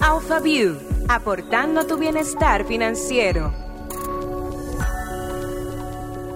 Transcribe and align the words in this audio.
AlphaView, 0.00 0.76
aportando 1.08 1.86
tu 1.86 1.96
bienestar 1.96 2.66
financiero. 2.66 3.52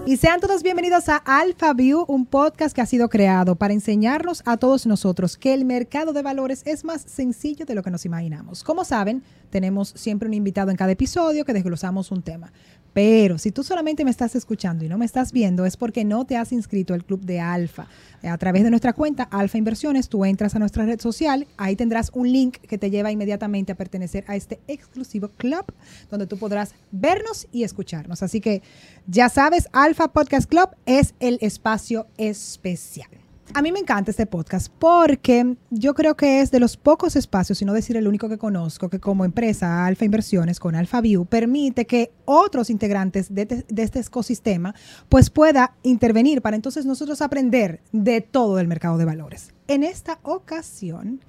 Y 0.07 0.17
sean 0.17 0.40
todos 0.40 0.62
bienvenidos 0.62 1.11
a 1.11 1.16
Alpha 1.16 1.74
View, 1.74 2.04
un 2.08 2.24
podcast 2.24 2.74
que 2.74 2.80
ha 2.80 2.86
sido 2.86 3.10
creado 3.10 3.56
para 3.56 3.74
enseñarnos 3.74 4.42
a 4.46 4.56
todos 4.56 4.86
nosotros 4.86 5.36
que 5.36 5.52
el 5.52 5.66
mercado 5.66 6.14
de 6.14 6.22
valores 6.22 6.62
es 6.64 6.82
más 6.82 7.02
sencillo 7.02 7.66
de 7.66 7.74
lo 7.74 7.82
que 7.82 7.90
nos 7.90 8.06
imaginamos. 8.06 8.64
Como 8.64 8.84
saben, 8.84 9.23
tenemos 9.50 9.90
siempre 9.90 10.27
un 10.27 10.32
invitado 10.32 10.70
en 10.70 10.79
cada 10.79 10.93
episodio 10.93 11.45
que 11.45 11.52
desglosamos 11.52 12.11
un 12.11 12.22
tema. 12.22 12.52
Pero 12.93 13.39
si 13.39 13.52
tú 13.52 13.62
solamente 13.62 14.05
me 14.05 14.11
estás 14.11 14.34
escuchando 14.34 14.84
y 14.84 14.88
no 14.88 14.98
me 14.98 15.05
estás 15.05 15.32
viendo, 15.32 15.66
es 15.66 15.77
porque 15.77 16.05
no 16.05 16.25
te 16.25 16.37
has 16.37 16.52
inscrito 16.52 16.95
al 16.95 17.05
club 17.05 17.20
de 17.20 17.41
Alfa. 17.41 17.87
A 18.23 18.38
través 18.38 18.64
de 18.64 18.70
nuestra 18.70 18.93
cuenta 18.93 19.23
Alfa 19.25 19.59
Inversiones, 19.59 20.09
tú 20.09 20.25
entras 20.25 20.55
a 20.57 20.59
nuestra 20.59 20.84
red 20.84 21.01
social, 21.01 21.46
ahí 21.56 21.77
tendrás 21.77 22.11
un 22.14 22.32
link 22.32 22.59
que 22.59 22.79
te 22.79 22.91
lleva 22.91 23.12
inmediatamente 23.12 23.73
a 23.73 23.77
pertenecer 23.77 24.24
a 24.27 24.34
este 24.34 24.59
exclusivo 24.66 25.28
club, 25.28 25.64
donde 26.11 26.27
tú 26.27 26.38
podrás 26.38 26.74
vernos 26.91 27.47
y 27.52 27.62
escucharnos. 27.62 28.23
Así 28.23 28.41
que 28.41 28.62
ya 29.06 29.28
sabes, 29.28 29.69
Alfa 29.73 30.09
Podcast 30.09 30.48
Club 30.48 30.70
es 30.86 31.14
el 31.20 31.39
espacio 31.41 32.06
especial. 32.16 33.09
A 33.55 33.62
mí 33.62 33.73
me 33.73 33.79
encanta 33.79 34.11
este 34.11 34.27
podcast 34.27 34.70
porque 34.79 35.56
yo 35.70 35.95
creo 35.95 36.16
que 36.16 36.41
es 36.41 36.51
de 36.51 36.61
los 36.61 36.77
pocos 36.77 37.16
espacios, 37.16 37.59
si 37.59 37.65
no 37.65 37.73
decir 37.73 37.97
el 37.97 38.06
único 38.06 38.29
que 38.29 38.37
conozco, 38.37 38.91
que 38.91 39.01
como 39.01 39.25
empresa 39.25 39.87
Alfa 39.87 40.05
Inversiones 40.05 40.61
con 40.61 40.75
Alfa 40.75 41.01
View 41.01 41.25
permite 41.25 41.87
que 41.87 42.12
otros 42.27 42.69
integrantes 42.69 43.34
de, 43.34 43.47
de, 43.47 43.83
este 43.83 44.01
ecosistema 44.01 44.75
pues 45.09 45.30
pueda 45.30 45.75
intervenir 45.83 46.42
para 46.42 46.56
entonces 46.56 46.84
nosotros 46.84 47.23
aprender 47.23 47.80
de 47.91 48.20
todo 48.20 48.59
el 48.59 48.69
mercado 48.69 48.98
de 48.98 49.06
valores. 49.06 49.55
En 49.67 49.83
esta 49.83 50.19
ocasión 50.23 51.20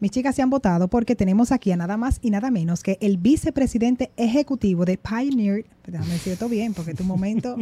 mis 0.00 0.10
chicas 0.10 0.34
se 0.34 0.42
han 0.42 0.50
votado 0.50 0.88
porque 0.88 1.16
tenemos 1.16 1.52
aquí 1.52 1.72
a 1.72 1.76
nada 1.76 1.96
más 1.96 2.18
y 2.22 2.30
nada 2.30 2.50
menos 2.50 2.82
que 2.82 2.98
el 3.00 3.18
vicepresidente 3.18 4.10
ejecutivo 4.16 4.84
de 4.84 4.98
Pioneer, 4.98 5.64
déjame 5.86 6.12
decir 6.12 6.32
esto 6.32 6.48
bien 6.48 6.74
porque 6.74 6.94
tu 6.94 7.04
momento, 7.04 7.56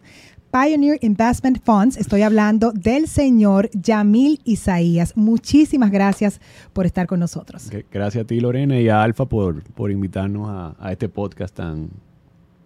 Pioneer 0.52 0.98
Investment 1.02 1.62
Funds, 1.64 1.96
estoy 1.96 2.22
hablando 2.22 2.72
del 2.72 3.06
señor 3.06 3.70
Yamil 3.72 4.40
Isaías. 4.44 5.16
Muchísimas 5.16 5.90
gracias 5.90 6.40
por 6.72 6.86
estar 6.86 7.06
con 7.06 7.20
nosotros. 7.20 7.70
Gracias 7.90 8.24
a 8.24 8.26
ti 8.26 8.40
Lorena 8.40 8.78
y 8.80 8.88
a 8.88 9.02
Alfa 9.02 9.26
por, 9.26 9.62
por 9.72 9.90
invitarnos 9.90 10.48
a, 10.48 10.76
a 10.78 10.92
este 10.92 11.08
podcast 11.08 11.54
tan, 11.54 11.90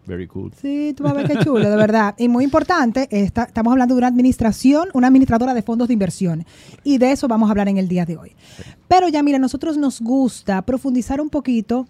Very 0.06 0.26
cool. 0.26 0.52
Sí, 0.60 0.92
tú 0.96 1.02
vas 1.02 1.12
a 1.12 1.16
ver 1.16 1.26
qué 1.26 1.38
chulo, 1.38 1.68
de 1.68 1.76
verdad. 1.76 2.14
Y 2.18 2.28
muy 2.28 2.44
importante, 2.44 3.08
estamos 3.10 3.72
hablando 3.72 3.94
de 3.94 3.98
una 3.98 4.08
administración, 4.08 4.88
una 4.92 5.06
administradora 5.06 5.54
de 5.54 5.62
fondos 5.62 5.88
de 5.88 5.94
inversión. 5.94 6.44
Y 6.82 6.98
de 6.98 7.12
eso 7.12 7.26
vamos 7.26 7.48
a 7.48 7.52
hablar 7.52 7.68
en 7.68 7.78
el 7.78 7.88
día 7.88 8.04
de 8.04 8.16
hoy. 8.16 8.32
Pero 8.86 9.08
ya, 9.08 9.22
mira, 9.22 9.36
a 9.36 9.40
nosotros 9.40 9.78
nos 9.78 10.00
gusta 10.00 10.60
profundizar 10.62 11.20
un 11.20 11.30
poquito 11.30 11.86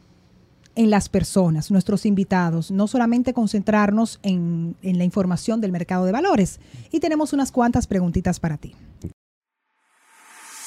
en 0.76 0.90
las 0.90 1.08
personas, 1.08 1.70
nuestros 1.70 2.04
invitados, 2.06 2.70
no 2.70 2.86
solamente 2.86 3.32
concentrarnos 3.32 4.18
en, 4.22 4.76
en 4.82 4.98
la 4.98 5.04
información 5.04 5.60
del 5.60 5.72
mercado 5.72 6.04
de 6.04 6.12
valores. 6.12 6.60
Y 6.92 7.00
tenemos 7.00 7.32
unas 7.32 7.50
cuantas 7.52 7.86
preguntitas 7.86 8.38
para 8.38 8.56
ti. 8.58 8.74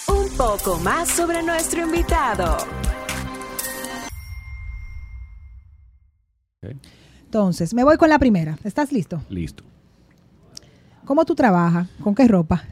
Un 0.07 0.29
poco 0.37 0.77
más 0.79 1.09
sobre 1.09 1.43
nuestro 1.43 1.83
invitado. 1.83 2.57
Okay. 6.63 6.77
Entonces, 7.27 7.73
me 7.73 7.83
voy 7.83 7.97
con 7.97 8.09
la 8.09 8.19
primera. 8.19 8.57
¿Estás 8.63 8.93
listo? 8.93 9.21
Listo. 9.27 9.65
¿Cómo 11.03 11.25
tú 11.25 11.35
trabajas? 11.35 11.89
¿Con 12.01 12.15
qué 12.15 12.25
ropa? 12.25 12.63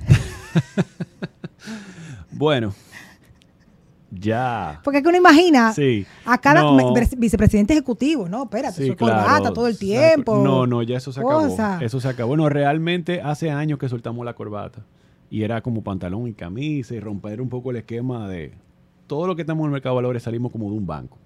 bueno, 2.31 2.73
ya. 4.11 4.80
Porque 4.81 5.03
que 5.03 5.09
uno 5.09 5.17
imagina 5.17 5.73
sí. 5.73 6.06
a 6.23 6.38
cada 6.38 6.61
no. 6.61 6.94
vicepresidente 7.17 7.73
ejecutivo, 7.73 8.30
¿no? 8.30 8.44
Espérate, 8.44 8.81
sí, 8.81 8.95
corbata 8.95 9.39
claro. 9.39 9.53
todo 9.53 9.67
el 9.67 9.78
tiempo. 9.78 10.42
No, 10.42 10.66
no, 10.66 10.83
ya 10.83 10.95
eso 10.95 11.11
se 11.11 11.20
acabó. 11.20 11.53
Eso 11.81 12.00
se 12.00 12.08
acabó. 12.08 12.30
Bueno, 12.30 12.48
realmente 12.48 13.22
hace 13.22 13.52
años 13.52 13.77
que 13.77 13.89
soltamos 13.89 14.23
la 14.23 14.36
corbata. 14.36 14.86
Y 15.30 15.43
era 15.43 15.61
como 15.61 15.83
pantalón 15.83 16.30
y 16.30 16.33
camisa 16.33 16.95
y 16.95 17.02
romper 17.02 17.42
un 17.42 17.49
poco 17.49 17.72
el 17.72 17.77
esquema 17.77 18.30
de 18.30 18.54
todo 19.05 19.27
lo 19.27 19.36
que 19.36 19.42
estamos 19.42 19.64
en 19.64 19.66
el 19.66 19.73
mercado 19.73 19.95
de 19.95 19.98
valores 19.98 20.23
salimos 20.23 20.54
como 20.54 20.70
de 20.72 20.77
un 20.77 20.87
banco. 20.87 21.17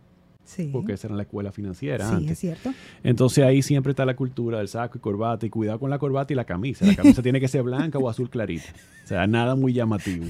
Sí. 0.50 0.70
porque 0.74 0.94
esa 0.94 1.08
era 1.08 1.16
la 1.16 1.22
escuela 1.24 1.52
financiera 1.52 2.08
Sí, 2.10 2.16
antes. 2.16 2.32
es 2.32 2.40
cierto. 2.40 2.74
Entonces 3.04 3.44
ahí 3.46 3.62
siempre 3.62 3.92
está 3.92 4.04
la 4.06 4.16
cultura 4.16 4.58
del 4.58 4.68
saco 4.68 4.98
y 4.98 5.02
corbata 5.02 5.46
y 5.46 5.50
cuidado 5.50 5.80
con 5.80 5.90
la 5.92 6.00
corbata 6.00 6.34
y 6.34 6.36
la 6.36 6.46
camisa. 6.46 6.86
La 6.86 6.96
camisa 6.96 7.22
tiene 7.24 7.40
que 7.40 7.48
ser 7.48 7.62
blanca 7.64 8.00
o 8.00 8.10
azul 8.10 8.30
clarita. 8.30 8.66
O 9.04 9.08
sea, 9.08 9.28
nada 9.28 9.56
muy 9.56 9.74
llamativo. 9.74 10.26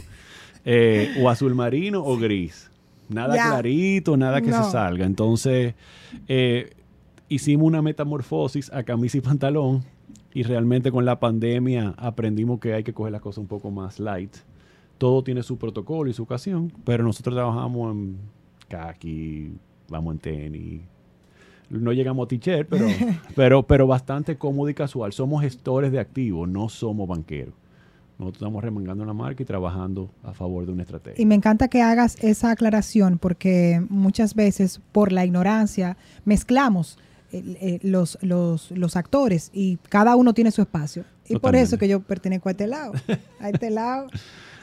Eh, 0.66 1.16
o 1.22 1.30
azul 1.30 1.56
marino 1.56 2.04
o 2.04 2.18
gris. 2.18 2.70
Nada 3.08 3.36
Ya. 3.36 3.50
clarito, 3.50 4.18
nada 4.18 4.42
que 4.42 4.50
No. 4.52 4.66
se 4.66 4.72
salga. 4.72 5.06
Entonces 5.06 5.74
eh, 6.28 6.70
hicimos 7.30 7.66
una 7.68 7.82
metamorfosis 7.82 8.72
a 8.74 8.84
camisa 8.84 9.18
y 9.18 9.22
pantalón 9.22 9.84
y 10.34 10.44
realmente 10.44 10.92
con 10.92 11.06
la 11.06 11.20
pandemia 11.20 11.96
aprendimos 11.98 12.60
que 12.60 12.74
hay 12.74 12.84
que 12.84 12.94
coger 12.94 13.14
las 13.14 13.22
cosas 13.22 13.40
un 13.40 13.48
poco 13.48 13.72
más 13.72 14.00
light. 14.00 14.36
Todo 14.98 15.24
tiene 15.24 15.44
su 15.44 15.58
protocolo 15.58 16.10
y 16.10 16.14
su 16.14 16.24
ocasión, 16.24 16.74
pero 16.84 17.04
nosotros 17.06 17.34
trabajamos 17.36 17.96
en 17.96 18.18
khaki, 18.68 19.54
vamos 19.90 20.16
en 20.16 20.20
tenis. 20.20 20.82
No 21.70 21.94
llegamos 21.94 22.26
a 22.26 22.28
t-shirt, 22.28 22.68
pero, 22.70 22.88
pero, 23.36 23.64
pero 23.64 23.88
bastante 23.88 24.38
cómodo 24.38 24.70
y 24.70 24.74
casual. 24.74 25.14
Somos 25.14 25.44
gestores 25.44 25.92
de 25.92 26.00
activos, 26.00 26.48
no 26.50 26.70
somos 26.70 27.08
banqueros. 27.08 27.54
Nosotros 28.18 28.42
estamos 28.42 28.62
remangando 28.62 29.06
la 29.06 29.14
marca 29.14 29.44
y 29.44 29.46
trabajando 29.46 30.12
a 30.24 30.34
favor 30.34 30.66
de 30.66 30.74
una 30.74 30.84
estrategia. 30.84 31.22
Y 31.22 31.26
me 31.26 31.36
encanta 31.36 31.70
que 31.70 31.82
hagas 31.82 32.18
esa 32.22 32.52
aclaración 32.52 33.18
porque 33.18 33.82
muchas 33.88 34.36
veces 34.36 34.82
por 34.92 35.14
la 35.14 35.26
ignorancia 35.26 35.96
mezclamos 36.26 36.98
eh, 37.32 37.58
eh, 37.62 37.80
los, 37.82 38.18
los, 38.22 38.72
los 38.72 38.98
actores 38.98 39.52
y 39.54 39.78
cada 39.88 40.18
uno 40.18 40.34
tiene 40.34 40.52
su 40.52 40.62
espacio. 40.62 41.06
Y 41.30 41.38
por 41.38 41.56
eso 41.56 41.78
que 41.78 41.88
yo 41.88 42.02
pertenezco 42.02 42.50
a 42.50 42.52
este 42.52 42.68
lado, 42.68 42.92
a 43.40 43.50
este 43.50 43.70
lado, 43.70 44.08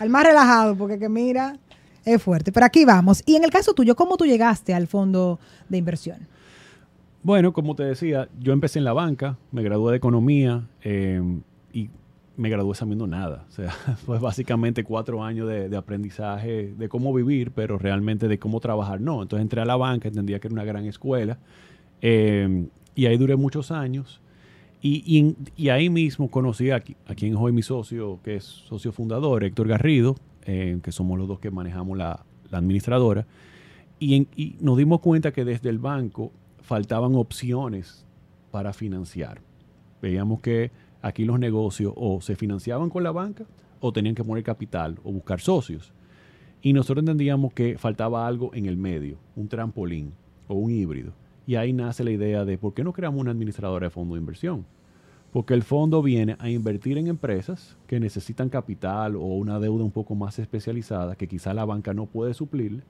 al 0.00 0.10
más 0.10 0.26
relajado, 0.26 0.76
porque 0.76 0.98
que 0.98 1.08
mira, 1.08 1.56
es 2.06 2.22
fuerte. 2.22 2.52
Pero 2.52 2.64
aquí 2.64 2.84
vamos. 2.84 3.22
Y 3.26 3.34
en 3.34 3.44
el 3.44 3.50
caso 3.50 3.74
tuyo, 3.74 3.94
¿cómo 3.94 4.16
tú 4.16 4.24
llegaste 4.24 4.72
al 4.72 4.86
fondo 4.86 5.38
de 5.68 5.76
inversión? 5.76 6.18
Bueno, 7.22 7.52
como 7.52 7.74
te 7.74 7.82
decía, 7.82 8.28
yo 8.38 8.52
empecé 8.52 8.78
en 8.78 8.84
la 8.84 8.92
banca, 8.92 9.36
me 9.50 9.62
gradué 9.62 9.90
de 9.90 9.96
economía 9.96 10.68
eh, 10.82 11.20
y 11.72 11.90
me 12.36 12.48
gradué 12.48 12.74
sabiendo 12.76 13.08
nada. 13.08 13.44
O 13.48 13.52
sea, 13.52 13.70
fue 14.06 14.20
básicamente 14.20 14.84
cuatro 14.84 15.24
años 15.24 15.48
de, 15.48 15.76
aprendizaje 15.76 16.72
de 16.78 16.88
cómo 16.88 17.12
vivir, 17.12 17.50
pero 17.50 17.78
realmente 17.78 18.28
de 18.28 18.38
cómo 18.38 18.60
trabajar 18.60 19.00
no. 19.00 19.22
Entonces 19.22 19.42
entré 19.42 19.60
a 19.60 19.64
la 19.64 19.76
banca, 19.76 20.06
entendía 20.06 20.38
que 20.38 20.46
era 20.46 20.54
una 20.54 20.64
gran 20.64 20.86
escuela 20.86 21.38
eh, 22.00 22.68
y 22.94 23.06
ahí 23.06 23.16
duré 23.16 23.34
muchos 23.36 23.72
años. 23.72 24.20
Y, 24.80 25.34
ahí 25.68 25.90
mismo 25.90 26.30
conocí 26.30 26.70
a, 26.70 26.76
a 26.76 27.14
quien 27.16 27.32
es 27.32 27.38
hoy 27.40 27.50
mi 27.50 27.62
socio, 27.62 28.20
que 28.22 28.36
es 28.36 28.44
socio 28.44 28.92
fundador, 28.92 29.42
Héctor 29.42 29.66
Garrido, 29.66 30.14
eh, 30.46 30.78
que 30.82 30.92
somos 30.92 31.18
los 31.18 31.28
dos 31.28 31.38
que 31.38 31.50
manejamos 31.50 31.98
la, 31.98 32.24
administradora. 32.50 33.26
Y, 33.98 34.28
y 34.36 34.56
nos 34.60 34.78
dimos 34.78 35.00
cuenta 35.00 35.32
que 35.32 35.44
desde 35.44 35.68
el 35.68 35.78
banco 35.78 36.32
faltaban 36.60 37.14
opciones 37.16 38.06
para 38.50 38.72
financiar. 38.72 39.40
Veíamos 40.00 40.40
que 40.40 40.70
aquí 41.02 41.24
los 41.24 41.38
negocios 41.38 41.92
o 41.96 42.20
se 42.20 42.36
financiaban 42.36 42.88
con 42.88 43.02
la 43.02 43.10
banca 43.10 43.44
o 43.80 43.92
tenían 43.92 44.14
que 44.14 44.24
poner 44.24 44.44
capital 44.44 44.98
o 45.04 45.12
buscar 45.12 45.40
socios. 45.40 45.92
Y 46.62 46.72
nosotros 46.72 47.02
entendíamos 47.02 47.52
que 47.52 47.78
faltaba 47.78 48.26
algo 48.26 48.50
en 48.54 48.66
el 48.66 48.76
medio, 48.76 49.18
un 49.34 49.48
trampolín 49.48 50.12
o 50.48 50.54
un 50.54 50.70
híbrido. 50.70 51.12
Y 51.46 51.54
ahí 51.56 51.72
nace 51.72 52.02
la 52.02 52.10
idea 52.10 52.44
de 52.44 52.58
por 52.58 52.74
qué 52.74 52.82
no 52.82 52.92
creamos 52.92 53.20
una 53.20 53.30
administradora 53.30 53.86
de 53.86 53.90
fondo 53.90 54.14
de 54.14 54.20
inversión. 54.20 54.66
Porque 55.32 55.54
el 55.54 55.62
fondo 55.62 56.02
viene 56.02 56.36
a 56.38 56.48
invertir 56.48 56.96
en 56.98 57.08
empresas 57.08 57.76
que 57.86 58.00
necesitan 58.00 58.48
capital 58.48 59.16
o 59.16 59.20
una 59.20 59.58
deuda 59.60 59.84
un 59.84 59.90
poco 59.90 60.14
más 60.14 60.38
especializada 60.38 61.14
que 61.16 61.28
quizá 61.28 61.52
la 61.52 61.64
banca 61.64 61.92
no 61.92 62.06
puede 62.06 62.32
suplir. 62.32 62.82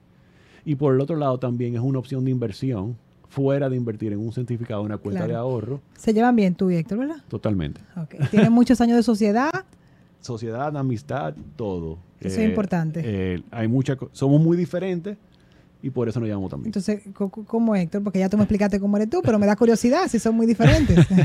Y 0.63 0.75
por 0.75 0.93
el 0.93 1.01
otro 1.01 1.15
lado 1.17 1.37
también 1.39 1.75
es 1.75 1.81
una 1.81 1.99
opción 1.99 2.23
de 2.25 2.31
inversión 2.31 2.95
fuera 3.29 3.69
de 3.69 3.75
invertir 3.75 4.13
en 4.13 4.19
un 4.19 4.31
certificado, 4.31 4.81
una 4.81 4.97
cuenta 4.97 5.19
Claro. 5.25 5.33
de 5.33 5.37
ahorro. 5.39 5.81
Se 5.97 6.13
llevan 6.13 6.35
bien 6.37 6.55
tú 6.55 6.69
y 6.71 6.75
Héctor, 6.75 6.99
¿verdad? 6.99 7.17
Totalmente. 7.27 7.81
Ok. 7.97 8.15
Tienen 8.31 8.53
muchos 8.53 8.79
años 8.79 8.95
de 8.97 9.03
sociedad. 9.03 9.51
Sociedad, 10.21 10.75
amistad, 10.75 11.35
todo. 11.55 11.99
Eso 12.19 12.41
es 12.41 12.49
importante. 12.49 13.01
eh, 13.03 13.43
hay 13.51 13.67
mucha, 13.67 13.95
somos 14.11 14.41
muy 14.41 14.57
diferentes 14.57 15.17
y 15.81 15.89
por 15.89 16.09
eso 16.09 16.19
nos 16.19 16.27
llamamos 16.29 16.49
también. 16.49 16.67
Entonces, 16.69 17.03
¿cómo 17.13 17.75
Héctor? 17.75 18.03
Porque 18.03 18.19
ya 18.19 18.29
tú 18.29 18.37
me 18.37 18.43
explicaste 18.43 18.79
cómo 18.79 18.97
eres 18.97 19.09
tú, 19.09 19.21
pero 19.23 19.37
me 19.39 19.45
da 19.45 19.55
curiosidad 19.55 20.07
si 20.07 20.19
son 20.19 20.35
muy 20.35 20.45
diferentes. 20.47 21.05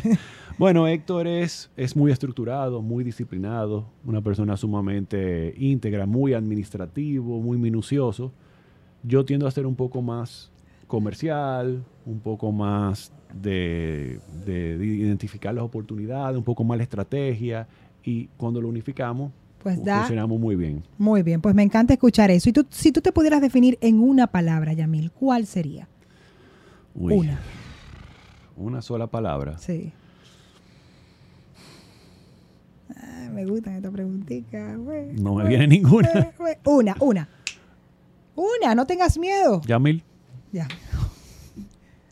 Bueno, 0.58 0.86
Héctor 0.86 1.26
es, 1.26 1.70
es 1.78 1.96
muy 1.96 2.12
estructurado, 2.12 2.82
muy 2.82 3.02
disciplinado, 3.02 3.86
una 4.04 4.20
persona 4.20 4.54
sumamente 4.58 5.54
íntegra, 5.56 6.04
muy 6.04 6.34
administrativo, 6.34 7.40
muy 7.40 7.56
minucioso. 7.56 8.32
Yo 9.02 9.24
tiendo 9.24 9.46
a 9.46 9.50
ser 9.50 9.66
un 9.66 9.74
poco 9.74 10.02
más 10.02 10.50
comercial, 10.86 11.82
un 12.04 12.20
poco 12.20 12.52
más 12.52 13.10
de, 13.34 14.20
de- 14.44 14.76
de 14.76 14.84
identificar 14.86 15.54
las 15.54 15.64
oportunidades, 15.64 16.36
un 16.36 16.44
poco 16.44 16.62
más 16.64 16.76
la 16.76 16.82
estrategia 16.84 17.66
y 18.04 18.26
cuando 18.36 18.60
lo 18.60 18.68
unificamos, 18.68 19.32
Pues 19.62 19.82
da. 19.84 19.98
Funcionamos 20.00 20.40
muy 20.40 20.56
bien. 20.56 20.82
Muy 20.98 21.22
bien, 21.22 21.40
pues 21.40 21.54
me 21.54 21.62
encanta 21.62 21.92
escuchar 21.92 22.30
eso. 22.30 22.48
Y 22.48 22.52
tú, 22.52 22.66
si 22.70 22.90
tú 22.92 23.00
te 23.00 23.12
pudieras 23.12 23.40
definir 23.40 23.78
en 23.80 24.00
una 24.00 24.26
palabra, 24.26 24.72
Yamil, 24.72 25.10
¿cuál 25.12 25.46
sería? 25.46 25.88
Uy, 26.94 27.14
Una. 27.14 27.40
Una 28.56 28.82
sola 28.82 29.06
palabra. 29.06 29.56
Sí. 29.58 29.92
Ah, 32.96 33.28
me 33.32 33.46
gustan 33.46 33.76
estas 33.76 33.92
preguntitas. 33.92 34.78
No 34.78 35.34
me 35.34 35.48
viene 35.48 35.66
ninguna. 35.66 36.08
Una, 36.64 36.96
una. 37.00 37.28
Una, 38.34 38.74
no 38.74 38.86
tengas 38.86 39.18
miedo. 39.18 39.60
Yamil, 39.66 40.02
Ya. 40.52 40.68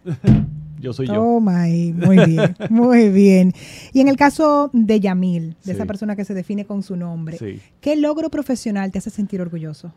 yo 0.81 0.93
soy 0.93 1.07
yo. 1.07 1.15
Toma 1.15 1.63
ahí. 1.63 1.93
Muy 1.93 2.17
bien, 2.25 2.57
muy 2.71 3.09
bien. 3.11 3.53
Y 3.93 4.01
en 4.01 4.09
el 4.09 4.17
caso 4.17 4.71
de 4.73 4.99
Yamil, 5.01 5.57
de 5.65 5.73
esa 5.73 5.87
persona 5.87 6.17
que 6.17 6.25
se 6.25 6.35
define 6.35 6.65
con 6.65 6.83
su 6.83 6.97
nombre, 6.97 7.37
Sí. 7.39 7.61
¿qué 7.81 7.97
logro 7.97 8.31
profesional 8.31 8.91
te 8.91 8.99
hace 8.99 9.11
sentir 9.11 9.41
orgulloso? 9.41 9.93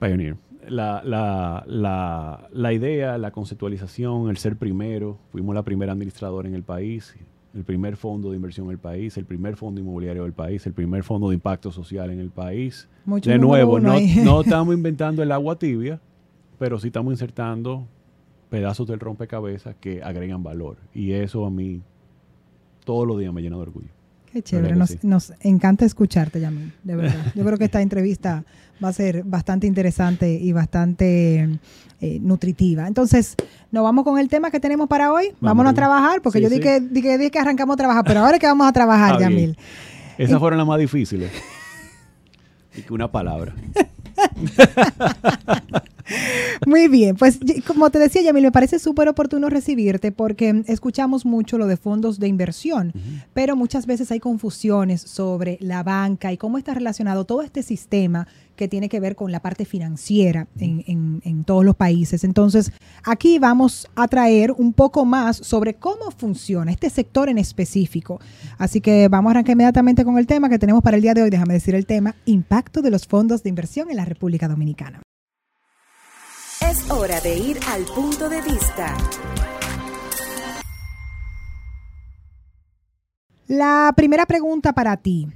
Pioneer. 0.00 0.36
La, 0.68 1.02
la, 1.04 1.62
la, 1.66 2.48
la 2.52 2.72
idea, 2.72 3.18
la 3.18 3.30
conceptualización, 3.30 4.30
el 4.30 4.36
ser 4.38 4.56
primero. 4.56 5.18
Fuimos 5.30 5.54
la 5.54 5.62
primera 5.62 5.92
administradora 5.92 6.48
en 6.48 6.54
el 6.54 6.62
país, 6.62 7.14
el 7.54 7.64
primer 7.64 7.96
fondo 7.96 8.30
de 8.30 8.36
inversión 8.36 8.66
en 8.66 8.72
el 8.72 8.78
país, 8.78 9.16
el 9.18 9.26
primer 9.26 9.56
fondo 9.56 9.80
inmobiliario 9.80 10.22
del 10.22 10.32
país, 10.32 10.66
el 10.66 10.72
primer 10.72 11.02
fondo 11.04 11.28
de 11.28 11.34
impacto 11.34 11.70
social 11.70 12.10
en 12.10 12.18
el 12.18 12.30
país. 12.30 12.88
Mucho 13.04 13.30
de 13.30 13.38
nuevo, 13.38 13.78
no, 13.78 13.94
no 14.24 14.40
estamos 14.44 14.74
inventando 14.74 15.22
el 15.22 15.32
agua 15.32 15.58
tibia, 15.58 16.00
pero 16.58 16.78
sí 16.80 16.86
estamos 16.86 17.12
insertando 17.12 17.86
pedazos 18.54 18.86
del 18.86 19.00
rompecabezas 19.00 19.74
que 19.80 20.00
agregan 20.00 20.44
valor. 20.44 20.76
Y 20.94 21.10
eso 21.10 21.44
a 21.44 21.50
mí 21.50 21.80
todos 22.84 23.04
los 23.04 23.18
días 23.18 23.34
me 23.34 23.42
llena 23.42 23.56
de 23.56 23.62
orgullo. 23.62 23.88
Qué 24.32 24.42
chévere, 24.42 24.76
nos, 24.76 24.90
sí. 24.90 24.98
nos 25.02 25.32
encanta 25.40 25.84
escucharte, 25.84 26.40
Yamil, 26.40 26.72
de 26.84 26.94
verdad. 26.94 27.16
Yo 27.34 27.44
creo 27.44 27.58
que 27.58 27.64
esta 27.64 27.82
entrevista 27.82 28.44
va 28.82 28.90
a 28.90 28.92
ser 28.92 29.24
bastante 29.24 29.66
interesante 29.66 30.30
y 30.30 30.52
bastante 30.52 31.58
eh, 32.00 32.18
nutritiva. 32.20 32.86
Entonces, 32.86 33.34
nos 33.72 33.82
vamos 33.82 34.04
con 34.04 34.20
el 34.20 34.28
tema 34.28 34.52
que 34.52 34.60
tenemos 34.60 34.86
para 34.88 35.12
hoy. 35.12 35.32
Vámonos 35.40 35.72
a 35.72 35.74
trabajar, 35.74 36.22
porque 36.22 36.38
Sí, 36.38 36.44
yo 36.44 36.48
sí. 36.50 36.56
dije, 36.56 36.80
dije, 36.80 37.18
dije 37.18 37.30
que 37.32 37.38
arrancamos 37.40 37.74
a 37.74 37.76
trabajar, 37.76 38.04
pero 38.06 38.20
ahora 38.20 38.34
es 38.34 38.40
que 38.40 38.46
vamos 38.46 38.68
a 38.68 38.72
trabajar, 38.72 39.18
bien. 39.18 39.30
Yamil. 39.30 39.58
Esas 40.16 40.38
fueron 40.38 40.58
las 40.58 40.66
más 40.68 40.78
difíciles. 40.78 41.32
y 42.76 42.82
que 42.82 42.92
una 42.92 43.10
palabra. 43.10 43.52
Muy 46.66 46.88
bien, 46.88 47.16
pues 47.16 47.38
como 47.66 47.90
te 47.90 47.98
decía, 47.98 48.22
Yamil, 48.22 48.44
me 48.44 48.52
parece 48.52 48.78
súper 48.78 49.08
oportuno 49.08 49.48
recibirte 49.48 50.12
porque 50.12 50.62
escuchamos 50.66 51.24
mucho 51.24 51.56
lo 51.58 51.66
de 51.66 51.76
fondos 51.76 52.18
de 52.18 52.28
inversión, 52.28 52.92
pero 53.32 53.56
muchas 53.56 53.86
veces 53.86 54.10
hay 54.10 54.20
confusiones 54.20 55.00
sobre 55.00 55.56
la 55.60 55.82
banca 55.82 56.32
y 56.32 56.36
cómo 56.36 56.58
está 56.58 56.74
relacionado 56.74 57.24
todo 57.24 57.42
este 57.42 57.62
sistema 57.62 58.26
que 58.56 58.68
tiene 58.68 58.88
que 58.88 59.00
ver 59.00 59.16
con 59.16 59.32
la 59.32 59.40
parte 59.40 59.64
financiera 59.64 60.46
en, 60.60 60.84
en- 60.86 61.22
en 61.24 61.42
todos 61.44 61.64
los 61.64 61.74
países. 61.74 62.22
Entonces, 62.22 62.70
aquí 63.02 63.38
vamos 63.40 63.88
a 63.96 64.06
traer 64.06 64.52
un 64.52 64.72
poco 64.72 65.04
más 65.04 65.38
sobre 65.38 65.74
cómo 65.74 66.10
funciona 66.16 66.70
este 66.70 66.88
sector 66.90 67.28
en 67.28 67.38
específico. 67.38 68.20
Así 68.58 68.80
que 68.80 69.08
vamos 69.08 69.30
a 69.30 69.32
arrancar 69.32 69.54
inmediatamente 69.54 70.04
con 70.04 70.18
el 70.18 70.26
tema 70.28 70.48
que 70.48 70.58
tenemos 70.60 70.82
para 70.84 70.96
el 70.96 71.02
día 71.02 71.14
de 71.14 71.22
hoy. 71.22 71.30
Déjame 71.30 71.54
decir 71.54 71.74
el 71.74 71.86
tema, 71.86 72.14
impacto 72.26 72.80
de 72.80 72.90
los 72.90 73.06
fondos 73.08 73.42
de 73.42 73.48
inversión 73.48 73.90
en 73.90 73.96
la 73.96 74.04
República 74.04 74.46
Dominicana. 74.46 75.00
Es 76.70 76.90
hora 76.90 77.20
de 77.20 77.36
ir 77.36 77.58
al 77.68 77.84
punto 77.84 78.28
de 78.28 78.40
vista. 78.40 78.96
La 83.46 83.92
primera 83.94 84.24
pregunta 84.24 84.72
para 84.72 84.96
ti. 84.96 85.28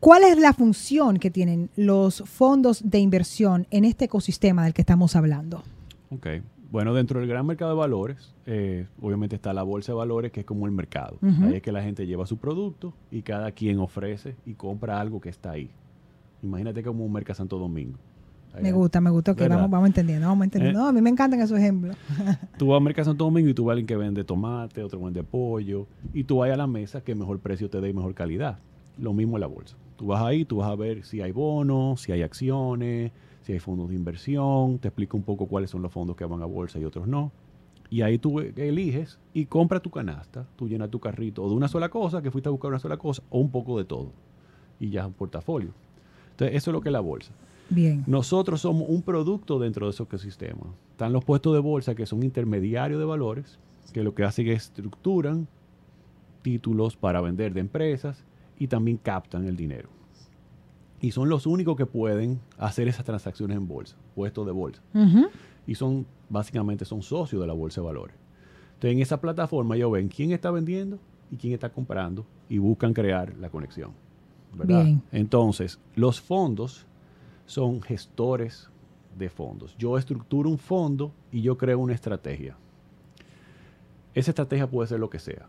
¿Cuál 0.00 0.24
es 0.24 0.38
la 0.38 0.52
función 0.52 1.18
que 1.18 1.30
tienen 1.30 1.70
los 1.76 2.22
fondos 2.26 2.82
de 2.84 2.98
inversión 2.98 3.66
en 3.70 3.84
este 3.84 4.06
ecosistema 4.06 4.64
del 4.64 4.74
que 4.74 4.82
estamos 4.82 5.14
hablando? 5.14 5.62
Ok. 6.10 6.26
Bueno, 6.70 6.92
dentro 6.92 7.20
del 7.20 7.28
gran 7.28 7.46
mercado 7.46 7.70
de 7.70 7.76
valores, 7.78 8.34
eh, 8.46 8.88
obviamente 9.00 9.36
está 9.36 9.52
la 9.54 9.62
bolsa 9.62 9.92
de 9.92 9.96
valores, 9.96 10.32
que 10.32 10.40
es 10.40 10.46
como 10.46 10.66
el 10.66 10.72
mercado. 10.72 11.18
Ahí 11.42 11.54
es 11.54 11.62
que 11.62 11.70
la 11.70 11.82
gente 11.82 12.06
lleva 12.06 12.26
su 12.26 12.38
producto 12.38 12.94
y 13.12 13.22
cada 13.22 13.52
quien 13.52 13.78
ofrece 13.78 14.34
y 14.44 14.54
compra 14.54 15.00
algo 15.00 15.20
que 15.20 15.28
está 15.28 15.52
ahí. 15.52 15.70
Imagínate 16.42 16.82
como 16.82 17.04
un 17.04 17.12
Merca 17.12 17.34
Santo 17.34 17.58
Domingo. 17.58 17.98
Me 18.60 18.72
gusta, 18.72 19.00
me 19.00 19.10
gusta. 19.10 19.32
Ok, 19.32 19.38
¿Verdad? 19.38 19.56
vamos, 19.56 19.70
vamos 19.70 19.86
entendiendo, 19.88 20.28
vamos 20.28 20.44
entendiendo. 20.44 20.78
Eh. 20.78 20.82
No, 20.82 20.88
a 20.88 20.92
mí 20.92 21.00
me 21.00 21.10
encantan 21.10 21.40
esos 21.40 21.58
ejemplos. 21.58 21.96
Tú 22.58 22.68
vas 22.68 22.78
a 22.78 22.80
Merca 22.80 23.04
Santo 23.04 23.24
Domingo 23.24 23.48
y 23.48 23.54
tú 23.54 23.64
vas 23.64 23.70
a 23.70 23.72
alguien 23.72 23.86
que 23.86 23.96
vende 23.96 24.24
tomate, 24.24 24.82
otro 24.82 25.00
vende 25.00 25.22
pollo, 25.22 25.86
y 26.12 26.24
tú 26.24 26.38
vas 26.38 26.50
a 26.50 26.56
la 26.56 26.66
mesa 26.66 27.02
que 27.02 27.14
mejor 27.14 27.38
precio 27.40 27.68
te 27.68 27.80
dé 27.80 27.90
y 27.90 27.92
mejor 27.92 28.14
calidad. 28.14 28.58
Lo 28.98 29.12
mismo 29.12 29.36
en 29.36 29.42
la 29.42 29.46
bolsa. 29.46 29.76
Tú 29.96 30.06
vas 30.06 30.22
ahí, 30.22 30.44
tú 30.44 30.56
vas 30.56 30.70
a 30.70 30.74
ver 30.74 31.04
si 31.04 31.20
hay 31.20 31.32
bonos, 31.32 32.00
si 32.00 32.12
hay 32.12 32.22
acciones, 32.22 33.12
si 33.42 33.52
hay 33.52 33.58
fondos 33.58 33.88
de 33.90 33.94
inversión, 33.94 34.78
te 34.78 34.88
explico 34.88 35.16
un 35.16 35.22
poco 35.22 35.46
cuáles 35.46 35.70
son 35.70 35.82
los 35.82 35.92
fondos 35.92 36.16
que 36.16 36.24
van 36.24 36.42
a 36.42 36.46
bolsa 36.46 36.78
y 36.78 36.84
otros 36.84 37.06
no. 37.06 37.32
Y 37.88 38.02
ahí 38.02 38.18
tú 38.18 38.40
eliges 38.40 39.18
y 39.32 39.46
compra 39.46 39.80
tu 39.80 39.90
canasta, 39.90 40.46
tú 40.56 40.68
llenas 40.68 40.90
tu 40.90 40.98
carrito 40.98 41.44
o 41.44 41.48
de 41.48 41.54
una 41.54 41.68
sola 41.68 41.88
cosa, 41.88 42.20
que 42.22 42.30
fuiste 42.30 42.48
a 42.48 42.52
buscar 42.52 42.70
una 42.70 42.80
sola 42.80 42.96
cosa, 42.96 43.22
o 43.30 43.38
un 43.38 43.50
poco 43.50 43.78
de 43.78 43.84
todo. 43.84 44.10
Y 44.80 44.90
ya 44.90 45.02
es 45.02 45.06
un 45.06 45.12
portafolio. 45.12 45.70
Entonces, 46.32 46.56
eso 46.56 46.70
es 46.70 46.72
lo 46.72 46.80
que 46.80 46.88
es 46.88 46.92
la 46.92 47.00
bolsa. 47.00 47.32
Bien. 47.68 48.04
Nosotros 48.06 48.60
somos 48.60 48.88
un 48.88 49.02
producto 49.02 49.58
dentro 49.58 49.86
de 49.86 49.90
ese 49.90 50.02
ecosistema. 50.02 50.74
Están 50.92 51.12
los 51.12 51.24
puestos 51.24 51.52
de 51.52 51.60
bolsa 51.60 51.94
que 51.94 52.06
son 52.06 52.22
intermediarios 52.22 52.98
de 52.98 53.06
valores, 53.06 53.58
que 53.92 54.02
lo 54.02 54.14
que 54.14 54.24
hacen 54.24 54.46
es 54.48 54.64
estructuran 54.64 55.48
títulos 56.42 56.96
para 56.96 57.20
vender 57.20 57.54
de 57.54 57.60
empresas 57.60 58.24
y 58.58 58.68
también 58.68 58.98
captan 58.98 59.46
el 59.46 59.56
dinero. 59.56 59.88
Y 61.00 61.10
son 61.10 61.28
los 61.28 61.46
únicos 61.46 61.76
que 61.76 61.86
pueden 61.86 62.40
hacer 62.56 62.88
esas 62.88 63.04
transacciones 63.04 63.56
en 63.56 63.66
bolsa, 63.66 63.96
puestos 64.14 64.46
de 64.46 64.52
bolsa. 64.52 64.80
Y 65.66 65.74
son, 65.74 66.06
básicamente, 66.28 66.84
son 66.84 67.02
socios 67.02 67.40
de 67.40 67.46
la 67.46 67.52
bolsa 67.52 67.80
de 67.80 67.86
valores. 67.86 68.16
Entonces, 68.74 68.92
en 68.92 69.00
esa 69.00 69.20
plataforma 69.20 69.74
ellos 69.76 69.90
ven 69.90 70.08
quién 70.08 70.32
está 70.32 70.50
vendiendo 70.50 70.98
y 71.30 71.36
quién 71.36 71.52
está 71.52 71.70
comprando 71.70 72.24
y 72.48 72.58
buscan 72.58 72.94
crear 72.94 73.36
la 73.38 73.50
conexión. 73.50 73.90
¿verdad? 74.54 74.84
Bien. 74.84 75.02
Entonces, 75.12 75.80
los 75.96 76.20
fondos 76.20 76.86
son 77.46 77.80
gestores 77.80 78.68
de 79.16 79.28
fondos. 79.30 79.74
Yo 79.78 79.96
estructuro 79.96 80.50
un 80.50 80.58
fondo 80.58 81.12
y 81.32 81.42
yo 81.42 81.56
creo 81.56 81.78
una 81.78 81.94
estrategia. 81.94 82.56
Esa 84.14 84.30
estrategia 84.30 84.68
puede 84.68 84.88
ser 84.88 85.00
lo 85.00 85.10
que 85.10 85.18
sea. 85.18 85.46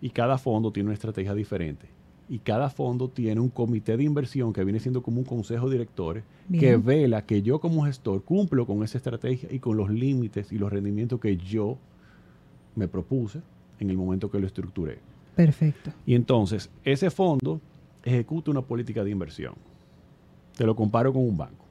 Y 0.00 0.10
cada 0.10 0.38
fondo 0.38 0.72
tiene 0.72 0.88
una 0.88 0.94
estrategia 0.94 1.34
diferente. 1.34 1.88
Y 2.28 2.38
cada 2.38 2.70
fondo 2.70 3.08
tiene 3.08 3.40
un 3.40 3.50
comité 3.50 3.96
de 3.96 4.04
inversión 4.04 4.52
que 4.52 4.64
viene 4.64 4.80
siendo 4.80 5.02
como 5.02 5.18
un 5.18 5.24
consejo 5.24 5.68
de 5.68 5.74
directores 5.74 6.24
Bien. 6.48 6.60
que 6.60 6.76
vela 6.76 7.26
que 7.26 7.42
yo 7.42 7.60
como 7.60 7.84
gestor 7.84 8.22
cumplo 8.22 8.66
con 8.66 8.82
esa 8.82 8.98
estrategia 8.98 9.48
y 9.52 9.58
con 9.58 9.76
los 9.76 9.90
límites 9.90 10.50
y 10.50 10.58
los 10.58 10.72
rendimientos 10.72 11.20
que 11.20 11.36
yo 11.36 11.76
me 12.76 12.88
propuse 12.88 13.40
en 13.78 13.90
el 13.90 13.96
momento 13.96 14.30
que 14.30 14.38
lo 14.38 14.46
estructuré. 14.46 14.98
Perfecto. 15.36 15.90
Y 16.06 16.14
entonces, 16.14 16.70
ese 16.84 17.10
fondo 17.10 17.60
ejecuta 18.02 18.50
una 18.50 18.62
política 18.62 19.04
de 19.04 19.10
inversión. 19.10 19.54
Te 20.56 20.64
lo 20.64 20.74
comparo 20.76 21.12
con 21.12 21.22
un 21.22 21.36
banco. 21.36 21.64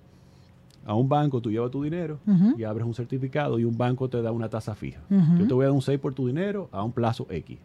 A 0.85 0.95
un 0.95 1.07
banco 1.07 1.41
tú 1.41 1.49
llevas 1.49 1.71
tu 1.71 1.81
dinero 1.81 2.19
y 2.57 2.63
abres 2.63 2.85
un 2.85 2.93
certificado 2.93 3.57
y 3.57 3.63
un 3.63 3.77
banco 3.77 4.09
te 4.09 4.21
da 4.21 4.31
una 4.31 4.49
tasa 4.49 4.75
fija. 4.75 4.99
Yo 5.09 5.47
te 5.47 5.53
voy 5.53 5.63
a 5.63 5.67
dar 5.67 5.75
un 5.75 5.81
6 5.81 5.97
por 5.99 6.13
tu 6.13 6.27
dinero 6.27 6.67
a 6.71 6.83
un 6.83 6.91
plazo 6.91 7.25
X. 7.29 7.57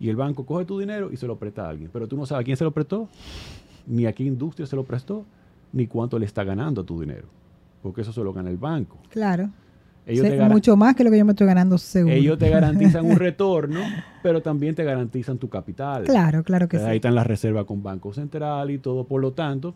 Y 0.00 0.08
el 0.08 0.16
banco 0.16 0.44
coge 0.46 0.64
tu 0.64 0.78
dinero 0.78 1.12
y 1.12 1.16
se 1.16 1.26
lo 1.26 1.36
presta 1.36 1.66
a 1.66 1.68
alguien. 1.68 1.90
Pero 1.92 2.08
tú 2.08 2.16
no 2.16 2.26
sabes 2.26 2.42
a 2.42 2.44
quién 2.44 2.56
se 2.56 2.64
lo 2.64 2.72
prestó, 2.72 3.08
ni 3.86 4.06
a 4.06 4.12
qué 4.12 4.24
industria 4.24 4.66
se 4.66 4.74
lo 4.74 4.82
prestó, 4.84 5.24
ni 5.72 5.86
cuánto 5.86 6.18
le 6.18 6.26
está 6.26 6.42
ganando 6.42 6.80
a 6.80 6.84
tu 6.84 7.00
dinero. 7.00 7.28
Porque 7.82 8.00
eso 8.00 8.12
se 8.12 8.24
lo 8.24 8.32
gana 8.32 8.50
el 8.50 8.56
banco. 8.56 8.96
Claro. 9.10 9.50
Ellos, 10.06 10.26
mucho 10.50 10.76
más 10.76 10.96
que 10.96 11.04
lo 11.04 11.10
que 11.10 11.18
yo 11.18 11.24
me 11.24 11.32
estoy 11.32 11.46
ganando 11.46 11.78
seguro. 11.78 12.14
ellos 12.14 12.36
te 12.38 12.48
garantizan 12.48 13.04
un 13.04 13.16
retorno, 13.18 13.80
pero 14.22 14.42
también 14.42 14.74
te 14.74 14.82
garantizan 14.82 15.38
tu 15.38 15.48
capital. 15.48 16.04
Claro, 16.04 16.42
claro 16.42 16.66
que 16.68 16.78
Ahí 16.78 16.84
sí. 16.92 16.96
están 16.96 17.14
las 17.14 17.26
reservas 17.26 17.64
con 17.66 17.82
Banco 17.82 18.12
Central 18.12 18.70
y 18.70 18.78
todo. 18.78 19.04
Por 19.04 19.20
lo 19.20 19.32
tanto, 19.34 19.74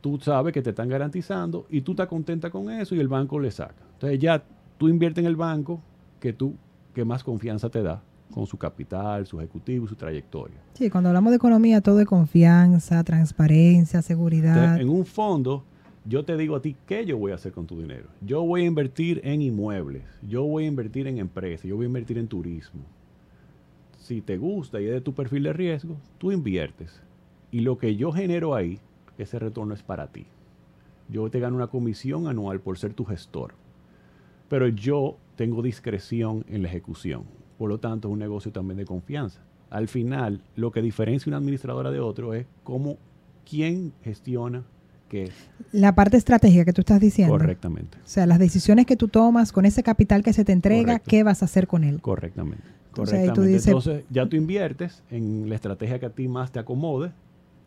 tú 0.00 0.18
sabes 0.20 0.52
que 0.52 0.62
te 0.62 0.70
están 0.70 0.88
garantizando 0.88 1.66
y 1.68 1.82
tú 1.82 1.92
estás 1.92 2.08
contenta 2.08 2.50
con 2.50 2.70
eso 2.70 2.94
y 2.94 3.00
el 3.00 3.08
banco 3.08 3.38
le 3.38 3.50
saca. 3.50 3.84
Entonces 3.94 4.18
ya 4.18 4.42
tú 4.78 4.88
inviertes 4.88 5.22
en 5.22 5.26
el 5.26 5.36
banco 5.36 5.80
que 6.18 6.32
tú 6.32 6.54
que 6.94 7.04
más 7.04 7.22
confianza 7.22 7.68
te 7.68 7.82
da 7.82 8.02
con 8.32 8.46
su 8.46 8.56
capital, 8.56 9.26
su 9.26 9.38
ejecutivo, 9.38 9.86
su 9.86 9.96
trayectoria. 9.96 10.56
Sí, 10.74 10.88
cuando 10.88 11.08
hablamos 11.08 11.30
de 11.30 11.36
economía, 11.36 11.80
todo 11.80 12.00
es 12.00 12.06
confianza, 12.06 13.02
transparencia, 13.02 14.02
seguridad. 14.02 14.56
Entonces, 14.56 14.80
en 14.82 14.88
un 14.88 15.04
fondo, 15.04 15.64
yo 16.04 16.24
te 16.24 16.36
digo 16.36 16.56
a 16.56 16.62
ti 16.62 16.76
qué 16.86 17.04
yo 17.04 17.18
voy 17.18 17.32
a 17.32 17.34
hacer 17.34 17.52
con 17.52 17.66
tu 17.66 17.80
dinero. 17.80 18.06
Yo 18.20 18.42
voy 18.42 18.62
a 18.62 18.66
invertir 18.66 19.20
en 19.24 19.42
inmuebles, 19.42 20.04
yo 20.26 20.44
voy 20.44 20.64
a 20.64 20.68
invertir 20.68 21.06
en 21.06 21.18
empresas, 21.18 21.66
yo 21.66 21.76
voy 21.76 21.86
a 21.86 21.88
invertir 21.88 22.18
en 22.18 22.28
turismo. 22.28 22.82
Si 23.98 24.20
te 24.20 24.38
gusta 24.38 24.80
y 24.80 24.86
es 24.86 24.92
de 24.92 25.00
tu 25.00 25.12
perfil 25.12 25.44
de 25.44 25.52
riesgo, 25.52 25.96
tú 26.18 26.32
inviertes. 26.32 27.00
Y 27.50 27.60
lo 27.60 27.78
que 27.78 27.96
yo 27.96 28.12
genero 28.12 28.54
ahí, 28.54 28.78
ese 29.22 29.38
retorno 29.38 29.74
es 29.74 29.82
para 29.82 30.08
ti. 30.08 30.26
Yo 31.08 31.28
te 31.30 31.40
gano 31.40 31.56
una 31.56 31.66
comisión 31.66 32.26
anual 32.28 32.60
por 32.60 32.78
ser 32.78 32.94
tu 32.94 33.04
gestor. 33.04 33.54
Pero 34.48 34.68
yo 34.68 35.16
tengo 35.36 35.62
discreción 35.62 36.44
en 36.48 36.62
la 36.62 36.68
ejecución. 36.68 37.24
Por 37.58 37.68
lo 37.68 37.78
tanto, 37.78 38.08
es 38.08 38.12
un 38.12 38.18
negocio 38.18 38.52
también 38.52 38.78
de 38.78 38.84
confianza. 38.84 39.40
Al 39.70 39.86
final, 39.88 40.40
lo 40.56 40.70
que 40.72 40.82
diferencia 40.82 41.30
una 41.30 41.36
administradora 41.36 41.90
de 41.90 42.00
otro 42.00 42.34
es 42.34 42.46
cómo, 42.64 42.96
quién 43.48 43.92
gestiona 44.02 44.64
qué. 45.08 45.30
La 45.72 45.94
parte 45.94 46.16
estratégica 46.16 46.64
que 46.64 46.72
tú 46.72 46.80
estás 46.82 47.00
diciendo. 47.00 47.32
Correctamente. 47.34 47.98
O 47.98 48.06
sea, 48.06 48.26
las 48.26 48.38
decisiones 48.38 48.86
que 48.86 48.96
tú 48.96 49.08
tomas 49.08 49.52
con 49.52 49.66
ese 49.66 49.82
capital 49.82 50.22
que 50.22 50.32
se 50.32 50.44
te 50.44 50.52
entrega, 50.52 50.84
Correcto. 50.94 51.10
¿qué 51.10 51.22
vas 51.22 51.42
a 51.42 51.44
hacer 51.46 51.66
con 51.66 51.84
él? 51.84 52.00
Correctamente. 52.00 52.62
Entonces, 52.88 53.14
ahí 53.14 53.26
tú 53.26 53.34
Correctamente. 53.36 53.52
dices- 53.52 53.66
Entonces, 53.68 54.04
ya 54.10 54.26
tú 54.26 54.36
inviertes 54.36 55.02
en 55.10 55.48
la 55.48 55.54
estrategia 55.54 55.98
que 56.00 56.06
a 56.06 56.10
ti 56.10 56.26
más 56.28 56.50
te 56.52 56.58
acomode. 56.58 57.12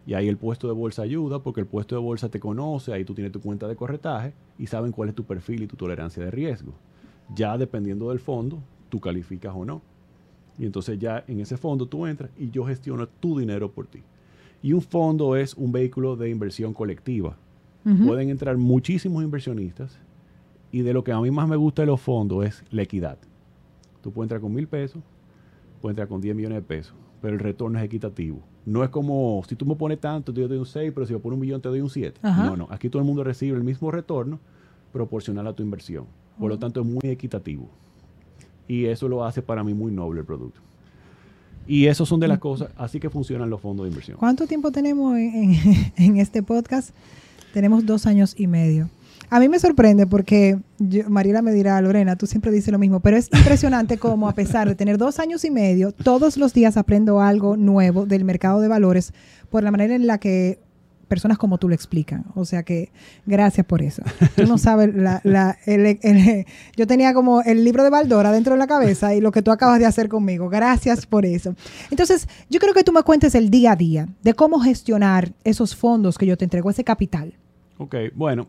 Y 0.06 0.16
ahí 0.16 0.28
el 0.28 0.38
puesto 0.38 0.68
de 0.68 0.74
bolsa 0.74 1.02
ayuda 1.02 1.40
porque 1.40 1.62
el 1.62 1.68
puesto 1.68 1.96
de 1.96 2.02
bolsa 2.02 2.30
te 2.30 2.40
conoce, 2.40 2.94
ahí 2.94 3.06
tú 3.06 3.14
tienes 3.14 3.32
tu 3.32 3.40
cuenta 3.40 3.68
de 3.68 3.76
corretaje 3.76 4.34
y 4.60 4.68
saben 4.68 4.92
cuál 4.92 5.10
es 5.10 5.16
tu 5.16 5.24
perfil 5.24 5.64
y 5.64 5.68
tu 5.68 5.78
tolerancia 5.78 6.24
de 6.24 6.32
riesgo. 6.32 6.74
Ya 7.34 7.58
dependiendo 7.58 8.10
del 8.10 8.20
fondo, 8.20 8.60
tú 8.90 9.00
calificas 9.00 9.54
o 9.56 9.64
no. 9.64 9.82
Y 10.58 10.66
entonces 10.66 11.00
ya 11.00 11.24
en 11.28 11.40
ese 11.40 11.58
fondo 11.58 11.86
tú 11.86 12.06
entras 12.06 12.30
y 12.38 12.50
yo 12.52 12.66
gestiono 12.66 13.08
tu 13.08 13.40
dinero 13.40 13.72
por 13.72 13.88
ti. 13.88 14.04
Y 14.62 14.74
un 14.74 14.82
fondo 14.82 15.36
es 15.36 15.56
un 15.56 15.72
vehículo 15.72 16.16
de 16.16 16.30
inversión 16.30 16.74
colectiva. 16.74 17.38
Pueden 18.06 18.30
entrar 18.30 18.56
muchísimos 18.56 19.24
inversionistas 19.26 20.00
y 20.72 20.84
de 20.84 20.94
lo 20.94 21.04
que 21.04 21.12
a 21.12 21.20
mí 21.20 21.32
más 21.32 21.50
me 21.50 21.58
gusta 21.58 21.82
de 21.82 21.88
los 21.88 22.00
fondos 22.00 22.46
es 22.46 22.64
la 22.72 22.82
equidad. 22.82 23.18
Tú 24.02 24.12
puedes 24.12 24.28
entrar 24.28 24.40
con 24.40 24.54
mil 24.54 24.68
pesos, 24.68 25.04
puedes 25.82 25.94
entrar 25.94 26.08
con 26.08 26.22
10 26.22 26.34
millones 26.34 26.60
de 26.60 26.62
pesos, 26.62 26.96
pero 27.24 27.36
el 27.36 27.40
retorno 27.40 27.80
es 27.80 27.86
equitativo. 27.86 28.42
No 28.66 28.84
es 28.84 28.90
como, 28.90 29.42
si 29.48 29.56
tú 29.56 29.66
me 29.66 29.76
pones 29.76 29.98
tanto, 30.02 30.34
yo 30.34 30.44
te 30.44 30.50
doy 30.50 30.58
un 30.58 30.66
6, 30.66 30.92
pero 30.94 31.08
si 31.08 31.14
me 31.14 31.20
pones 31.20 31.36
un 31.36 31.40
millón 31.40 31.62
te 31.62 31.70
doy 31.70 31.80
un 31.80 31.90
7. 31.90 32.20
Ajá. 32.22 32.44
No, 32.48 32.58
no. 32.58 32.68
Aquí 32.70 32.90
todo 32.90 33.02
el 33.02 33.06
mundo 33.08 33.24
recibe 33.24 33.56
el 33.58 33.64
mismo 33.64 33.92
retorno 33.92 34.40
proporcional 34.92 35.48
a 35.48 35.54
tu 35.54 35.64
inversión. 35.64 36.04
Por 36.38 36.48
Oh. 36.52 36.56
lo 36.56 36.60
tanto, 36.60 36.82
es 36.82 36.86
muy 36.86 37.00
equitativo. 37.04 37.70
Y 38.68 38.86
eso 38.88 39.08
lo 39.08 39.24
hace 39.24 39.42
para 39.42 39.64
mí 39.64 39.74
muy 39.74 39.94
noble 39.94 40.20
el 40.20 40.26
producto. 40.26 40.60
Y 41.66 41.86
eso 41.86 42.06
son 42.06 42.20
de 42.20 42.28
Mm. 42.28 42.30
las 42.32 42.40
cosas, 42.40 42.72
así 42.76 43.00
que 43.00 43.10
funcionan 43.10 43.50
los 43.50 43.62
fondos 43.62 43.86
de 43.86 43.90
inversión. 43.92 44.18
¿Cuánto 44.18 44.46
tiempo 44.46 44.70
tenemos 44.74 45.16
en, 45.18 45.34
en- 45.54 45.94
en 45.96 46.18
este 46.18 46.44
podcast? 46.44 46.94
Tenemos 47.54 47.86
dos 47.86 48.06
años 48.06 48.36
y 48.38 48.48
medio. 48.48 48.90
A 49.36 49.40
mí 49.40 49.50
me 49.50 49.60
sorprende 49.60 50.06
porque 50.08 50.60
yo- 50.80 51.10
Mariela 51.10 51.42
me 51.42 51.52
dirá, 51.52 51.80
Lorena, 51.82 52.16
tú 52.16 52.28
siempre 52.28 52.52
dices 52.52 52.72
lo 52.72 52.78
mismo, 52.80 53.00
pero 53.00 53.18
es 53.18 53.30
impresionante 53.34 53.98
cómo 53.98 54.30
a 54.30 54.34
pesar 54.34 54.68
de 54.68 54.76
tener 54.76 54.98
dos 54.98 55.20
años 55.20 55.44
y 55.44 55.50
medio, 55.52 55.92
todos 55.92 56.38
los 56.38 56.54
días 56.54 56.78
aprendo 56.78 57.20
algo 57.22 57.58
nuevo 57.58 58.06
del 58.06 58.26
mercado 58.26 58.62
de 58.62 58.68
valores 58.68 59.12
por 59.50 59.64
la 59.64 59.72
manera 59.72 59.96
en 59.96 60.06
la 60.08 60.18
que 60.20 60.60
personas 61.08 61.38
como 61.38 61.58
tú 61.58 61.68
lo 61.70 61.76
explican. 61.76 62.26
O 62.36 62.46
sea 62.46 62.64
que 62.64 62.92
gracias 63.26 63.66
por 63.66 63.82
eso. 63.82 64.02
Tú 64.36 64.46
no 64.48 64.58
sabes, 64.58 64.94
la, 64.96 65.58
el- 65.66 66.46
yo 66.76 66.88
tenía 66.88 67.14
como 67.14 67.42
el 67.42 67.64
libro 67.64 67.84
de 67.84 67.90
Baldora 67.90 68.32
dentro 68.32 68.54
de 68.54 68.60
la 68.60 68.68
cabeza 68.68 69.14
y 69.14 69.22
lo 69.22 69.32
que 69.32 69.42
tú 69.42 69.52
acabas 69.52 69.80
de 69.80 69.86
hacer 69.86 70.10
conmigo. 70.10 70.50
Gracias 70.50 71.06
por 71.06 71.26
eso. 71.26 71.56
Entonces, 71.92 72.28
yo 72.50 72.60
creo 72.60 72.74
que 72.74 72.84
tú 72.84 72.92
me 72.92 73.04
cuentes 73.04 73.36
el 73.36 73.50
día 73.50 73.74
a 73.74 73.76
día 73.76 74.08
de 74.24 74.34
cómo 74.34 74.60
gestionar 74.60 75.34
esos 75.44 75.76
fondos 75.76 76.18
que 76.18 76.26
yo 76.26 76.38
te 76.38 76.46
entrego, 76.46 76.70
ese 76.70 76.84
capital. 76.84 77.34
Ok, 77.78 77.96
bueno, 78.16 78.48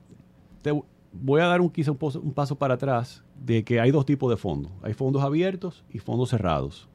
te 0.65 0.83
voy 1.13 1.41
a 1.43 1.47
dar 1.47 1.61
un, 1.61 1.69
quizá 1.69 1.93
un, 1.93 1.99
un 2.23 2.33
paso 2.33 2.57
para 2.57 2.75
atrás 2.75 3.23
de 3.45 3.63
que 3.63 3.79
hay 3.81 3.91
dos 3.91 4.07
tipos 4.07 4.31
de 4.31 4.37
fondos. 4.39 4.73
Hay 4.83 4.95
fondos 4.95 5.23
abiertos 5.23 5.85
y 5.93 5.99
fondos 5.99 6.31
cerrados. 6.31 6.89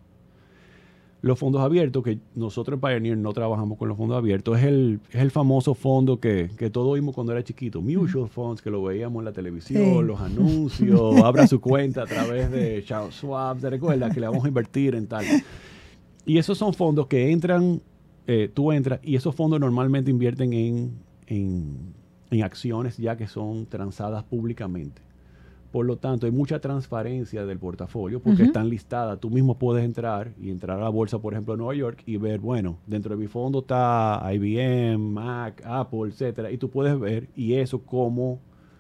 Los 1.21 1.38
fondos 1.38 1.61
abiertos, 1.61 2.01
que 2.03 2.17
nosotros 2.33 2.75
en 2.75 2.81
Pioneer 2.81 3.17
no 3.17 3.33
trabajamos 3.33 3.77
con 3.77 3.89
los 3.89 3.97
fondos 3.97 4.17
abiertos, 4.17 4.57
es 4.57 4.63
el, 4.63 5.01
es 5.11 5.21
el 5.21 5.31
famoso 5.31 5.73
fondo 5.75 6.19
que, 6.19 6.49
que 6.57 6.69
todos 6.69 6.95
vimos 6.95 7.13
cuando 7.13 7.33
era 7.33 7.43
chiquito. 7.43 7.81
Mutual 7.81 8.29
funds, 8.29 8.61
que 8.61 8.69
lo 8.71 8.81
veíamos 8.81 9.19
en 9.19 9.25
la 9.25 9.33
televisión, 9.33 9.83
Sí. 9.83 10.01
los 10.03 10.19
anuncios, 10.21 11.17
abra 11.23 11.45
su 11.45 11.59
cuenta 11.59 12.03
a 12.03 12.05
través 12.05 12.49
de 12.49 12.81
Charles 12.85 13.15
Schwab, 13.15 13.59
¿te 13.59 13.69
recuerdas? 13.69 14.13
Que 14.13 14.21
le 14.21 14.27
vamos 14.27 14.45
a 14.45 14.47
invertir 14.47 14.95
en 14.95 15.07
tal. 15.07 15.25
Y 16.25 16.38
esos 16.38 16.57
son 16.57 16.73
fondos 16.73 17.07
que 17.07 17.29
entran, 17.31 17.81
eh, 18.25 18.49
tú 18.53 18.71
entras, 18.71 18.99
y 19.03 19.15
esos 19.17 19.35
fondos 19.35 19.59
normalmente 19.59 20.09
invierten 20.09 20.53
en, 20.53 20.91
en, 21.27 21.93
en 22.31 22.43
acciones 22.43 22.98
ya 22.98 23.17
que 23.17 23.27
son 23.27 23.65
transadas 23.65 24.24
públicamente. 24.24 25.01
Por 25.71 25.86
lo 25.86 25.98
tanto, 25.98 26.25
hay 26.25 26.31
mucha 26.31 26.59
transparencia 26.59 27.45
del 27.45 27.59
portafolio 27.59 28.19
porque 28.19 28.41
están 28.41 28.69
listadas. 28.69 29.19
Tú 29.19 29.29
mismo 29.29 29.55
puedes 29.55 29.86
entrar 29.86 30.31
y 30.41 30.50
entrar 30.50 30.79
a 30.79 30.83
la 30.83 30.89
bolsa, 30.89 31.19
por 31.19 31.33
ejemplo, 31.33 31.53
de 31.53 31.59
Nueva 31.59 31.75
York 31.75 32.01
y 32.07 32.17
ver, 32.17 32.39
bueno, 32.39 32.77
dentro 32.88 33.15
de 33.15 33.21
mi 33.21 33.27
fondo 33.27 33.59
está 33.59 34.19
IBM, 34.33 34.98
Mac, 34.98 35.62
Apple, 35.63 36.09
etcétera. 36.09 36.50
Y 36.50 36.57
tú 36.57 36.71
puedes 36.71 37.00
ver 37.00 37.27
y 37.36 37.53
eso 37.53 37.79
como 37.83 38.39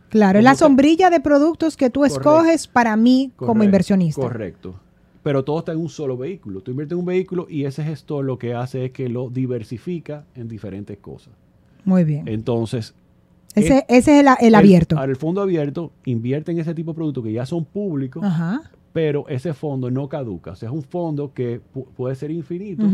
Claro, 0.09 0.39
es 0.39 0.43
la 0.43 0.51
¿Cómo 0.51 0.59
sombrilla 0.59 1.11
de 1.11 1.19
productos 1.19 1.77
que 1.77 1.91
tú 1.91 1.99
Correcto. 1.99 2.19
escoges 2.19 2.67
para 2.67 2.95
mí 2.97 3.31
como 3.35 3.63
inversionista. 3.63 4.21
Correcto. 4.21 4.73
Pero 5.21 5.43
todo 5.43 5.59
está 5.59 5.71
en 5.73 5.77
un 5.79 5.89
solo 5.89 6.17
vehículo. 6.17 6.61
Tú 6.61 6.71
inviertes 6.71 6.93
en 6.93 6.99
un 6.99 7.05
vehículo 7.05 7.45
y 7.47 7.65
ese 7.65 7.83
gestor 7.83 8.25
lo 8.25 8.39
que 8.39 8.55
hace 8.55 8.85
es 8.85 8.91
que 8.91 9.09
lo 9.09 9.29
diversifica 9.29 10.25
en 10.33 10.47
diferentes 10.47 10.97
cosas. 10.97 11.33
Muy 11.85 12.03
bien. 12.03 12.27
Entonces, 12.27 12.95
Ese, 13.55 13.85
ese 13.89 14.19
es 14.19 14.25
el, 14.25 14.27
el 14.41 14.55
abierto. 14.55 14.97
Al 14.97 15.15
fondo 15.15 15.41
abierto 15.41 15.91
invierte 16.05 16.51
en 16.51 16.59
ese 16.59 16.73
tipo 16.73 16.91
de 16.91 16.95
productos 16.95 17.23
que 17.23 17.33
ya 17.33 17.45
son 17.45 17.65
públicos, 17.65 18.23
Ajá. 18.23 18.61
pero 18.93 19.27
ese 19.27 19.53
fondo 19.53 19.89
no 19.91 20.07
caduca. 20.07 20.51
O 20.51 20.55
sea, 20.55 20.69
es 20.69 20.75
un 20.75 20.83
fondo 20.83 21.33
que 21.33 21.59
pu- 21.73 21.85
puede 21.95 22.15
ser 22.15 22.31
infinito 22.31 22.85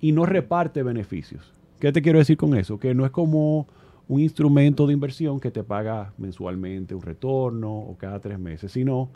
y 0.00 0.12
no 0.12 0.26
reparte 0.26 0.82
beneficios. 0.82 1.52
¿Qué 1.78 1.92
te 1.92 2.02
quiero 2.02 2.18
decir 2.18 2.36
con 2.36 2.54
eso? 2.56 2.78
Que 2.78 2.94
no 2.94 3.04
es 3.06 3.10
como 3.10 3.66
un 4.08 4.20
instrumento 4.20 4.86
de 4.86 4.92
inversión 4.92 5.38
que 5.40 5.50
te 5.50 5.62
paga 5.62 6.12
mensualmente 6.18 6.94
un 6.94 7.02
retorno 7.02 7.72
o 7.72 7.96
cada 7.96 8.18
tres 8.18 8.38
meses, 8.38 8.72
sino 8.72 9.08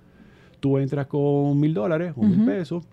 tú 0.60 0.78
entras 0.78 1.06
con 1.08 1.58
mil 1.58 1.74
dólares 1.74 2.12
o 2.16 2.22
mil 2.22 2.44
pesos 2.44 2.84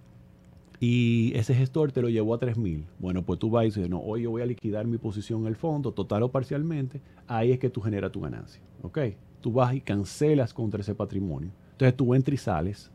y 0.83 1.31
ese 1.35 1.53
gestor 1.53 1.91
te 1.91 2.01
lo 2.01 2.09
llevó 2.09 2.33
a 2.33 2.39
tres 2.39 2.57
mil. 2.57 2.85
Bueno, 3.00 3.21
pues 3.21 3.38
tú 3.39 3.50
vas 3.51 3.63
y 3.63 3.67
dices, 3.67 3.88
no, 3.89 4.00
hoy 4.00 4.23
yo 4.23 4.31
voy 4.31 4.41
a 4.41 4.45
liquidar 4.47 4.88
mi 4.88 4.97
posición 4.97 5.41
en 5.41 5.47
el 5.47 5.55
fondo, 5.55 5.91
total 5.93 6.23
o 6.23 6.31
parcialmente. 6.31 7.00
Ahí 7.27 7.51
es 7.51 7.59
que 7.59 7.69
tú 7.69 7.81
generas 7.81 8.11
tu 8.11 8.19
ganancia. 8.21 8.59
¿Ok? 8.81 8.97
Tú 9.41 9.51
vas 9.53 9.75
y 9.75 9.79
cancelas 9.81 10.53
contra 10.55 10.81
ese 10.81 10.95
patrimonio. 10.95 11.51
Entonces 11.73 11.95
tú 11.95 12.13
entras 12.15 12.33
y 12.33 12.38
sales 12.38 12.91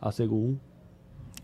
a 0.00 0.10
según 0.10 0.58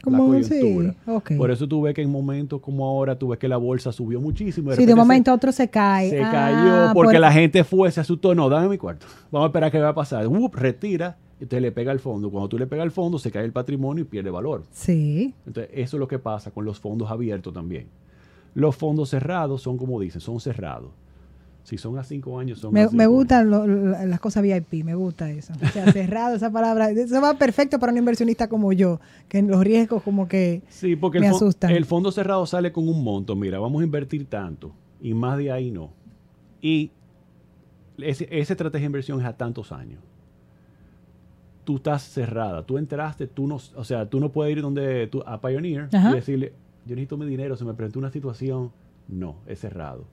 Como 0.02 0.34
la 0.34 0.42
sí, 0.42 0.58
coyuntura. 0.60 0.94
ok. 1.06 1.32
Por 1.36 1.50
eso 1.52 1.68
tú 1.68 1.82
ves 1.82 1.94
que 1.94 2.02
en 2.02 2.10
momentos 2.10 2.60
como 2.60 2.84
ahora, 2.84 3.16
tú 3.16 3.28
ves 3.28 3.38
que 3.38 3.46
la 3.48 3.56
bolsa 3.56 3.92
subió 3.92 4.20
muchísimo. 4.20 4.70
Sí, 4.72 4.78
de 4.78 4.86
repente 4.86 4.94
momento 4.96 5.28
se, 5.28 5.30
a 5.30 5.34
otro 5.34 5.52
se 5.52 5.70
cae. 5.70 6.10
se 6.10 6.20
Ah, 6.20 6.30
cayó 6.32 6.94
porque 6.94 7.12
por- 7.14 7.20
la 7.20 7.30
gente 7.32 7.62
fue, 7.62 7.90
se 7.92 8.00
asustó. 8.00 8.34
No, 8.34 8.48
dame 8.48 8.68
mi 8.68 8.76
cuarto. 8.78 9.06
Vamos 9.30 9.46
a 9.46 9.48
esperar 9.50 9.70
qué 9.70 9.78
va 9.78 9.90
a 9.90 9.94
pasar. 9.94 10.26
Retira 10.52 11.16
te 11.44 11.60
le 11.60 11.70
pega 11.72 11.92
al 11.92 12.00
fondo. 12.00 12.30
Cuando 12.30 12.48
tú 12.48 12.58
le 12.58 12.66
pegas 12.66 12.84
al 12.84 12.90
fondo, 12.90 13.18
se 13.18 13.30
cae 13.30 13.44
el 13.44 13.52
patrimonio 13.52 14.02
y 14.02 14.06
pierde 14.06 14.30
valor. 14.30 14.64
Sí. 14.70 15.34
Entonces, 15.46 15.70
eso 15.74 15.96
es 15.96 16.00
lo 16.00 16.08
que 16.08 16.18
pasa 16.18 16.50
con 16.50 16.64
los 16.64 16.80
fondos 16.80 17.10
abiertos 17.10 17.52
también. 17.52 17.88
Los 18.54 18.74
fondos 18.76 19.10
cerrados 19.10 19.60
son 19.62 19.76
como 19.76 20.00
dicen, 20.00 20.20
son 20.20 20.40
cerrados. 20.40 20.90
Si 21.62 21.76
son 21.78 21.98
a 21.98 22.04
cinco 22.04 22.38
años, 22.38 22.60
son 22.60 22.70
a 22.70 22.72
Me, 22.74 22.80
cinco 22.84 22.96
me 22.96 23.06
gustan 23.08 23.50
lo- 23.50 23.66
lo- 23.66 24.06
las 24.06 24.20
cosas 24.20 24.42
VIP, 24.44 24.84
me 24.84 24.94
gusta 24.94 25.28
eso. 25.30 25.52
O 25.60 25.66
sea, 25.68 25.92
cerrado, 25.92 26.36
esa 26.36 26.50
palabra. 26.50 26.90
Eso 26.90 27.20
va 27.20 27.34
perfecto 27.34 27.78
para 27.80 27.90
un 27.92 27.98
inversionista 27.98 28.48
como 28.48 28.72
yo, 28.72 29.00
que 29.28 29.38
en 29.38 29.48
los 29.48 29.62
riesgos 29.64 30.02
como 30.04 30.28
que... 30.28 30.62
Sí, 30.68 30.94
porque 30.94 31.18
Me 31.18 31.26
el, 31.26 31.34
asustan. 31.34 31.72
el 31.72 31.84
fondo 31.84 32.12
cerrado 32.12 32.46
sale 32.46 32.70
con 32.72 32.88
un 32.88 33.02
monto. 33.02 33.34
Mira, 33.34 33.58
vamos 33.58 33.82
a 33.82 33.84
invertir 33.84 34.26
tanto 34.26 34.72
y 35.02 35.12
más 35.12 35.36
de 35.38 35.50
ahí 35.50 35.72
no. 35.72 35.90
Y 36.62 36.92
ese- 37.98 38.28
esa 38.30 38.52
estrategia 38.52 38.82
de 38.84 38.86
inversión 38.86 39.20
es 39.20 39.26
a 39.26 39.36
tantos 39.36 39.72
años. 39.72 40.00
Tú 41.66 41.76
estás 41.76 42.02
cerrada. 42.04 42.62
Tú 42.64 42.78
entraste, 42.78 43.26
tú 43.26 43.46
no, 43.46 43.56
o 43.75 43.85
sea, 43.85 44.08
tú 44.08 44.20
no 44.20 44.30
puedes 44.30 44.56
ir 44.56 44.62
donde 44.62 45.08
tú, 45.08 45.23
a 45.26 45.40
Pioneer 45.40 45.88
Ajá. 45.92 46.12
y 46.12 46.14
decirle, 46.14 46.52
yo 46.87 46.94
necesito 46.94 47.16
mi 47.18 47.26
dinero, 47.26 47.56
se 47.56 47.64
me 47.64 47.75
presentó 47.75 47.99
una 47.99 48.11
situación. 48.11 48.70
No, 49.08 49.37
es 49.46 49.58
cerrado. 49.61 50.04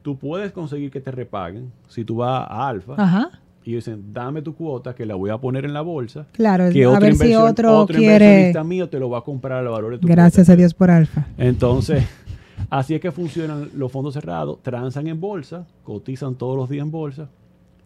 Tú 0.00 0.16
puedes 0.18 0.52
conseguir 0.52 0.90
que 0.90 1.00
te 1.02 1.10
repaguen 1.10 1.70
si 1.86 2.02
tú 2.04 2.16
vas 2.16 2.46
a 2.48 2.66
Alfa 2.66 2.94
Ajá. 2.96 3.30
y 3.62 3.74
dicen, 3.74 4.12
dame 4.14 4.40
tu 4.40 4.54
cuota 4.54 4.94
que 4.94 5.04
la 5.04 5.14
voy 5.14 5.28
a 5.28 5.36
poner 5.36 5.66
en 5.66 5.74
la 5.74 5.82
bolsa. 5.82 6.26
Claro, 6.32 6.70
Que 6.72 6.84
a 6.84 6.88
otro, 6.90 7.00
ver 7.02 7.14
si 7.14 7.34
otro, 7.34 7.78
otro 7.80 7.96
quiere... 7.98 8.24
inversionista 8.24 8.64
mío 8.64 8.88
te 8.88 8.98
lo 8.98 9.10
va 9.10 9.18
a 9.18 9.22
comprar 9.22 9.58
al 9.58 9.68
valor 9.68 9.92
de 9.92 9.98
tu 9.98 10.08
Gracias 10.08 10.46
cuota. 10.46 10.52
a 10.54 10.56
Dios 10.56 10.72
por 10.74 10.90
Alfa. 10.90 11.26
Entonces, 11.36 12.04
así 12.70 12.94
es 12.94 13.00
que 13.02 13.12
funcionan 13.12 13.68
los 13.76 13.92
fondos 13.92 14.14
cerrados, 14.14 14.62
transan 14.62 15.06
en 15.08 15.20
bolsa, 15.20 15.66
cotizan 15.84 16.34
todos 16.36 16.56
los 16.56 16.70
días 16.70 16.84
en 16.86 16.90
bolsa 16.90 17.28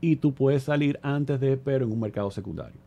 y 0.00 0.14
tú 0.16 0.32
puedes 0.32 0.62
salir 0.62 0.98
antes 1.02 1.40
de, 1.40 1.56
pero 1.56 1.84
en 1.84 1.90
un 1.92 1.98
mercado 1.98 2.30
secundario. 2.30 2.85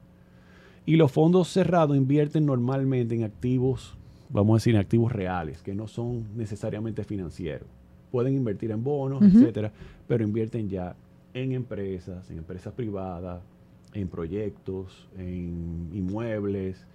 Y 0.86 0.96
los 0.96 1.12
fondos 1.12 1.48
cerrados 1.50 1.96
invierten 1.96 2.46
normalmente 2.46 3.14
en 3.16 3.24
activos, 3.24 3.96
vamos 4.30 4.54
a 4.54 4.58
decir, 4.58 4.74
en 4.76 4.82
activos 4.82 5.12
reales, 5.12 5.62
que 5.62 5.76
no 5.76 5.88
son 5.88 6.24
necesariamente 6.36 7.04
financieros. 7.04 7.68
Pueden 8.12 8.36
invertir 8.36 8.72
en 8.72 8.84
bonos, 8.84 9.22
etcétera, 9.22 9.72
pero 10.08 10.24
invierten 10.24 10.68
ya 10.70 10.96
en 11.36 11.52
empresas, 11.52 12.30
en 12.32 12.40
empresas 12.40 12.74
privadas, 12.74 13.42
en 13.94 14.08
proyectos, 14.08 15.08
en 15.18 15.90
inmuebles, 15.94 16.86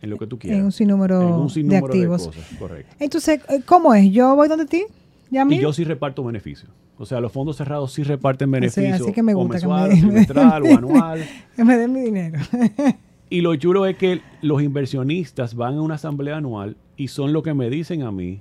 en 0.00 0.08
lo 0.10 0.16
que 0.16 0.26
tú 0.26 0.38
quieras. 0.38 0.60
En 0.60 0.64
un 0.66 0.72
sinnúmero, 0.72 1.20
En 1.20 1.34
un 1.34 1.50
sinnúmero 1.50 1.88
de 1.88 1.92
activos. 1.92 2.26
cosas, 2.28 2.44
correcto. 2.58 2.96
Entonces, 2.98 3.40
eh, 3.50 3.60
¿cómo 3.66 3.92
es? 3.94 4.10
¿Yo 4.10 4.34
voy 4.36 4.48
donde 4.48 4.64
ti? 4.64 4.84
¿Ya 5.30 5.44
Y 5.50 5.58
yo 5.60 5.72
sí 5.74 5.84
reparto 5.84 6.24
beneficios. 6.24 6.70
O 6.96 7.04
sea, 7.04 7.20
los 7.20 7.30
fondos 7.30 7.56
cerrados 7.56 7.92
sí 7.92 8.02
reparten 8.02 8.50
beneficios. 8.50 9.02
así 9.02 9.12
que 9.12 9.22
me 9.22 9.34
o 9.34 9.38
gusta 9.40 9.60
que 9.60 9.66
mensual, 9.66 9.88
me- 9.90 9.94
o 9.94 9.98
trimestral 10.00 10.62
o 10.62 10.66
anual. 10.78 11.24
Que 11.54 11.64
me 11.64 11.76
den 11.76 11.92
mi 11.92 12.00
dinero. 12.00 12.38
Y 13.30 13.42
lo 13.42 13.54
chulo 13.56 13.84
es 13.84 13.96
que 13.98 14.22
los 14.40 14.62
inversionistas 14.62 15.54
van 15.54 15.74
a 15.74 15.82
una 15.82 15.96
asamblea 15.96 16.38
anual 16.38 16.78
y 16.96 17.08
son 17.08 17.34
lo 17.34 17.42
que 17.42 17.52
me 17.52 17.68
dicen 17.68 18.02
a 18.02 18.10
mí, 18.10 18.40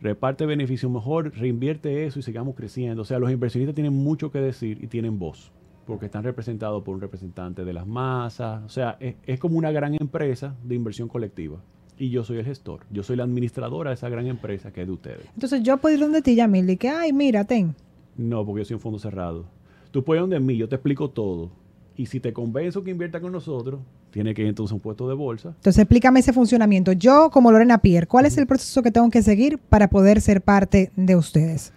reparte 0.00 0.46
beneficio 0.46 0.88
mejor, 0.88 1.32
reinvierte 1.36 2.06
eso 2.06 2.20
y 2.20 2.22
sigamos 2.22 2.54
creciendo. 2.54 3.02
O 3.02 3.04
sea, 3.04 3.18
los 3.18 3.32
inversionistas 3.32 3.74
tienen 3.74 3.92
mucho 3.92 4.30
que 4.30 4.38
decir 4.38 4.78
y 4.82 4.86
tienen 4.86 5.18
voz, 5.18 5.50
porque 5.84 6.06
están 6.06 6.22
representados 6.22 6.84
por 6.84 6.94
un 6.94 7.00
representante 7.00 7.64
de 7.64 7.72
las 7.72 7.88
masas. 7.88 8.62
O 8.64 8.68
sea, 8.68 8.96
es, 9.00 9.16
es 9.26 9.40
como 9.40 9.58
una 9.58 9.72
gran 9.72 9.94
empresa 9.94 10.54
de 10.62 10.76
inversión 10.76 11.08
colectiva. 11.08 11.58
Y 11.98 12.10
yo 12.10 12.22
soy 12.22 12.38
el 12.38 12.44
gestor, 12.44 12.86
yo 12.88 13.02
soy 13.02 13.16
la 13.16 13.24
administradora 13.24 13.90
de 13.90 13.94
esa 13.94 14.08
gran 14.08 14.28
empresa 14.28 14.72
que 14.72 14.82
es 14.82 14.86
de 14.86 14.92
ustedes. 14.92 15.26
Entonces 15.34 15.60
yo 15.64 15.76
puedo 15.78 15.96
ir 15.96 16.00
donde 16.00 16.22
ti, 16.22 16.36
Yamil, 16.36 16.70
y 16.70 16.76
que, 16.76 16.88
ay, 16.88 17.12
mira, 17.12 17.44
ten. 17.44 17.74
No, 18.16 18.46
porque 18.46 18.60
yo 18.60 18.64
soy 18.64 18.74
un 18.74 18.80
fondo 18.80 19.00
cerrado. 19.00 19.44
Tú 19.90 20.04
puedes 20.04 20.20
ir 20.20 20.22
donde 20.22 20.38
mí, 20.38 20.56
yo 20.56 20.68
te 20.68 20.76
explico 20.76 21.10
todo. 21.10 21.50
Y 21.96 22.06
si 22.06 22.20
te 22.20 22.32
convenzo 22.32 22.82
que 22.82 22.90
invierta 22.90 23.20
con 23.20 23.32
nosotros, 23.32 23.80
tiene 24.10 24.34
que 24.34 24.42
ir 24.42 24.48
entonces 24.48 24.72
a 24.72 24.74
un 24.74 24.80
puesto 24.80 25.08
de 25.08 25.14
bolsa. 25.14 25.48
Entonces 25.48 25.78
explícame 25.78 26.20
ese 26.20 26.32
funcionamiento. 26.32 26.92
Yo, 26.92 27.30
como 27.30 27.52
Lorena 27.52 27.78
Pierre, 27.78 28.06
¿cuál 28.06 28.26
es 28.26 28.38
el 28.38 28.46
proceso 28.46 28.82
que 28.82 28.90
tengo 28.90 29.08
que 29.10 29.22
seguir 29.22 29.58
para 29.58 29.88
poder 29.88 30.20
ser 30.20 30.40
parte 30.40 30.90
de 30.96 31.16
ustedes? 31.16 31.72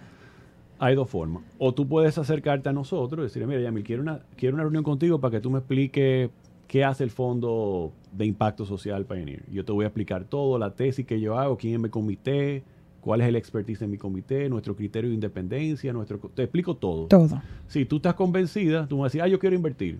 Hay 0.78 0.94
dos 0.94 1.08
formas. 1.08 1.42
O 1.58 1.72
tú 1.72 1.86
puedes 1.86 2.18
acercarte 2.18 2.68
a 2.68 2.72
nosotros 2.72 3.20
y 3.20 3.22
decirle, 3.24 3.46
mira, 3.46 3.60
Yamil, 3.60 3.84
quiero 3.84 4.02
una, 4.02 4.20
quiero 4.36 4.54
una 4.54 4.64
reunión 4.64 4.82
contigo 4.82 5.20
para 5.20 5.32
que 5.32 5.40
tú 5.40 5.50
me 5.50 5.58
expliques 5.58 6.30
qué 6.66 6.84
hace 6.84 7.04
el 7.04 7.10
Fondo 7.10 7.92
de 8.12 8.26
Impacto 8.26 8.64
Social 8.64 9.04
Pioneer. 9.04 9.44
Yo 9.52 9.64
te 9.64 9.72
voy 9.72 9.84
a 9.84 9.88
explicar 9.88 10.24
todo, 10.24 10.58
la 10.58 10.74
tesis 10.74 11.06
que 11.06 11.20
yo 11.20 11.38
hago, 11.38 11.56
quién 11.56 11.74
es 11.74 11.80
mi 11.80 11.88
comité, 11.88 12.64
cuál 13.04 13.20
es 13.20 13.28
el 13.28 13.36
expertise 13.36 13.80
de 13.80 13.86
mi 13.86 13.98
comité, 13.98 14.48
nuestro 14.48 14.74
criterio 14.74 15.10
de 15.10 15.14
independencia, 15.14 15.92
nuestro 15.92 16.18
te 16.34 16.44
explico 16.44 16.74
todo. 16.74 17.06
Todo. 17.06 17.42
Si 17.66 17.84
tú 17.84 17.96
estás 17.96 18.14
convencida, 18.14 18.88
tú 18.88 18.96
me 18.96 19.02
vas 19.02 19.06
a 19.06 19.10
decir, 19.10 19.20
ah, 19.20 19.28
yo 19.28 19.38
quiero 19.38 19.54
invertir. 19.54 19.98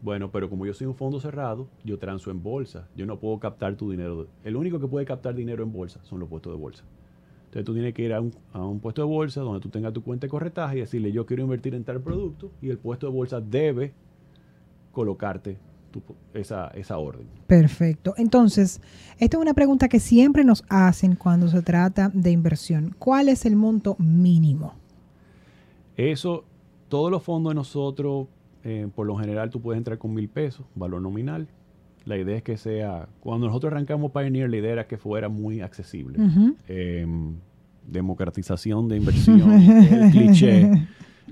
Bueno, 0.00 0.30
pero 0.30 0.48
como 0.48 0.64
yo 0.64 0.72
soy 0.72 0.86
un 0.86 0.94
fondo 0.94 1.18
cerrado, 1.18 1.66
yo 1.82 1.98
transo 1.98 2.30
en 2.30 2.44
bolsa. 2.44 2.86
Yo 2.94 3.06
no 3.06 3.18
puedo 3.18 3.40
captar 3.40 3.74
tu 3.74 3.90
dinero. 3.90 4.28
El 4.44 4.54
único 4.54 4.78
que 4.78 4.86
puede 4.86 5.04
captar 5.04 5.34
dinero 5.34 5.64
en 5.64 5.72
bolsa 5.72 5.98
son 6.04 6.20
los 6.20 6.28
puestos 6.28 6.52
de 6.52 6.58
bolsa. 6.60 6.84
Entonces 7.46 7.64
tú 7.64 7.72
tienes 7.74 7.92
que 7.92 8.02
ir 8.02 8.12
a 8.12 8.20
un, 8.20 8.32
a 8.52 8.64
un 8.64 8.78
puesto 8.78 9.02
de 9.02 9.08
bolsa 9.08 9.40
donde 9.40 9.58
tú 9.58 9.68
tengas 9.68 9.92
tu 9.92 10.04
cuenta 10.04 10.28
de 10.28 10.30
corretaje 10.30 10.76
y 10.76 10.80
decirle, 10.80 11.10
yo 11.10 11.26
quiero 11.26 11.42
invertir 11.42 11.74
en 11.74 11.82
tal 11.82 12.00
producto 12.02 12.52
y 12.62 12.70
el 12.70 12.78
puesto 12.78 13.08
de 13.08 13.12
bolsa 13.12 13.40
debe 13.40 13.92
colocarte 14.92 15.58
tu- 16.00 16.14
esa, 16.34 16.68
esa 16.68 16.98
orden. 16.98 17.26
Perfecto. 17.46 18.14
Entonces, 18.16 18.80
esta 19.18 19.36
es 19.36 19.40
una 19.40 19.54
pregunta 19.54 19.88
que 19.88 20.00
siempre 20.00 20.44
nos 20.44 20.64
hacen 20.68 21.14
cuando 21.14 21.48
se 21.48 21.62
trata 21.62 22.10
de 22.12 22.30
inversión. 22.30 22.94
¿Cuál 22.98 23.28
es 23.28 23.46
el 23.46 23.56
monto 23.56 23.96
mínimo? 23.98 24.74
Eso, 25.96 26.44
todos 26.88 27.10
los 27.10 27.22
fondos 27.22 27.50
de 27.52 27.54
nosotros, 27.54 28.26
eh, 28.64 28.88
por 28.94 29.06
lo 29.06 29.16
general, 29.16 29.50
tú 29.50 29.60
puedes 29.60 29.78
entrar 29.78 29.98
con 29.98 30.12
mil 30.14 30.28
pesos, 30.28 30.66
valor 30.74 31.00
nominal. 31.00 31.46
La 32.04 32.18
idea 32.18 32.36
es 32.36 32.42
que 32.42 32.56
sea, 32.58 33.08
cuando 33.20 33.46
nosotros 33.46 33.72
arrancamos 33.72 34.10
Pioneer, 34.12 34.50
la 34.50 34.56
idea 34.58 34.72
era 34.72 34.86
que 34.86 34.98
fuera 34.98 35.28
muy 35.28 35.60
accesible. 35.62 36.18
Eh, 36.68 37.06
democratización 37.86 38.88
de 38.88 38.96
inversión, 38.96 39.50
el 39.52 40.10
cliché. 40.10 40.70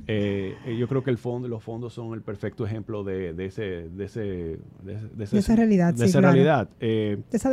Eh, 0.07 0.55
eh, 0.67 0.77
yo 0.79 0.89
creo 0.89 1.03
que 1.05 1.11
el 1.11 1.19
fondo, 1.19 1.49
los 1.49 1.63
fondos 1.63 1.93
son 1.93 2.15
el 2.15 2.23
perfecto 2.23 2.65
ejemplo 2.67 3.05
de, 3.05 3.35
de 3.35 3.45
ese, 3.47 3.63
de, 3.91 4.05
ese, 4.07 4.21
de, 4.21 4.59
ese- 4.95 5.09
de 5.15 5.25
ese- 5.25 5.37
De 5.37 5.41
esa 5.41 5.57
realidad, 5.57 5.93
de 5.93 5.99
sí, 5.99 6.05
esa 6.05 6.19
claro. 6.21 6.33
realidad. 6.35 6.69
Eh, 6.81 7.19
De 7.31 7.37
esa 7.37 7.51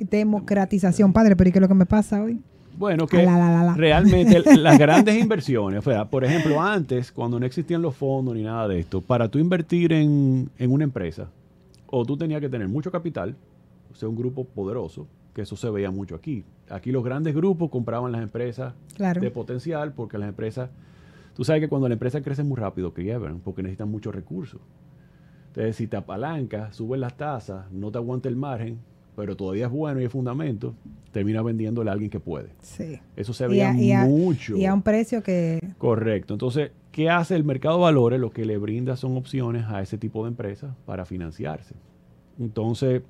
democratización, 0.00 1.12
padre, 1.12 1.36
pero 1.36 1.48
¿y 1.48 1.52
qué 1.52 1.58
es 1.58 1.62
lo 1.62 1.68
que 1.68 1.74
me 1.74 1.86
pasa 1.86 2.22
hoy? 2.22 2.40
Bueno, 2.78 3.06
que 3.06 3.18
la, 3.22 3.36
la, 3.38 3.50
la, 3.52 3.62
la. 3.64 3.74
realmente 3.74 4.42
las 4.58 4.78
grandes 4.78 5.16
inversiones, 5.22 5.86
o 5.86 5.90
sea, 5.90 6.06
por 6.06 6.24
ejemplo, 6.24 6.60
antes, 6.60 7.12
cuando 7.12 7.38
no 7.38 7.44
existían 7.46 7.82
los 7.82 7.94
fondos 7.94 8.34
ni 8.34 8.42
nada 8.42 8.66
de 8.66 8.80
esto, 8.80 9.00
para 9.02 9.28
tú 9.28 9.38
invertir 9.38 9.92
en, 9.92 10.48
en 10.58 10.72
una 10.72 10.84
empresa, 10.84 11.28
o 11.86 12.04
tú 12.06 12.16
tenías 12.16 12.40
que 12.40 12.48
tener 12.48 12.68
mucho 12.68 12.90
capital, 12.90 13.36
o 13.92 13.94
sea, 13.94 14.08
un 14.08 14.16
grupo 14.16 14.44
poderoso, 14.44 15.06
que 15.34 15.42
eso 15.42 15.54
se 15.56 15.68
veía 15.70 15.90
mucho 15.90 16.14
aquí. 16.14 16.44
Aquí 16.70 16.90
los 16.92 17.04
grandes 17.04 17.34
grupos 17.34 17.70
compraban 17.70 18.10
las 18.12 18.22
empresas 18.22 18.72
Claro. 18.94 19.20
de 19.20 19.30
potencial 19.30 19.92
porque 19.92 20.16
las 20.16 20.28
empresas, 20.30 20.70
tú 21.34 21.44
sabes 21.44 21.60
que 21.60 21.68
cuando 21.68 21.88
la 21.88 21.94
empresa 21.94 22.20
crece 22.22 22.42
muy 22.44 22.56
rápido, 22.56 22.92
quiebran 22.92 23.40
porque 23.40 23.62
necesitan 23.62 23.90
muchos 23.90 24.14
recursos. 24.14 24.60
Entonces, 25.48 25.76
si 25.76 25.86
te 25.86 25.96
apalancas, 25.96 26.74
subes 26.76 26.98
las 27.00 27.16
tasas, 27.16 27.70
no 27.72 27.90
te 27.90 27.98
aguanta 27.98 28.28
el 28.28 28.36
margen, 28.36 28.78
pero 29.14 29.36
todavía 29.36 29.66
es 29.66 29.70
bueno 29.72 30.00
y 30.00 30.04
es 30.04 30.10
fundamento, 30.12 30.74
termina 31.10 31.42
vendiéndole 31.42 31.90
a 31.90 31.92
alguien 31.92 32.10
que 32.10 32.20
puede. 32.20 32.48
Sí. 32.60 32.98
Eso 33.16 33.34
se 33.34 33.44
Y 33.44 33.48
veía 33.48 33.70
a, 33.70 33.78
y 33.78 33.92
a- 33.92 34.04
mucho. 34.06 34.56
y 34.56 34.64
a 34.64 34.72
un 34.72 34.80
precio 34.82 35.22
que... 35.22 35.60
Correcto. 35.76 36.32
Entonces, 36.32 36.70
¿qué 36.90 37.10
hace 37.10 37.36
el 37.36 37.44
mercado 37.44 37.76
de 37.76 37.82
valores? 37.82 38.18
Lo 38.18 38.30
que 38.30 38.46
le 38.46 38.56
brinda 38.56 38.96
son 38.96 39.16
opciones 39.18 39.66
a 39.66 39.82
ese 39.82 39.98
tipo 39.98 40.22
de 40.24 40.30
empresas 40.30 40.74
para 40.86 41.04
financiarse. 41.04 41.74
Entonces, 42.40 43.02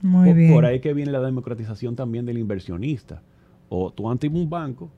Muy 0.00 0.28
por, 0.28 0.36
bien. 0.36 0.54
por 0.54 0.64
ahí 0.64 0.80
que 0.80 0.94
viene 0.94 1.12
la 1.12 1.20
democratización 1.20 1.94
también 1.96 2.24
del 2.24 2.38
inversionista. 2.38 3.20
O 3.68 3.90
tú 3.92 4.08
antes 4.10 4.30
ibas 4.30 4.40
a 4.40 4.42
un 4.44 4.48
banco 4.50 4.88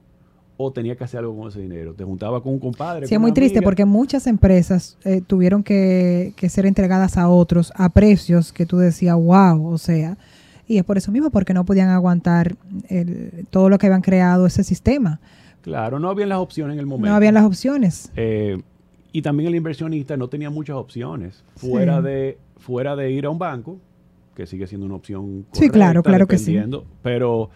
o 0.62 0.70
tenías 0.72 0.96
que 0.98 1.04
hacer 1.04 1.20
algo 1.20 1.34
con 1.38 1.48
ese 1.48 1.60
dinero. 1.60 1.94
Te 1.94 2.04
juntaba 2.04 2.42
con 2.42 2.52
un 2.52 2.58
compadre. 2.58 3.06
Sí, 3.06 3.14
es 3.14 3.20
muy 3.20 3.32
triste 3.32 3.58
amiga. 3.58 3.66
porque 3.66 3.84
muchas 3.86 4.26
empresas 4.26 4.98
eh, 5.04 5.22
tuvieron 5.26 5.62
que, 5.62 6.34
que 6.36 6.48
ser 6.50 6.66
entregadas 6.66 7.16
a 7.16 7.28
otros 7.28 7.72
a 7.76 7.88
precios 7.88 8.52
que 8.52 8.66
tú 8.66 8.76
decías, 8.76 9.16
wow, 9.16 9.66
o 9.66 9.78
sea, 9.78 10.18
y 10.66 10.76
es 10.76 10.84
por 10.84 10.98
eso 10.98 11.10
mismo, 11.12 11.30
porque 11.30 11.54
no 11.54 11.64
podían 11.64 11.88
aguantar 11.88 12.56
el- 12.88 13.46
todo 13.50 13.70
lo 13.70 13.78
que 13.78 13.86
habían 13.86 14.02
creado 14.02 14.44
ese 14.46 14.62
sistema. 14.62 15.18
Claro, 15.62 15.98
no 15.98 16.10
habían 16.10 16.28
las 16.28 16.38
opciones 16.38 16.74
en 16.74 16.80
el 16.80 16.86
momento. 16.86 17.08
No 17.10 17.16
habían 17.16 17.34
las 17.34 17.44
opciones. 17.44 18.12
Eh, 18.16 18.60
y 19.12 19.22
también 19.22 19.48
el 19.48 19.54
inversionista 19.56 20.16
no 20.16 20.28
tenía 20.28 20.50
muchas 20.50 20.76
opciones. 20.76 21.42
Fuera, 21.56 21.98
Sí. 21.98 22.04
de, 22.04 22.38
fuera 22.58 22.96
de 22.96 23.10
ir 23.12 23.24
a 23.24 23.30
un 23.30 23.38
banco, 23.38 23.78
que 24.34 24.46
sigue 24.46 24.66
siendo 24.66 24.86
una 24.86 24.94
opción 24.96 25.46
Sí, 25.52 25.68
claro, 25.70 26.02
correcta, 26.02 26.10
claro 26.10 26.26
que 26.28 26.38
sí. 26.38 26.58
Pero, 27.02 27.50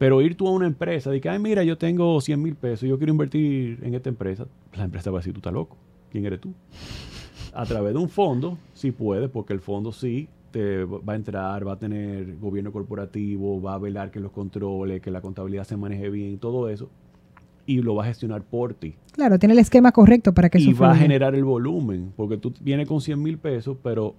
pero 0.00 0.22
ir 0.22 0.34
tú 0.34 0.48
a 0.48 0.50
una 0.52 0.66
empresa, 0.66 1.10
de 1.10 1.20
que, 1.20 1.28
ay, 1.28 1.38
mira, 1.38 1.62
yo 1.62 1.76
tengo 1.76 2.18
100 2.22 2.40
mil 2.40 2.54
pesos, 2.54 2.88
yo 2.88 2.96
quiero 2.96 3.12
invertir 3.12 3.80
en 3.82 3.92
esta 3.92 4.08
empresa, 4.08 4.46
la 4.74 4.84
empresa 4.84 5.10
va 5.10 5.18
a 5.18 5.20
decir, 5.20 5.34
tú 5.34 5.40
estás 5.40 5.52
loco. 5.52 5.76
¿Quién 6.10 6.24
eres 6.24 6.40
tú? 6.40 6.54
A 7.52 7.66
través 7.66 7.92
de 7.92 7.98
un 7.98 8.08
fondo, 8.08 8.56
sí 8.72 8.92
puede, 8.92 9.28
porque 9.28 9.52
el 9.52 9.60
fondo 9.60 9.92
sí 9.92 10.26
te 10.52 10.84
va 10.84 11.12
a 11.12 11.16
entrar, 11.16 11.68
va 11.68 11.74
a 11.74 11.78
tener 11.78 12.38
gobierno 12.38 12.72
corporativo, 12.72 13.60
va 13.60 13.74
a 13.74 13.78
velar 13.78 14.10
que 14.10 14.20
los 14.20 14.32
controles, 14.32 15.02
que 15.02 15.10
la 15.10 15.20
contabilidad 15.20 15.64
se 15.64 15.76
maneje 15.76 16.08
bien, 16.08 16.38
todo 16.38 16.70
eso, 16.70 16.88
y 17.66 17.82
lo 17.82 17.94
va 17.94 18.04
a 18.04 18.06
gestionar 18.06 18.42
por 18.42 18.72
ti 18.72 18.94
Claro, 19.12 19.38
tiene 19.38 19.52
el 19.52 19.58
esquema 19.58 19.92
correcto 19.92 20.32
para 20.32 20.48
que 20.48 20.58
y 20.58 20.72
va 20.72 20.92
a 20.92 20.96
generar 20.96 21.34
el 21.34 21.44
volumen, 21.44 22.14
porque 22.16 22.38
tú 22.38 22.54
vienes 22.62 22.88
con 22.88 23.02
100 23.02 23.22
mil 23.22 23.36
pesos, 23.36 23.76
pero 23.82 24.14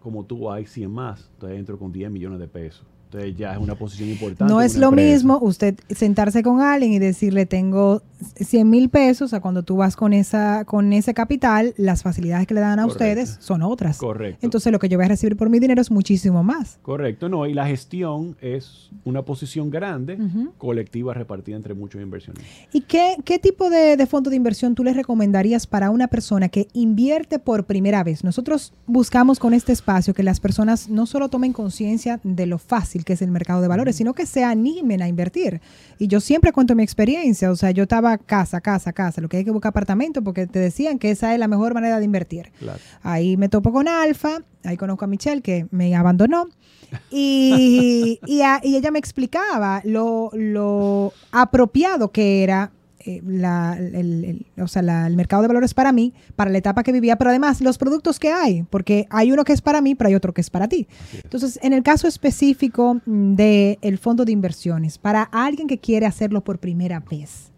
como 0.00 0.24
tú 0.24 0.50
hay 0.50 0.66
100 0.66 0.90
más, 0.90 1.30
entonces 1.34 1.56
entro 1.56 1.78
con 1.78 1.92
10 1.92 2.10
millones 2.10 2.40
de 2.40 2.48
pesos. 2.48 2.84
Entonces 3.14 3.36
ya 3.38 3.52
es 3.52 3.58
una 3.58 3.76
posición 3.76 4.08
importante. 4.08 4.52
No 4.52 4.60
es 4.60 4.76
lo 4.76 4.88
empresa. 4.88 5.12
mismo 5.14 5.38
usted 5.40 5.76
sentarse 5.88 6.42
con 6.42 6.60
alguien 6.60 6.92
y 6.92 6.98
decirle 6.98 7.46
tengo 7.46 8.02
100 8.36 8.68
mil 8.68 8.88
pesos, 8.88 9.34
a 9.34 9.40
cuando 9.40 9.62
tú 9.62 9.76
vas 9.76 9.94
con 9.94 10.12
esa 10.12 10.64
con 10.64 10.92
ese 10.92 11.14
capital, 11.14 11.74
las 11.76 12.02
facilidades 12.02 12.46
que 12.46 12.54
le 12.54 12.60
dan 12.60 12.80
a 12.80 12.82
Correcto. 12.84 13.04
ustedes 13.04 13.36
son 13.40 13.62
otras. 13.62 13.98
Correcto. 13.98 14.38
Entonces 14.42 14.72
lo 14.72 14.78
que 14.78 14.88
yo 14.88 14.98
voy 14.98 15.04
a 15.04 15.08
recibir 15.08 15.36
por 15.36 15.48
mi 15.48 15.60
dinero 15.60 15.80
es 15.80 15.90
muchísimo 15.90 16.42
más. 16.42 16.78
Correcto, 16.82 17.28
no, 17.28 17.46
y 17.46 17.54
la 17.54 17.66
gestión 17.66 18.36
es 18.40 18.90
una 19.04 19.22
posición 19.22 19.70
grande, 19.70 20.18
colectiva, 20.58 21.14
repartida 21.14 21.56
entre 21.56 21.74
muchos 21.74 22.02
inversionistas. 22.02 22.50
¿Y 22.72 22.80
qué, 22.82 23.16
qué 23.24 23.38
tipo 23.38 23.70
de, 23.70 23.96
de 23.96 24.06
fondo 24.06 24.30
de 24.30 24.36
inversión 24.36 24.74
tú 24.74 24.82
le 24.82 24.92
recomendarías 24.92 25.66
para 25.66 25.90
una 25.90 26.08
persona 26.08 26.48
que 26.48 26.66
invierte 26.72 27.38
por 27.38 27.64
primera 27.64 28.02
vez? 28.02 28.24
Nosotros 28.24 28.72
buscamos 28.86 29.38
con 29.38 29.54
este 29.54 29.72
espacio 29.72 30.14
que 30.14 30.22
las 30.22 30.40
personas 30.40 30.88
no 30.88 31.06
solo 31.06 31.28
tomen 31.28 31.52
conciencia 31.52 32.20
de 32.24 32.46
lo 32.46 32.58
fácil 32.58 33.03
que 33.04 33.12
es 33.14 33.22
el 33.22 33.30
mercado 33.30 33.60
de 33.62 33.68
valores, 33.68 33.96
sino 33.96 34.14
que 34.14 34.26
se 34.26 34.42
animen 34.44 35.02
a 35.02 35.08
invertir. 35.08 35.60
Y 35.98 36.08
yo 36.08 36.20
siempre 36.20 36.52
cuento 36.52 36.74
mi 36.74 36.82
experiencia, 36.82 37.50
o 37.50 37.56
sea, 37.56 37.70
yo 37.70 37.84
estaba 37.84 38.18
casa, 38.18 38.60
casa, 38.60 38.92
casa, 38.92 39.20
lo 39.20 39.28
que 39.28 39.38
hay 39.38 39.44
que 39.44 39.50
buscar 39.50 39.70
apartamento 39.70 40.22
porque 40.22 40.46
te 40.46 40.58
decían 40.58 40.98
que 40.98 41.10
esa 41.10 41.32
es 41.34 41.38
la 41.38 41.48
mejor 41.48 41.74
manera 41.74 41.98
de 41.98 42.04
invertir. 42.04 42.52
Claro. 42.58 42.78
Ahí 43.02 43.36
me 43.36 43.48
topo 43.48 43.72
con 43.72 43.88
Alfa, 43.88 44.38
ahí 44.64 44.76
conozco 44.76 45.04
a 45.04 45.08
Michelle 45.08 45.42
que 45.42 45.66
me 45.70 45.94
abandonó. 45.94 46.46
Y, 47.10 48.20
y, 48.26 48.42
a- 48.42 48.60
y 48.62 48.76
ella 48.76 48.90
me 48.90 48.98
explicaba 48.98 49.80
lo, 49.84 50.30
lo 50.32 51.12
apropiado 51.32 52.12
que 52.12 52.42
era 52.44 52.70
eh, 53.06 53.20
la- 53.24 53.76
el, 53.78 53.94
el- 54.24 54.46
o 54.62 54.66
sea, 54.68 54.82
la- 54.82 55.06
el 55.06 55.16
mercado 55.16 55.42
de 55.42 55.48
valores 55.48 55.74
para 55.74 55.92
mí, 55.92 56.12
para 56.36 56.50
la 56.50 56.58
etapa 56.58 56.82
que 56.82 56.92
vivía, 56.92 57.16
pero 57.16 57.30
además 57.30 57.60
los 57.60 57.78
productos 57.78 58.18
que 58.18 58.30
hay, 58.32 58.62
porque 58.70 59.06
hay 59.10 59.32
uno 59.32 59.44
que 59.44 59.52
es 59.52 59.60
para 59.62 59.80
mí, 59.80 59.94
pero 59.94 60.08
hay 60.08 60.14
otro 60.14 60.32
que 60.32 60.40
es 60.40 60.50
para 60.50 60.68
ti. 60.68 60.86
Entonces, 61.22 61.58
en 61.62 61.72
el 61.72 61.82
caso 61.82 62.08
específico 62.08 63.00
del 63.06 63.98
fondo 63.98 64.24
de 64.24 64.32
inversiones, 64.32 64.98
para 64.98 65.22
alguien 65.24 65.68
que 65.68 65.78
quiere 65.78 66.06
hacerlo 66.06 66.42
por 66.42 66.58
primera 66.58 67.00
vez. 67.00 67.52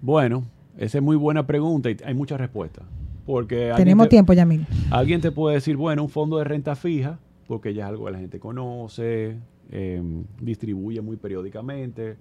Bueno, 0.00 0.44
esa 0.78 0.98
es 0.98 1.04
muy 1.04 1.16
buena 1.16 1.46
pregunta 1.46 1.90
y 1.90 1.96
hay 2.04 2.14
muchas 2.14 2.40
respuestas. 2.40 2.84
Porque 3.26 3.72
tenemos 3.76 4.06
te- 4.06 4.10
tiempo, 4.10 4.32
Yamil. 4.32 4.66
Alguien 4.90 5.20
te 5.20 5.30
puede 5.30 5.54
decir, 5.56 5.76
bueno, 5.76 6.02
un 6.02 6.08
fondo 6.08 6.38
de 6.38 6.44
renta 6.44 6.74
fija, 6.74 7.18
porque 7.46 7.72
ya 7.72 7.84
es 7.84 7.88
algo 7.90 8.06
que 8.06 8.10
la 8.12 8.18
gente 8.18 8.40
conoce, 8.40 9.36
eh, 9.70 10.02
distribuye 10.40 11.00
muy 11.00 11.16
periódicamente, 11.16 12.16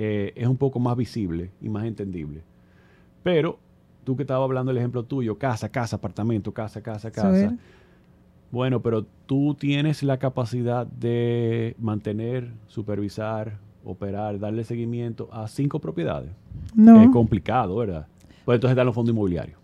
eh, 0.00 0.32
es 0.36 0.46
un 0.46 0.56
poco 0.56 0.78
más 0.78 0.96
visible 0.96 1.50
y 1.60 1.68
más 1.68 1.84
entendible. 1.84 2.44
Pero 3.24 3.58
tú 4.04 4.16
que 4.16 4.22
estabas 4.22 4.44
hablando 4.44 4.70
del 4.70 4.78
ejemplo 4.78 5.02
tuyo, 5.02 5.36
casa, 5.36 5.68
casa, 5.68 5.96
apartamento, 5.96 6.54
casa, 6.54 6.80
casa, 6.80 7.10
casa, 7.10 7.56
Bueno, 8.52 8.80
pero 8.80 9.04
tú 9.26 9.56
tienes 9.58 10.04
la 10.04 10.16
capacidad 10.18 10.86
de 10.86 11.74
mantener, 11.80 12.52
supervisar, 12.68 13.58
operar, 13.84 14.38
darle 14.38 14.62
seguimiento 14.62 15.28
a 15.32 15.48
cinco 15.48 15.80
propiedades. 15.80 16.30
No. 16.76 17.02
Es 17.02 17.10
complicado, 17.10 17.74
¿verdad? 17.76 18.06
Pues 18.44 18.54
entonces 18.54 18.76
dan 18.76 18.86
los 18.86 18.94
fondos 18.94 19.12
inmobiliarios. 19.12 19.58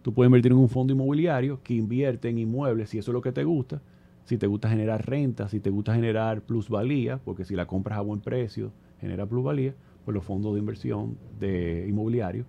Tú 0.00 0.14
puedes 0.14 0.28
invertir 0.28 0.52
en 0.52 0.58
un 0.58 0.70
fondo 0.70 0.94
inmobiliario 0.94 1.60
que 1.62 1.74
invierte 1.74 2.30
en 2.30 2.38
inmuebles 2.38 2.88
si 2.88 2.98
eso 2.98 3.10
es 3.10 3.12
lo 3.12 3.20
que 3.20 3.30
te 3.30 3.44
gusta, 3.44 3.82
si 4.24 4.38
te 4.38 4.46
gusta 4.46 4.70
generar 4.70 5.06
renta, 5.06 5.50
si 5.50 5.60
te 5.60 5.68
gusta 5.68 5.94
generar 5.94 6.40
plusvalía, 6.40 7.18
porque 7.18 7.44
si 7.44 7.54
la 7.54 7.66
compras 7.66 7.98
a 7.98 8.00
buen 8.00 8.20
precio 8.20 8.72
genera 9.00 9.26
plusvalía, 9.26 9.74
pues 10.04 10.14
los 10.14 10.24
fondos 10.24 10.54
de 10.54 10.60
inversión 10.60 11.16
de 11.38 11.86
inmobiliario 11.88 12.44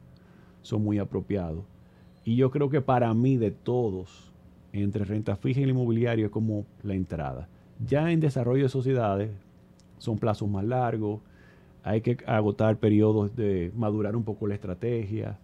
son 0.62 0.84
muy 0.84 1.00
apropiados. 1.00 1.64
Y 2.24 2.36
yo 2.36 2.52
creo 2.52 2.70
que 2.70 2.82
para 2.82 3.14
mí 3.14 3.38
de 3.38 3.52
todos, 3.52 4.32
entre 4.74 5.06
renta 5.06 5.36
fija 5.36 5.60
y 5.60 5.64
el 5.64 5.70
inmobiliario 5.72 6.26
es 6.28 6.32
como 6.32 6.66
la 6.84 6.94
entrada. 6.94 7.48
Ya 7.86 8.12
en 8.12 8.20
desarrollo 8.20 8.64
de 8.64 8.70
sociedades 8.70 9.32
son 9.98 10.18
plazos 10.18 10.50
más 10.50 10.64
largos, 10.64 11.20
hay 11.84 12.02
que 12.02 12.18
agotar 12.28 12.78
periodos 12.78 13.36
de 13.36 13.72
madurar 13.76 14.16
un 14.16 14.24
poco 14.24 14.46
la 14.48 14.54
estrategia 14.54 15.40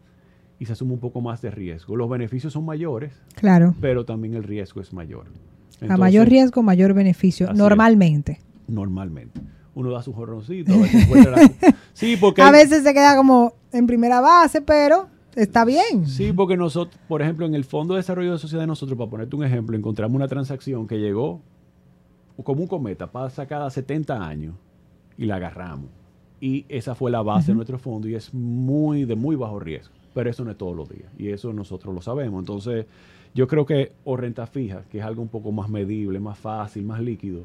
y 0.59 0.65
se 0.65 0.73
asume 0.73 0.93
un 0.93 0.99
poco 0.99 1.19
más 1.19 1.41
de 1.41 1.49
riesgo. 1.51 1.95
Los 1.95 2.09
beneficios 2.09 2.53
son 2.53 2.63
mayores, 2.65 3.13
Claro. 3.35 3.73
pero 3.81 4.05
también 4.05 4.35
el 4.35 4.43
riesgo 4.43 4.81
es 4.81 4.93
mayor. 4.93 5.25
a 5.87 5.97
mayor 5.97 6.27
riesgo, 6.27 6.61
mayor 6.63 6.93
beneficio, 6.93 7.49
es. 7.51 7.57
normalmente. 7.57 8.39
Uno 9.77 9.91
da 9.91 10.01
su 10.01 10.11
jorroncito. 10.11 10.73
a 10.73 10.77
la- 11.29 11.51
Sí, 11.93 12.17
porque... 12.19 12.41
A 12.41 12.49
veces 12.49 12.81
se 12.83 12.93
queda 12.95 13.15
como 13.15 13.53
en 13.71 13.85
primera 13.85 14.21
base, 14.21 14.59
pero 14.59 15.07
está 15.35 15.65
bien. 15.65 16.07
Sí, 16.07 16.33
porque 16.33 16.57
nosotros, 16.57 16.99
por 17.07 17.21
ejemplo, 17.21 17.45
en 17.45 17.53
el 17.53 17.63
Fondo 17.63 17.93
de 17.93 17.99
Desarrollo 17.99 18.31
de 18.31 18.39
Sociedad 18.39 18.63
de 18.63 18.67
nosotros, 18.67 18.97
para 18.97 19.09
ponerte 19.11 19.35
un 19.35 19.43
ejemplo, 19.43 19.77
encontramos 19.77 20.15
una 20.15 20.27
transacción 20.27 20.87
que 20.87 20.97
llegó 20.97 21.41
como 22.43 22.61
un 22.61 22.67
cometa, 22.67 23.11
pasa 23.11 23.45
cada 23.45 23.69
70 23.69 24.27
años 24.27 24.55
y 25.15 25.25
la 25.25 25.35
agarramos. 25.35 25.91
Y 26.41 26.65
esa 26.69 26.95
fue 26.95 27.11
la 27.11 27.21
base 27.21 27.51
de 27.51 27.55
nuestro 27.55 27.77
fondo 27.77 28.07
y 28.07 28.15
es 28.15 28.33
muy 28.33 29.05
de 29.05 29.15
muy 29.15 29.35
bajo 29.35 29.59
riesgo. 29.59 29.93
Pero 30.15 30.27
eso 30.31 30.43
no 30.43 30.49
es 30.49 30.57
todos 30.57 30.75
los 30.75 30.89
días 30.89 31.11
y 31.19 31.29
eso 31.29 31.53
nosotros 31.53 31.93
lo 31.93 32.01
sabemos. 32.01 32.39
Entonces, 32.39 32.87
yo 33.35 33.47
creo 33.47 33.67
que 33.67 33.91
o 34.05 34.17
renta 34.17 34.47
fija, 34.47 34.81
que 34.89 34.97
es 34.97 35.03
algo 35.03 35.21
un 35.21 35.27
poco 35.27 35.51
más 35.51 35.69
medible, 35.69 36.19
más 36.19 36.39
fácil, 36.39 36.83
más 36.83 36.99
líquido, 36.99 37.43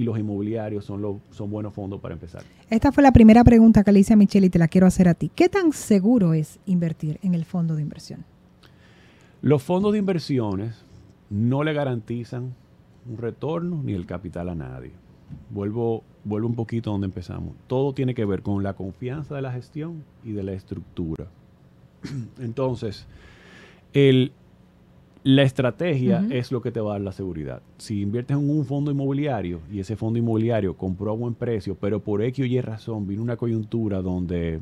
y 0.00 0.02
los 0.02 0.18
inmobiliarios 0.18 0.86
son, 0.86 1.02
los, 1.02 1.16
son 1.30 1.50
buenos 1.50 1.74
fondos 1.74 2.00
para 2.00 2.14
empezar. 2.14 2.42
Esta 2.70 2.90
fue 2.90 3.02
la 3.02 3.12
primera 3.12 3.44
pregunta 3.44 3.84
que 3.84 3.92
le 3.92 4.00
hice 4.00 4.14
a 4.14 4.16
Michelle 4.16 4.46
y 4.46 4.50
te 4.50 4.58
la 4.58 4.66
quiero 4.66 4.86
hacer 4.86 5.08
a 5.08 5.14
ti. 5.14 5.30
¿Qué 5.34 5.50
tan 5.50 5.72
seguro 5.72 6.32
es 6.32 6.58
invertir 6.64 7.18
en 7.22 7.34
el 7.34 7.44
fondo 7.44 7.76
de 7.76 7.82
inversión? 7.82 8.24
Los 9.42 9.62
fondos 9.62 9.92
de 9.92 9.98
inversiones 9.98 10.86
no 11.28 11.64
le 11.64 11.74
garantizan 11.74 12.54
un 13.06 13.18
retorno 13.18 13.82
ni 13.84 13.92
el 13.92 14.06
capital 14.06 14.48
a 14.48 14.54
nadie. 14.54 14.92
Vuelvo, 15.50 16.02
vuelvo 16.24 16.48
un 16.48 16.54
poquito 16.54 16.92
donde 16.92 17.04
empezamos. 17.04 17.54
Todo 17.66 17.92
tiene 17.92 18.14
que 18.14 18.24
ver 18.24 18.40
con 18.40 18.62
la 18.62 18.72
confianza 18.72 19.34
de 19.34 19.42
la 19.42 19.52
gestión 19.52 20.02
y 20.24 20.32
de 20.32 20.42
la 20.44 20.52
estructura. 20.52 21.26
Entonces, 22.40 23.06
el, 23.92 24.32
la 25.22 25.42
estrategia 25.42 26.26
es 26.30 26.50
lo 26.50 26.62
que 26.62 26.72
te 26.72 26.80
va 26.80 26.92
a 26.92 26.94
dar 26.94 27.02
la 27.02 27.12
seguridad. 27.12 27.60
Si 27.78 28.00
inviertes 28.00 28.36
en 28.36 28.48
un 28.48 28.64
fondo 28.64 28.90
inmobiliario 28.90 29.60
y 29.70 29.80
ese 29.80 29.96
fondo 29.96 30.18
inmobiliario 30.18 30.76
compró 30.76 31.10
a 31.10 31.14
buen 31.14 31.34
precio, 31.34 31.76
pero 31.78 32.00
por 32.00 32.22
X 32.22 32.42
o 32.42 32.46
Y 32.46 32.60
razón 32.60 33.06
vino 33.06 33.22
una 33.22 33.36
coyuntura 33.36 34.00
donde, 34.00 34.60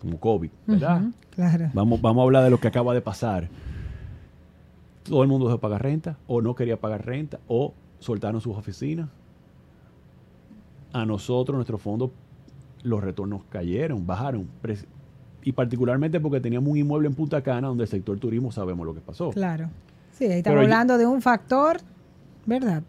como 0.00 0.20
COVID, 0.20 0.50
¿verdad? 0.66 1.02
Claro. 1.30 1.70
Vamos, 1.74 2.00
vamos 2.00 2.20
a 2.20 2.24
hablar 2.24 2.44
de 2.44 2.50
lo 2.50 2.60
que 2.60 2.68
acaba 2.68 2.94
de 2.94 3.00
pasar. 3.00 3.48
Todo 5.02 5.22
el 5.22 5.28
mundo 5.28 5.46
dejó 5.46 5.56
de 5.58 5.62
pagar 5.62 5.82
renta, 5.82 6.18
o 6.28 6.40
no 6.40 6.54
quería 6.54 6.78
pagar 6.78 7.04
renta, 7.04 7.40
o 7.48 7.74
soltaron 7.98 8.40
sus 8.40 8.56
oficinas. 8.56 9.08
A 10.92 11.04
nosotros, 11.04 11.56
nuestro 11.56 11.78
fondo, 11.78 12.12
los 12.84 13.02
retornos 13.02 13.42
cayeron, 13.50 14.06
bajaron. 14.06 14.48
Y 15.44 15.52
particularmente 15.52 16.18
porque 16.20 16.40
teníamos 16.40 16.70
un 16.72 16.78
inmueble 16.78 17.06
en 17.06 17.14
Punta 17.14 17.42
Cana 17.42 17.68
donde 17.68 17.84
el 17.84 17.88
sector 17.88 18.18
turismo 18.18 18.50
sabemos 18.50 18.84
lo 18.86 18.94
que 18.94 19.00
pasó. 19.00 19.30
Claro. 19.30 19.68
Sí, 20.12 20.24
ahí 20.24 20.38
estamos 20.38 20.56
Pero 20.56 20.62
yo- 20.62 20.74
hablando 20.74 20.96
de 20.98 21.06
un 21.06 21.20
factor, 21.20 21.76
¿verdad? 22.46 22.82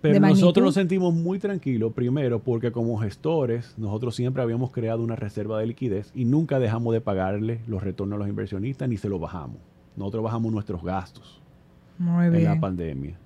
Pero 0.00 0.20
nosotros 0.20 0.64
nos 0.66 0.74
sentimos 0.74 1.14
muy 1.14 1.38
tranquilos, 1.38 1.92
primero, 1.94 2.38
porque 2.40 2.72
como 2.72 2.98
gestores, 2.98 3.72
nosotros 3.78 4.14
siempre 4.14 4.42
habíamos 4.42 4.70
creado 4.70 5.02
una 5.02 5.16
reserva 5.16 5.58
de 5.60 5.66
liquidez 5.66 6.10
y 6.14 6.26
nunca 6.26 6.58
dejamos 6.58 6.92
de 6.92 7.00
pagarle 7.00 7.60
los 7.66 7.82
retornos 7.82 8.16
a 8.16 8.18
los 8.18 8.28
inversionistas 8.28 8.86
ni 8.88 8.98
se 8.98 9.08
los 9.08 9.18
bajamos. 9.20 9.56
Nosotros 9.96 10.24
bajamos 10.24 10.52
nuestros 10.52 10.82
gastos 10.82 11.40
Muy 11.98 12.26
en 12.26 12.44
la 12.44 12.60
pandemia. 12.60 13.16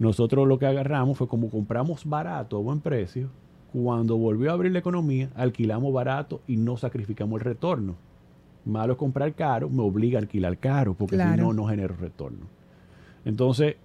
Nosotros 0.00 0.48
lo 0.48 0.58
que 0.58 0.66
agarramos 0.66 1.18
fue 1.18 1.28
como 1.28 1.48
compramos 1.50 2.04
barato 2.06 2.56
a 2.56 2.60
buen 2.60 2.80
precio, 2.80 3.28
cuando 3.72 4.16
volvió 4.16 4.50
a 4.50 4.54
abrir 4.54 4.72
la 4.72 4.78
economía, 4.80 5.30
alquilamos 5.34 5.92
barato 5.92 6.40
y 6.46 6.56
no 6.56 6.76
sacrificamos 6.76 7.40
el 7.40 7.44
retorno. 7.44 7.94
Malo 8.64 8.96
comprar 8.96 9.32
caro, 9.34 9.68
me 9.70 9.82
obliga 9.82 10.18
a 10.18 10.22
alquilar 10.22 10.58
caro, 10.58 10.94
porque 10.94 11.16
si 11.16 11.22
no, 11.40 11.52
no 11.52 11.66
genero 11.66 11.94
retorno. 11.96 12.46
Entonces, 13.24 13.76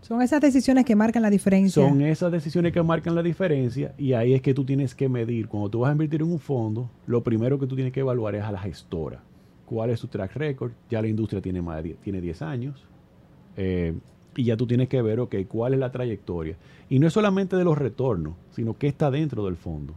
Son 0.00 0.22
esas 0.22 0.40
decisiones 0.40 0.84
que 0.84 0.94
marcan 0.94 1.22
la 1.22 1.30
diferencia. 1.30 1.82
son 1.86 2.00
esas 2.02 2.30
decisiones 2.30 2.72
que 2.72 2.82
marcan 2.82 3.14
la 3.14 3.22
diferencia 3.22 3.94
y 3.98 4.12
ahí 4.12 4.32
es 4.34 4.42
que 4.42 4.54
tú 4.54 4.64
tienes 4.64 4.94
que 4.94 5.08
medir. 5.08 5.48
Cuando 5.48 5.68
tú 5.70 5.80
vas 5.80 5.88
a 5.90 5.92
invertir 5.92 6.22
en 6.22 6.30
un 6.30 6.38
fondo, 6.38 6.88
lo 7.06 7.22
primero 7.22 7.58
que 7.58 7.66
tú 7.66 7.74
tienes 7.74 7.92
que 7.92 8.00
evaluar 8.00 8.34
es 8.34 8.42
a 8.44 8.52
la 8.52 8.58
gestora. 8.60 9.20
¿Cuál 9.66 9.90
es 9.90 10.00
su 10.00 10.06
track 10.08 10.34
record? 10.36 10.72
Ya 10.88 11.02
la 11.02 11.08
industria 11.08 11.40
tiene, 11.42 11.60
más 11.60 11.76
de 11.78 11.82
10, 11.82 11.98
tiene 11.98 12.20
10 12.20 12.42
años. 12.42 12.84
eh, 13.56 13.94
y 14.38 14.44
ya 14.44 14.56
tú 14.56 14.66
tienes 14.68 14.88
que 14.88 15.02
ver, 15.02 15.18
ok, 15.18 15.34
cuál 15.48 15.74
es 15.74 15.80
la 15.80 15.90
trayectoria. 15.90 16.56
Y 16.88 17.00
no 17.00 17.06
es 17.08 17.12
solamente 17.12 17.56
de 17.56 17.64
los 17.64 17.76
retornos, 17.76 18.34
sino 18.52 18.78
qué 18.78 18.86
está 18.86 19.10
dentro 19.10 19.44
del 19.44 19.56
fondo 19.56 19.94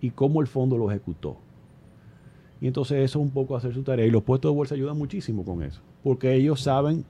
y 0.00 0.10
cómo 0.10 0.42
el 0.42 0.46
fondo 0.46 0.76
lo 0.76 0.90
ejecutó. 0.90 1.38
Y 2.60 2.66
entonces 2.66 2.98
eso 3.04 3.18
es 3.18 3.24
un 3.24 3.30
poco 3.30 3.56
hacer 3.56 3.72
su 3.74 3.82
tarea. 3.82 4.04
Y 4.06 4.10
los 4.10 4.22
puestos 4.22 4.50
de 4.50 4.56
bolsa 4.56 4.74
ayudan 4.74 4.96
muchísimo 4.98 5.44
con 5.44 5.62
eso. 5.62 5.80
Porque 6.04 6.34
ellos 6.34 6.60
saben, 6.60 7.04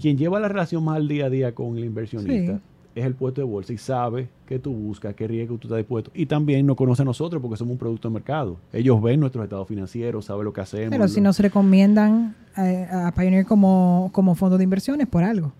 quien 0.00 0.16
lleva 0.18 0.40
la 0.40 0.48
relación 0.48 0.84
más 0.84 0.96
al 0.96 1.06
día 1.08 1.26
a 1.26 1.30
día 1.30 1.54
con 1.54 1.76
el 1.78 1.84
inversionista 1.84 2.54
Sí. 2.56 2.60
es 3.00 3.04
el 3.04 3.14
puesto 3.14 3.40
de 3.40 3.46
bolsa 3.46 3.72
y 3.72 3.78
sabe 3.78 4.28
qué 4.46 4.58
tú 4.58 4.72
buscas, 4.72 5.14
qué 5.14 5.26
riesgo 5.28 5.58
tú 5.58 5.68
estás 5.68 5.78
dispuesto. 5.78 6.10
Y 6.14 6.26
también 6.26 6.66
nos 6.66 6.76
conoce 6.76 7.02
a 7.02 7.04
nosotros 7.04 7.40
porque 7.40 7.56
somos 7.56 7.72
un 7.72 7.78
producto 7.78 8.08
de 8.08 8.14
mercado. 8.14 8.56
Ellos 8.72 9.00
ven 9.02 9.20
nuestros 9.20 9.44
estados 9.44 9.66
financieros, 9.68 10.24
saben 10.24 10.44
lo 10.44 10.52
que 10.52 10.60
hacemos. 10.60 10.90
Pero 10.90 11.06
si 11.08 11.20
lo- 11.20 11.24
nos 11.24 11.38
recomiendan 11.40 12.34
eh, 12.56 12.86
a 12.92 13.12
Pioneer 13.16 13.46
como, 13.46 14.10
como 14.12 14.34
fondo 14.36 14.58
de 14.58 14.64
inversiones 14.64 15.06
por 15.08 15.24
algo. 15.24 15.52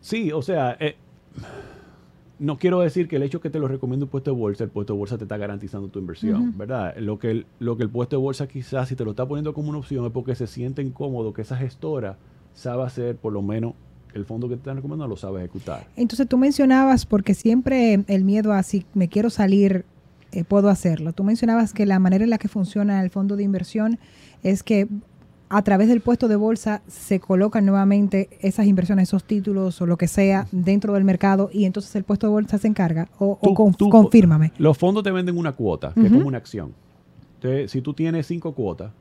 Sí, 0.00 0.32
o 0.32 0.42
sea, 0.42 0.76
eh, 0.80 0.96
no 2.38 2.58
quiero 2.58 2.80
decir 2.80 3.06
que 3.06 3.16
el 3.16 3.22
hecho 3.22 3.40
que 3.40 3.50
te 3.50 3.58
lo 3.58 3.68
recomiendo 3.68 4.06
un 4.06 4.10
puesto 4.10 4.30
de 4.32 4.36
bolsa, 4.36 4.64
el 4.64 4.70
puesto 4.70 4.94
de 4.94 4.98
bolsa 4.98 5.18
te 5.18 5.24
está 5.24 5.36
garantizando 5.36 5.88
tu 5.88 5.98
inversión. 5.98 6.56
¿verdad? 6.56 6.96
Lo 6.96 7.18
que, 7.18 7.30
el, 7.30 7.46
lo 7.58 7.76
que 7.76 7.82
el 7.82 7.90
puesto 7.90 8.16
de 8.16 8.22
bolsa 8.22 8.48
quizás 8.48 8.88
si 8.88 8.96
te 8.96 9.04
lo 9.04 9.10
está 9.10 9.26
poniendo 9.26 9.52
como 9.52 9.68
una 9.68 9.78
opción 9.78 10.06
es 10.06 10.12
porque 10.12 10.34
se 10.34 10.46
siente 10.46 10.82
incómodo 10.82 11.32
que 11.32 11.42
esa 11.42 11.56
gestora 11.56 12.16
sabe 12.54 12.82
hacer 12.82 13.16
por 13.16 13.32
lo 13.32 13.42
menos 13.42 13.74
el 14.14 14.24
fondo 14.24 14.48
que 14.48 14.54
te 14.54 14.60
están 14.60 14.76
recomendando 14.76 15.06
lo 15.06 15.16
sabe 15.16 15.40
ejecutar. 15.40 15.86
Entonces 15.96 16.26
tú 16.26 16.36
mencionabas, 16.38 17.06
porque 17.06 17.34
siempre 17.34 18.04
el 18.08 18.24
miedo 18.24 18.52
a 18.52 18.62
si 18.62 18.84
me 18.94 19.08
quiero 19.08 19.30
salir, 19.30 19.84
eh, 20.32 20.44
puedo 20.44 20.68
hacerlo. 20.68 21.12
Tú 21.12 21.24
mencionabas 21.24 21.72
que 21.72 21.86
la 21.86 21.98
manera 21.98 22.24
en 22.24 22.30
la 22.30 22.38
que 22.38 22.48
funciona 22.48 23.02
el 23.02 23.10
fondo 23.10 23.36
de 23.36 23.42
inversión 23.42 23.98
es 24.42 24.62
que 24.62 24.88
a 25.52 25.62
través 25.62 25.88
del 25.88 26.00
puesto 26.00 26.28
de 26.28 26.36
bolsa 26.36 26.80
se 26.86 27.18
colocan 27.20 27.66
nuevamente 27.66 28.28
esas 28.40 28.66
inversiones, 28.66 29.08
esos 29.08 29.24
títulos 29.24 29.80
o 29.82 29.86
lo 29.86 29.96
que 29.98 30.06
sea 30.08 30.46
dentro 30.52 30.94
del 30.94 31.04
mercado 31.04 31.50
y 31.52 31.64
entonces 31.64 31.94
el 31.96 32.04
puesto 32.04 32.28
de 32.28 32.32
bolsa 32.32 32.56
se 32.56 32.68
encarga. 32.68 33.08
O, 33.18 33.38
tú- 33.76 33.90
confírmame. 33.90 34.52
Los 34.58 34.78
fondos 34.78 35.02
te 35.02 35.10
venden 35.10 35.36
una 35.36 35.52
cuota, 35.52 35.92
que 35.92 36.06
es 36.06 36.12
como 36.12 36.28
una 36.28 36.38
acción. 36.38 36.72
Entonces, 37.34 37.70
si 37.70 37.80
tú 37.82 37.92
tienes 37.94 38.26
cinco 38.26 38.52
cuotas 38.54 38.92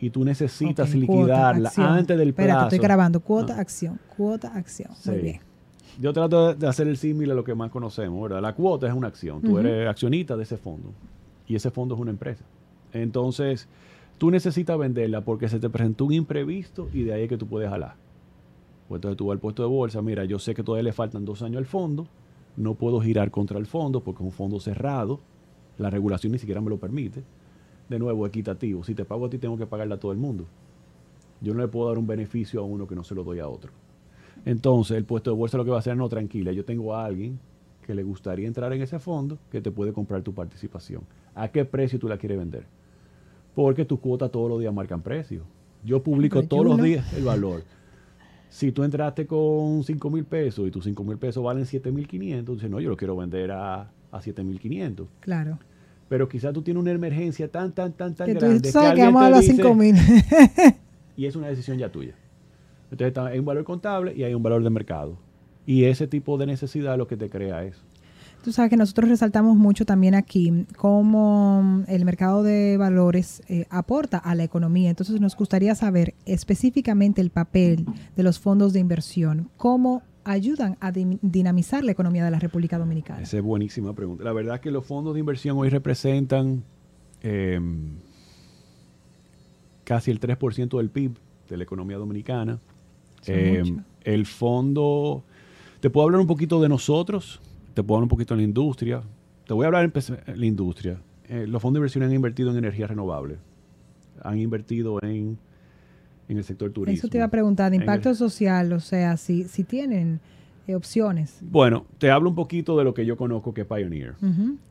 y 0.00 0.10
tú 0.10 0.24
necesitas 0.24 0.88
Ok, 0.88 0.94
liquidarla 0.96 1.70
cuota, 1.74 1.94
antes 1.94 2.18
del 2.18 2.28
Espérate, 2.30 2.52
plazo. 2.54 2.66
estoy 2.68 2.78
grabando. 2.78 3.20
Cuota, 3.20 3.56
Ah. 3.56 3.60
acción. 3.60 4.00
Cuota, 4.16 4.48
acción. 4.54 4.90
Muy 5.04 5.16
Sí. 5.16 5.20
bien. 5.22 5.40
Yo 6.00 6.12
trato 6.14 6.54
de- 6.54 6.66
hacer 6.66 6.88
el 6.88 6.96
símil 6.96 7.30
a 7.30 7.34
lo 7.34 7.44
que 7.44 7.54
más 7.54 7.70
conocemos, 7.70 8.22
¿verdad? 8.22 8.40
La 8.40 8.54
cuota 8.54 8.86
es 8.88 8.94
una 8.94 9.08
acción. 9.08 9.42
Tú 9.42 9.58
eres 9.58 9.86
accionista 9.86 10.36
de 10.38 10.44
ese 10.44 10.56
fondo. 10.56 10.90
Y 11.46 11.54
ese 11.54 11.70
fondo 11.70 11.94
es 11.96 12.00
una 12.00 12.10
empresa. 12.12 12.44
Entonces, 12.94 13.68
tú 14.18 14.30
necesitas 14.30 14.78
venderla 14.78 15.24
porque 15.24 15.48
se 15.48 15.58
te 15.58 15.68
presentó 15.70 16.04
un 16.04 16.12
imprevisto 16.12 16.88
y 16.92 17.02
de 17.02 17.14
ahí 17.14 17.22
es 17.24 17.28
que 17.28 17.38
tú 17.38 17.46
puedes 17.46 17.68
jalar. 17.68 17.96
Pues 18.88 18.98
entonces 18.98 19.16
tú 19.16 19.26
vas 19.26 19.36
al 19.36 19.40
puesto 19.40 19.62
de 19.62 19.68
bolsa, 19.68 20.02
mira, 20.02 20.24
yo 20.24 20.38
sé 20.38 20.54
que 20.54 20.62
todavía 20.62 20.84
le 20.84 20.92
faltan 20.92 21.24
dos 21.24 21.42
años 21.42 21.58
al 21.58 21.66
fondo, 21.66 22.06
no 22.56 22.74
puedo 22.74 23.00
girar 23.00 23.30
contra 23.30 23.58
el 23.58 23.66
fondo 23.66 24.02
porque 24.02 24.22
es 24.22 24.26
un 24.26 24.32
fondo 24.32 24.60
cerrado, 24.60 25.20
la 25.78 25.90
regulación 25.90 26.32
ni 26.32 26.38
siquiera 26.38 26.60
me 26.60 26.70
lo 26.70 26.78
permite. 26.78 27.22
De 27.88 27.98
nuevo, 27.98 28.26
equitativo. 28.26 28.84
Si 28.84 28.94
te 28.94 29.04
pago 29.04 29.26
a 29.26 29.30
ti, 29.30 29.38
tengo 29.38 29.56
que 29.56 29.66
pagarle 29.66 29.94
a 29.94 29.98
todo 29.98 30.12
el 30.12 30.18
mundo. 30.18 30.46
Yo 31.40 31.54
no 31.54 31.60
le 31.60 31.68
puedo 31.68 31.88
dar 31.88 31.98
un 31.98 32.06
beneficio 32.06 32.60
a 32.60 32.64
uno 32.64 32.86
que 32.86 32.94
no 32.94 33.02
se 33.04 33.14
lo 33.14 33.24
doy 33.24 33.40
a 33.40 33.48
otro. 33.48 33.72
Entonces, 34.44 34.96
el 34.96 35.04
puesto 35.04 35.30
de 35.30 35.36
bolsa 35.36 35.56
lo 35.56 35.64
que 35.64 35.70
va 35.70 35.76
a 35.76 35.80
hacer, 35.80 35.96
no, 35.96 36.08
tranquila, 36.08 36.52
yo 36.52 36.64
tengo 36.64 36.94
a 36.94 37.04
alguien 37.04 37.38
que 37.84 37.94
le 37.94 38.02
gustaría 38.02 38.46
entrar 38.46 38.72
en 38.72 38.82
ese 38.82 38.98
fondo 38.98 39.38
que 39.50 39.60
te 39.60 39.70
puede 39.70 39.92
comprar 39.92 40.22
tu 40.22 40.32
participación. 40.32 41.02
¿A 41.34 41.48
qué 41.48 41.64
precio 41.64 41.98
tú 41.98 42.08
la 42.08 42.16
quieres 42.16 42.38
vender? 42.38 42.66
Porque 43.54 43.84
tus 43.84 44.00
cuotas 44.00 44.30
todos 44.30 44.48
los 44.48 44.60
días 44.60 44.72
marcan 44.72 45.02
precio. 45.02 45.42
Yo 45.84 46.02
publico 46.02 46.36
pero 46.38 46.48
todos 46.48 46.66
los 46.66 46.82
días 46.82 47.12
el 47.14 47.24
valor. 47.24 47.62
Si 48.48 48.70
tú 48.70 48.84
entraste 48.84 49.26
con 49.26 49.82
5 49.82 50.10
mil 50.10 50.24
pesos 50.24 50.68
y 50.68 50.70
tus 50.70 50.84
5 50.84 51.04
mil 51.04 51.16
pesos 51.18 51.42
valen 51.42 51.64
7 51.66 51.90
mil 51.90 52.06
500, 52.06 52.56
dices, 52.56 52.70
no, 52.70 52.80
yo 52.80 52.90
lo 52.90 52.96
quiero 52.96 53.16
vender 53.16 53.50
a, 53.50 53.90
a 54.10 54.20
7 54.20 54.44
mil 54.44 54.60
500. 54.60 55.06
Claro. 55.20 55.58
Pero 56.08 56.28
quizás 56.28 56.52
tú 56.52 56.60
tienes 56.62 56.80
una 56.82 56.90
emergencia 56.90 57.48
tan, 57.50 57.72
tan, 57.72 57.92
tan, 57.94 58.14
tan 58.14 58.26
Que 58.26 58.34
tú 58.34 58.40
grande 58.40 58.70
sabes 58.70 58.94
que 58.94 59.02
vamos 59.04 59.22
a 59.22 59.30
los 59.30 59.40
dice- 59.40 59.54
5 59.56 59.74
mil. 59.74 59.96
y 61.16 61.26
es 61.26 61.34
una 61.36 61.48
decisión 61.48 61.78
ya 61.78 61.90
tuya. 61.90 62.14
Entonces 62.90 63.16
hay 63.16 63.38
un 63.38 63.46
valor 63.46 63.64
contable 63.64 64.12
y 64.14 64.22
hay 64.22 64.34
un 64.34 64.42
valor 64.42 64.62
de 64.62 64.68
mercado. 64.70 65.16
Y 65.64 65.84
ese 65.84 66.06
tipo 66.06 66.36
de 66.36 66.46
necesidad 66.46 66.92
es 66.92 66.98
lo 66.98 67.06
que 67.06 67.16
te 67.16 67.30
crea 67.30 67.64
eso. 67.64 67.80
Tú 68.42 68.50
sabes 68.50 68.70
que 68.70 68.76
nosotros 68.76 69.08
resaltamos 69.08 69.56
mucho 69.56 69.86
también 69.86 70.16
aquí 70.16 70.66
cómo 70.76 71.84
el 71.86 72.04
mercado 72.04 72.42
de 72.42 72.76
valores 72.76 73.40
eh, 73.48 73.66
aporta 73.70 74.18
a 74.18 74.34
la 74.34 74.42
economía. 74.42 74.90
Entonces 74.90 75.20
nos 75.20 75.36
gustaría 75.36 75.76
saber 75.76 76.14
específicamente 76.26 77.20
el 77.20 77.30
papel 77.30 77.86
de 78.16 78.22
los 78.24 78.40
fondos 78.40 78.72
de 78.72 78.80
inversión, 78.80 79.48
cómo 79.56 80.02
ayudan 80.24 80.76
a 80.80 80.90
dinamizar 80.92 81.84
la 81.84 81.92
economía 81.92 82.24
de 82.24 82.32
la 82.32 82.40
República 82.40 82.78
Dominicana. 82.78 83.22
Esa 83.22 83.36
es 83.36 83.42
buenísima 83.42 83.92
pregunta. 83.92 84.24
La 84.24 84.32
verdad 84.32 84.56
es 84.56 84.60
que 84.60 84.70
los 84.72 84.84
fondos 84.84 85.14
de 85.14 85.20
inversión 85.20 85.56
hoy 85.58 85.68
representan 85.68 86.64
eh, 87.22 87.60
casi 89.84 90.10
el 90.10 90.20
3% 90.20 90.78
del 90.78 90.90
PIB 90.90 91.12
de 91.48 91.56
la 91.56 91.62
economía 91.62 91.96
dominicana. 91.96 92.58
Eh, 93.26 93.62
mucho. 93.64 93.84
el 94.02 94.26
fondo, 94.26 95.22
te 95.78 95.90
puedo 95.90 96.06
hablar 96.06 96.20
un 96.20 96.26
poquito 96.26 96.60
de 96.60 96.68
nosotros, 96.68 97.40
te 97.74 97.82
puedo 97.82 97.96
hablar 97.98 98.04
un 98.04 98.08
poquito 98.08 98.34
de 98.34 98.38
la 98.42 98.44
industria. 98.44 99.02
Te 99.46 99.54
voy 99.54 99.64
a 99.64 99.66
hablar 99.68 99.84
en 99.84 99.92
en 100.26 100.40
la 100.40 100.46
industria. 100.46 100.98
Eh, 101.28 101.46
los 101.46 101.60
fondos 101.62 101.74
de 101.74 101.78
inversión 101.80 102.04
han 102.04 102.12
invertido 102.12 102.50
en 102.50 102.58
energía 102.58 102.86
renovable. 102.86 103.36
Han 104.22 104.38
invertido 104.38 105.02
en, 105.02 105.38
en 106.28 106.36
el 106.36 106.44
sector 106.44 106.70
turismo. 106.70 106.96
Eso 106.98 107.08
te 107.08 107.18
iba 107.18 107.26
a 107.26 107.30
preguntar, 107.30 107.70
de 107.70 107.76
en 107.76 107.82
el- 107.82 107.86
impacto 107.88 108.14
social, 108.14 108.72
o 108.72 108.80
sea, 108.80 109.16
si, 109.16 109.44
si 109.44 109.64
tienen 109.64 110.20
eh, 110.68 110.74
opciones. 110.74 111.38
Bueno, 111.40 111.86
te 111.98 112.10
hablo 112.10 112.28
un 112.28 112.34
poquito 112.36 112.76
de 112.78 112.84
lo 112.84 112.94
que 112.94 113.04
yo 113.06 113.16
conozco 113.16 113.52
que 113.54 113.62
es 113.62 113.66
Pioneer. 113.66 114.14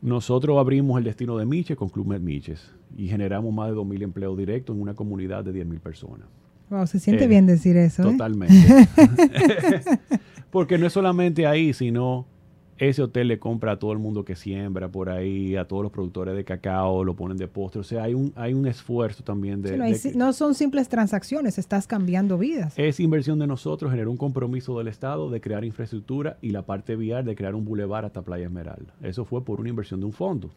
Nosotros 0.00 0.58
abrimos 0.58 0.96
el 0.98 1.04
destino 1.04 1.36
de 1.36 1.44
Miches 1.46 1.76
con 1.76 1.88
Club 1.90 2.06
Med 2.06 2.20
Miches 2.20 2.70
y 2.96 3.08
generamos 3.08 3.52
más 3.52 3.68
de 3.70 3.76
2.000 3.76 4.02
empleos 4.02 4.38
directos 4.38 4.74
en 4.74 4.80
una 4.82 4.94
comunidad 4.94 5.44
de 5.44 5.52
10.000 5.64 5.80
personas. 5.80 6.26
Wow, 6.70 6.86
se 6.86 6.98
siente 6.98 7.24
Eh, 7.24 7.28
bien 7.28 7.46
decir 7.46 7.76
eso. 7.76 8.02
Totalmente. 8.04 8.54
Porque 10.50 10.78
no 10.78 10.86
es 10.86 10.92
solamente 10.92 11.46
ahí, 11.46 11.72
sino 11.72 12.26
ese 12.88 13.00
hotel 13.02 13.28
le 13.28 13.38
compra 13.38 13.72
a 13.72 13.78
todo 13.78 13.92
el 13.92 13.98
mundo 13.98 14.24
que 14.24 14.34
siembra 14.34 14.88
por 14.88 15.08
ahí, 15.08 15.54
a 15.56 15.66
todos 15.68 15.84
los 15.84 15.92
productores 15.92 16.34
de 16.34 16.44
cacao, 16.44 17.04
lo 17.04 17.14
ponen 17.14 17.36
de 17.36 17.46
postre. 17.46 17.80
O 17.80 17.84
sea, 17.84 18.02
hay 18.02 18.14
un, 18.14 18.32
hay 18.34 18.54
un 18.54 18.66
esfuerzo 18.66 19.22
también 19.22 19.62
de... 19.62 19.68
Sí, 19.70 19.76
no, 19.76 19.84
hay 19.84 19.92
de 19.92 19.98
si- 19.98 20.10
que- 20.12 20.18
no 20.18 20.32
son 20.32 20.54
simples 20.54 20.88
transacciones, 20.88 21.58
estás 21.58 21.86
cambiando 21.86 22.38
vidas. 22.38 22.74
Esa 22.76 23.02
inversión 23.02 23.38
de 23.38 23.46
nosotros 23.46 23.90
generó 23.92 24.10
un 24.10 24.16
compromiso 24.16 24.76
del 24.78 24.88
Estado 24.88 25.30
de 25.30 25.40
crear 25.40 25.64
infraestructura 25.64 26.38
y 26.42 26.50
la 26.50 26.62
parte 26.62 26.96
vial 26.96 27.24
de 27.24 27.36
crear 27.36 27.54
un 27.54 27.64
bulevar 27.64 28.04
hasta 28.04 28.22
Playa 28.22 28.46
Esmeralda. 28.46 28.92
Eso 29.00 29.24
fue 29.24 29.44
por 29.44 29.60
una 29.60 29.68
inversión 29.68 30.00
de 30.00 30.06
un 30.06 30.12
fondo. 30.12 30.50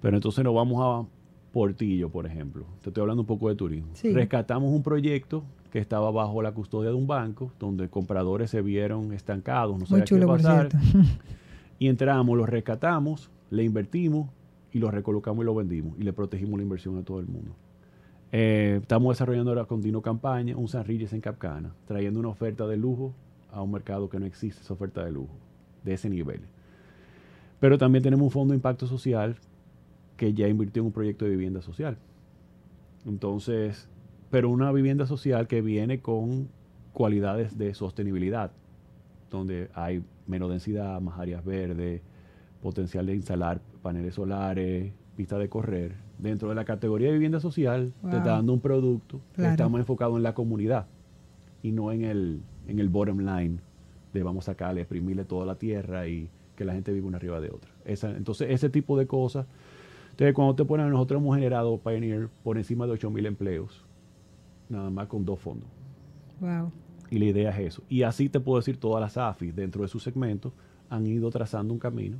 Pero 0.00 0.16
entonces 0.16 0.42
nos 0.42 0.54
vamos 0.54 0.80
a 0.82 1.19
Portillo, 1.52 2.10
por 2.10 2.26
ejemplo. 2.26 2.64
Te 2.82 2.90
estoy 2.90 3.02
hablando 3.02 3.22
un 3.22 3.26
poco 3.26 3.48
de 3.48 3.56
turismo. 3.56 3.90
Sí. 3.94 4.12
Rescatamos 4.12 4.70
un 4.72 4.82
proyecto 4.82 5.44
que 5.70 5.78
estaba 5.78 6.10
bajo 6.10 6.42
la 6.42 6.52
custodia 6.52 6.90
de 6.90 6.96
un 6.96 7.06
banco, 7.06 7.52
donde 7.58 7.88
compradores 7.88 8.50
se 8.50 8.60
vieron 8.62 9.12
estancados, 9.12 9.78
no 9.78 9.86
sabían 9.86 10.06
qué 10.06 10.26
pasar. 10.26 10.68
Y 11.78 11.88
entramos, 11.88 12.36
lo 12.36 12.44
rescatamos, 12.44 13.30
le 13.50 13.64
invertimos 13.64 14.28
y 14.70 14.78
lo 14.78 14.90
recolocamos 14.90 15.42
y 15.42 15.46
lo 15.46 15.54
vendimos. 15.54 15.98
Y 15.98 16.02
le 16.02 16.12
protegimos 16.12 16.58
la 16.58 16.62
inversión 16.62 16.98
a 16.98 17.02
todo 17.02 17.20
el 17.20 17.26
mundo. 17.26 17.52
Eh, 18.32 18.78
estamos 18.82 19.16
desarrollando 19.16 19.50
ahora 19.50 19.64
continua 19.64 20.02
campaña, 20.02 20.56
un 20.56 20.68
San 20.68 20.84
Reyes 20.84 21.12
en 21.14 21.20
Capcana, 21.20 21.74
trayendo 21.86 22.20
una 22.20 22.28
oferta 22.28 22.66
de 22.66 22.76
lujo 22.76 23.14
a 23.50 23.62
un 23.62 23.72
mercado 23.72 24.08
que 24.08 24.20
no 24.20 24.26
existe 24.26 24.62
esa 24.62 24.74
oferta 24.74 25.04
de 25.04 25.10
lujo, 25.10 25.34
de 25.84 25.94
ese 25.94 26.10
nivel. 26.10 26.42
Pero 27.58 27.78
también 27.78 28.02
tenemos 28.02 28.24
un 28.24 28.30
fondo 28.30 28.52
de 28.52 28.56
impacto 28.56 28.86
social 28.86 29.36
que 30.20 30.34
ya 30.34 30.46
invirtió 30.48 30.82
en 30.82 30.88
un 30.88 30.92
proyecto 30.92 31.24
de 31.24 31.30
vivienda 31.30 31.62
social. 31.62 31.96
Entonces, 33.06 33.88
pero 34.30 34.50
una 34.50 34.70
vivienda 34.70 35.06
social 35.06 35.46
que 35.48 35.62
viene 35.62 36.00
con 36.00 36.48
cualidades 36.92 37.56
de 37.56 37.72
sostenibilidad, 37.72 38.50
donde 39.30 39.70
hay 39.72 40.02
menos 40.26 40.50
densidad, 40.50 41.00
más 41.00 41.18
áreas 41.18 41.42
verdes, 41.42 42.02
potencial 42.62 43.06
de 43.06 43.14
instalar 43.14 43.62
paneles 43.80 44.16
solares, 44.16 44.92
pista 45.16 45.38
de 45.38 45.48
correr. 45.48 45.94
Dentro 46.18 46.50
de 46.50 46.54
la 46.54 46.66
categoría 46.66 47.06
de 47.06 47.14
vivienda 47.14 47.40
social, 47.40 47.94
te 48.02 48.18
está 48.18 48.32
dando 48.32 48.52
un 48.52 48.60
producto 48.60 49.22
Claro. 49.32 49.48
que 49.48 49.52
está 49.52 49.68
más 49.70 49.80
enfocado 49.80 50.18
en 50.18 50.22
la 50.22 50.34
comunidad 50.34 50.86
y 51.62 51.72
no 51.72 51.92
en 51.92 52.04
el, 52.04 52.42
en 52.68 52.78
el 52.78 52.90
bottom 52.90 53.20
line 53.20 53.60
de 54.12 54.22
vamos 54.22 54.46
a 54.46 54.52
sacarle, 54.52 54.82
exprimirle 54.82 55.24
toda 55.24 55.46
la 55.46 55.54
tierra 55.54 56.06
y 56.08 56.28
que 56.56 56.66
la 56.66 56.74
gente 56.74 56.92
vive 56.92 57.06
una 57.06 57.16
arriba 57.16 57.40
de 57.40 57.48
otra. 57.48 57.70
Esa, 57.86 58.10
entonces, 58.14 58.48
ese 58.50 58.68
tipo 58.68 58.98
de 58.98 59.06
cosas. 59.06 59.46
Entonces, 60.20 60.34
cuando 60.34 60.54
te 60.54 60.66
ponen, 60.66 60.90
nosotros 60.90 61.18
hemos 61.22 61.34
generado 61.34 61.78
Pioneer 61.78 62.28
por 62.44 62.58
encima 62.58 62.84
de 62.84 62.92
8 62.92 63.10
mil 63.10 63.24
empleos, 63.24 63.86
nada 64.68 64.90
más 64.90 65.06
con 65.06 65.24
dos 65.24 65.38
fondos. 65.40 65.66
Wow. 66.40 66.70
Y 67.10 67.18
la 67.18 67.24
idea 67.24 67.50
es 67.52 67.58
eso. 67.68 67.82
Y 67.88 68.02
así 68.02 68.28
te 68.28 68.38
puedo 68.38 68.58
decir, 68.58 68.76
todas 68.76 69.00
las 69.00 69.16
AFIs 69.16 69.56
dentro 69.56 69.80
de 69.80 69.88
su 69.88 69.98
segmento 69.98 70.52
han 70.90 71.06
ido 71.06 71.30
trazando 71.30 71.72
un 71.72 71.80
camino 71.80 72.18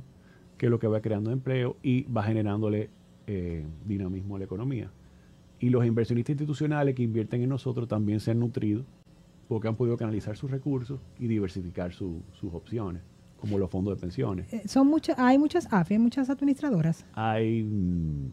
que 0.57 0.65
es 0.65 0.71
lo 0.71 0.79
que 0.79 0.87
va 0.87 0.99
creando 0.99 1.31
empleo 1.31 1.77
y 1.83 2.03
va 2.11 2.23
generándole 2.23 2.89
eh, 3.27 3.67
dinamismo 3.85 4.35
a 4.35 4.39
la 4.39 4.45
economía. 4.45 4.89
Y 5.59 5.69
los 5.69 5.85
inversionistas 5.85 6.31
institucionales 6.33 6.95
que 6.95 7.03
invierten 7.03 7.43
en 7.43 7.49
nosotros 7.49 7.87
también 7.87 8.19
se 8.19 8.31
han 8.31 8.39
nutrido 8.39 8.83
porque 9.47 9.67
han 9.67 9.75
podido 9.75 9.95
canalizar 9.95 10.35
sus 10.37 10.49
recursos 10.49 10.99
y 11.19 11.27
diversificar 11.27 11.93
su- 11.93 12.23
sus 12.33 12.51
opciones, 12.55 13.03
como 13.41 13.57
los 13.57 13.69
fondos 13.69 13.95
de 13.95 13.99
pensiones. 14.01 14.53
Eh, 14.53 14.61
Son 14.67 14.87
muchas, 14.87 15.17
hay 15.19 15.37
muchas 15.37 15.67
AFI, 15.71 15.95
hay 15.95 15.99
muchas 15.99 16.29
administradoras. 16.29 17.03
Hay, 17.15 17.63
mm, 17.63 18.27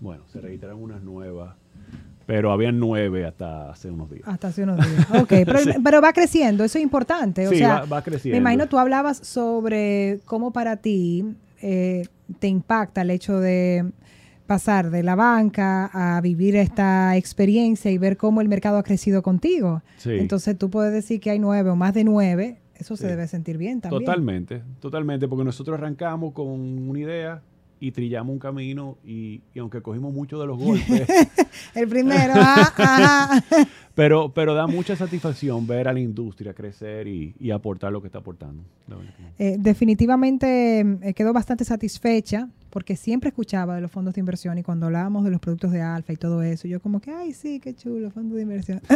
bueno, 0.00 0.22
se 0.32 0.40
registraron 0.40 0.80
unas 0.82 1.02
nuevas, 1.02 1.54
pero 2.24 2.52
habían 2.52 2.78
nueve 2.78 3.26
hasta 3.26 3.70
hace 3.70 3.90
unos 3.90 4.08
días. 4.10 4.22
Hasta 4.26 4.48
hace 4.48 4.62
unos 4.62 4.78
días. 4.78 5.10
Ok, 5.20 5.28
pero, 5.44 5.58
pero 5.82 6.00
va 6.00 6.12
creciendo, 6.12 6.64
eso 6.64 6.78
es 6.78 6.84
importante. 6.84 7.46
O 7.46 7.50
Sí, 7.50 7.58
sea, 7.58 7.80
va- 7.80 7.84
va 7.86 8.02
creciendo. 8.02 8.36
Me 8.36 8.40
imagino 8.40 8.68
tú 8.68 8.78
hablabas 8.78 9.18
sobre 9.18 10.20
cómo 10.24 10.52
para 10.52 10.76
ti 10.76 11.24
eh, 11.60 12.06
te 12.38 12.48
impacta 12.48 13.02
el 13.02 13.10
hecho 13.10 13.38
de 13.40 13.90
pasar 14.46 14.90
de 14.90 15.02
la 15.02 15.14
banca 15.14 15.86
a 15.92 16.20
vivir 16.20 16.56
esta 16.56 17.16
experiencia 17.16 17.90
y 17.90 17.98
ver 17.98 18.16
cómo 18.16 18.40
el 18.40 18.48
mercado 18.48 18.76
ha 18.78 18.82
crecido 18.82 19.22
contigo. 19.22 19.82
Sí. 19.98 20.10
Entonces 20.12 20.58
tú 20.58 20.68
puedes 20.70 20.92
decir 20.92 21.20
que 21.20 21.30
hay 21.30 21.38
nueve 21.38 21.70
o 21.70 21.76
más 21.76 21.94
de 21.94 22.04
nueve, 22.04 22.58
eso 22.76 22.96
se 22.96 23.04
Sí. 23.04 23.08
debe 23.10 23.26
sentir 23.28 23.58
bien 23.58 23.80
también. 23.80 24.04
Totalmente, 24.04 24.62
totalmente, 24.80 25.28
porque 25.28 25.44
nosotros 25.44 25.78
arrancamos 25.78 26.32
con 26.32 26.48
una 26.48 26.98
idea 26.98 27.42
y 27.80 27.90
trillamos 27.90 28.32
un 28.32 28.38
camino 28.38 28.96
y, 29.04 29.40
y 29.52 29.58
aunque 29.58 29.82
cogimos 29.82 30.14
mucho 30.14 30.38
de 30.40 30.46
los 30.46 30.56
golpes, 30.62 31.08
El 31.74 31.88
primero, 31.88 32.32
ah, 32.36 33.42
pero, 33.96 34.32
pero 34.32 34.54
da 34.54 34.68
mucha 34.68 34.94
satisfacción 34.94 35.66
ver 35.66 35.88
a 35.88 35.92
la 35.92 35.98
industria 35.98 36.54
crecer 36.54 37.08
y, 37.08 37.34
y 37.40 37.50
aportar 37.50 37.90
lo 37.92 38.00
que 38.00 38.06
está 38.06 38.18
aportando. 38.18 38.62
Eh, 39.38 39.56
definitivamente 39.58 40.84
mm, 40.84 40.98
eh, 41.02 41.14
quedo 41.14 41.32
bastante 41.32 41.64
satisfecha 41.64 42.48
porque 42.70 42.94
siempre 42.94 43.28
escuchaba 43.30 43.74
de 43.74 43.80
los 43.80 43.90
fondos 43.90 44.14
de 44.14 44.20
inversión 44.20 44.56
y 44.58 44.62
cuando 44.62 44.86
hablábamos 44.86 45.24
de 45.24 45.30
los 45.32 45.40
productos 45.40 45.72
de 45.72 45.82
alfa 45.82 46.12
y 46.12 46.16
todo 46.16 46.40
eso, 46.42 46.68
yo 46.68 46.80
como 46.80 47.00
que, 47.00 47.10
ay, 47.10 47.32
sí, 47.32 47.58
qué 47.58 47.74
chulo, 47.74 48.10
fondos 48.12 48.36
de 48.36 48.42
inversión. 48.42 48.80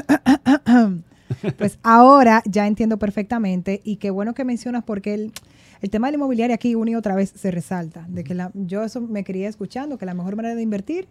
pues 1.59 1.79
ahora 1.83 2.43
ya 2.47 2.67
entiendo 2.67 2.99
perfectamente 2.99 3.81
y 3.85 3.97
qué 3.97 4.11
bueno 4.11 4.35
que 4.35 4.45
mencionas 4.45 4.85
porque 4.85 5.15
el, 5.15 5.33
el 5.81 5.91
tema 5.91 6.07
de 6.09 6.13
la 6.13 6.17
inmobiliaria 6.17 6.55
aquí 6.55 6.75
una 6.75 6.93
y 6.93 6.95
otra 6.95 7.15
vez 7.15 7.33
se 7.35 7.51
resalta, 7.51 8.07
de 8.09 8.25
que 8.25 8.35
la, 8.35 8.51
yo 8.55 8.83
eso 8.85 9.01
me 9.01 9.25
quería 9.25 9.49
escuchando, 9.49 9.99
que 9.99 10.07
la 10.07 10.15
mejor 10.15 10.37
manera 10.37 10.55
de 10.55 10.63
invertir 10.63 11.09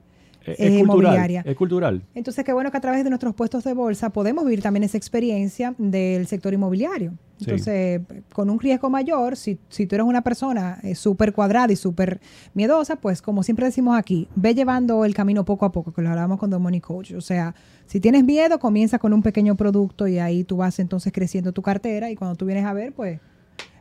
Es, 0.51 0.59
es 0.59 0.71
es 0.73 0.77
cultural, 0.79 1.13
inmobiliaria. 1.13 1.43
es 1.45 1.55
cultural. 1.55 2.03
entonces, 2.13 2.43
qué 2.43 2.53
bueno 2.53 2.71
que 2.71 2.77
a 2.77 2.81
través 2.81 3.03
de 3.03 3.09
nuestros 3.09 3.33
puestos 3.33 3.63
de 3.63 3.73
bolsa 3.73 4.11
podemos 4.11 4.45
vivir 4.45 4.61
también 4.61 4.83
esa 4.83 4.97
experiencia 4.97 5.73
del 5.77 6.27
sector 6.27 6.53
inmobiliario. 6.53 7.13
Sí. 7.37 7.45
Entonces, 7.45 8.01
con 8.31 8.49
un 8.49 8.59
riesgo 8.59 8.89
mayor, 8.89 9.35
si, 9.35 9.57
si 9.69 9.85
tú 9.87 9.95
eres 9.95 10.07
una 10.07 10.21
persona 10.21 10.79
eh, 10.83 10.95
súper 10.95 11.33
cuadrada 11.33 11.73
y 11.73 11.75
súper 11.75 12.21
miedosa, 12.53 12.95
pues 12.95 13.21
como 13.21 13.43
siempre 13.43 13.65
decimos 13.65 13.97
aquí, 13.97 14.29
ve 14.35 14.55
llevando 14.55 15.03
el 15.03 15.13
camino 15.13 15.43
poco 15.43 15.65
a 15.65 15.71
poco, 15.71 15.91
que 15.91 16.01
lo 16.01 16.09
hablábamos 16.09 16.39
con 16.39 16.49
The 16.49 16.57
Money 16.57 16.79
Coach. 16.79 17.11
O 17.13 17.21
sea, 17.21 17.53
si 17.87 17.99
tienes 17.99 18.23
miedo, 18.23 18.59
comienza 18.59 18.99
con 18.99 19.11
un 19.13 19.21
pequeño 19.21 19.55
producto 19.55 20.07
y 20.07 20.19
ahí 20.19 20.43
tú 20.43 20.57
vas 20.57 20.79
entonces 20.79 21.11
creciendo 21.11 21.51
tu 21.51 21.61
cartera 21.61 22.09
y 22.09 22.15
cuando 22.15 22.35
tú 22.35 22.45
vienes 22.45 22.65
a 22.65 22.73
ver, 22.73 22.93
pues 22.93 23.19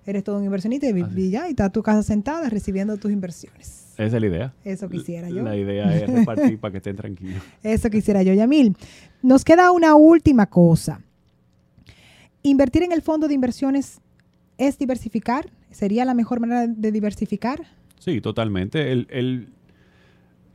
eres 0.06 0.24
todo 0.24 0.38
un 0.38 0.44
inversionista 0.44 0.86
y, 0.88 1.30
ya, 1.30 1.46
y 1.48 1.50
está 1.50 1.70
tu 1.70 1.82
casa 1.82 2.02
sentada 2.02 2.48
recibiendo 2.48 2.96
tus 2.96 3.10
inversiones. 3.12 3.92
Esa 3.96 4.16
es 4.16 4.20
la 4.20 4.26
idea. 4.26 4.52
Eso 4.64 4.88
quisiera 4.88 5.28
yo. 5.30 5.42
La 5.42 5.56
idea 5.56 5.94
es 5.96 6.08
repartir 6.10 6.58
para 6.58 6.72
que 6.72 6.78
estén 6.78 6.96
tranquilos. 6.96 7.42
Eso 7.62 7.88
quisiera 7.90 8.22
yo, 8.22 8.32
Yamil. 8.34 8.76
Nos 9.22 9.44
queda 9.44 9.70
una 9.72 9.94
última 9.94 10.46
cosa. 10.46 11.00
¿Invertir 12.42 12.82
en 12.82 12.92
el 12.92 13.02
fondo 13.02 13.28
de 13.28 13.34
inversiones 13.34 14.00
es 14.58 14.78
diversificar? 14.78 15.50
¿Sería 15.70 16.04
la 16.04 16.14
mejor 16.14 16.40
manera 16.40 16.66
de 16.66 16.92
diversificar? 16.92 17.62
Sí, 17.98 18.20
totalmente. 18.20 18.92
El, 18.92 19.06
el- 19.10 19.48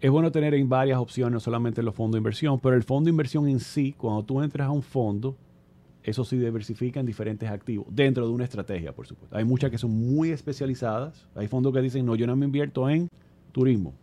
es 0.02 0.12
bueno 0.12 0.32
tener 0.32 0.54
en 0.54 0.70
varias 0.70 0.98
opciones, 1.00 1.34
no 1.34 1.40
solamente 1.40 1.84
los 1.84 1.94
fondos 1.96 2.14
de 2.14 2.20
inversión, 2.20 2.60
pero 2.60 2.76
el 2.76 2.84
fondo 2.84 3.06
de 3.08 3.12
inversión 3.12 3.48
en 3.50 3.60
sí, 3.60 3.94
cuando 3.98 4.24
tú 4.24 4.42
entras 4.42 4.68
a 4.68 4.72
un 4.72 4.82
fondo, 4.84 5.36
Eso 6.10 6.26
sí 6.26 6.38
diversifica 6.38 7.00
en 7.00 7.06
diferentes 7.06 7.48
activos, 7.48 7.86
dentro 7.92 8.26
de 8.26 8.34
una 8.34 8.44
estrategia, 8.44 8.94
por 8.94 9.06
supuesto. 9.06 9.38
Hay 9.38 9.46
muchas 9.46 9.70
que 9.70 9.78
son 9.78 9.92
muy 9.92 10.32
especializadas. 10.32 11.28
Hay 11.36 11.48
fondos 11.48 11.72
que 11.72 11.82
dicen, 11.82 12.04
no, 12.04 12.16
yo 12.16 12.26
no 12.26 12.36
me 12.36 12.48
invierto 12.48 12.90
en 12.90 13.08
turismo 13.52 13.94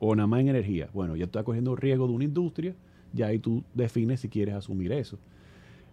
o 0.00 0.16
nada 0.16 0.26
más 0.26 0.40
en 0.40 0.48
energía. 0.48 0.88
Bueno, 0.92 1.14
ya 1.14 1.26
está 1.26 1.44
cogiendo 1.44 1.76
riesgo 1.76 2.08
de 2.08 2.12
una 2.12 2.24
industria, 2.24 2.74
ya 3.12 3.28
ahí 3.28 3.38
tú 3.38 3.62
defines 3.72 4.20
si 4.20 4.28
quieres 4.28 4.54
asumir 4.54 4.90
eso. 4.90 5.16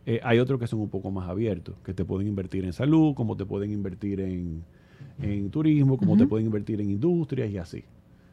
Eh, 0.07 0.19
hay 0.23 0.39
otros 0.39 0.59
que 0.59 0.65
son 0.65 0.79
un 0.79 0.89
poco 0.89 1.11
más 1.11 1.29
abiertos, 1.29 1.75
que 1.85 1.93
te 1.93 2.03
pueden 2.03 2.27
invertir 2.27 2.65
en 2.65 2.73
salud, 2.73 3.13
como 3.13 3.37
te 3.37 3.45
pueden 3.45 3.71
invertir 3.71 4.19
en, 4.19 4.63
turismo, 5.51 5.95
como 5.97 6.17
te 6.17 6.25
pueden 6.25 6.47
invertir 6.47 6.81
en 6.81 6.89
industrias 6.89 7.51
y 7.51 7.59
así. 7.59 7.83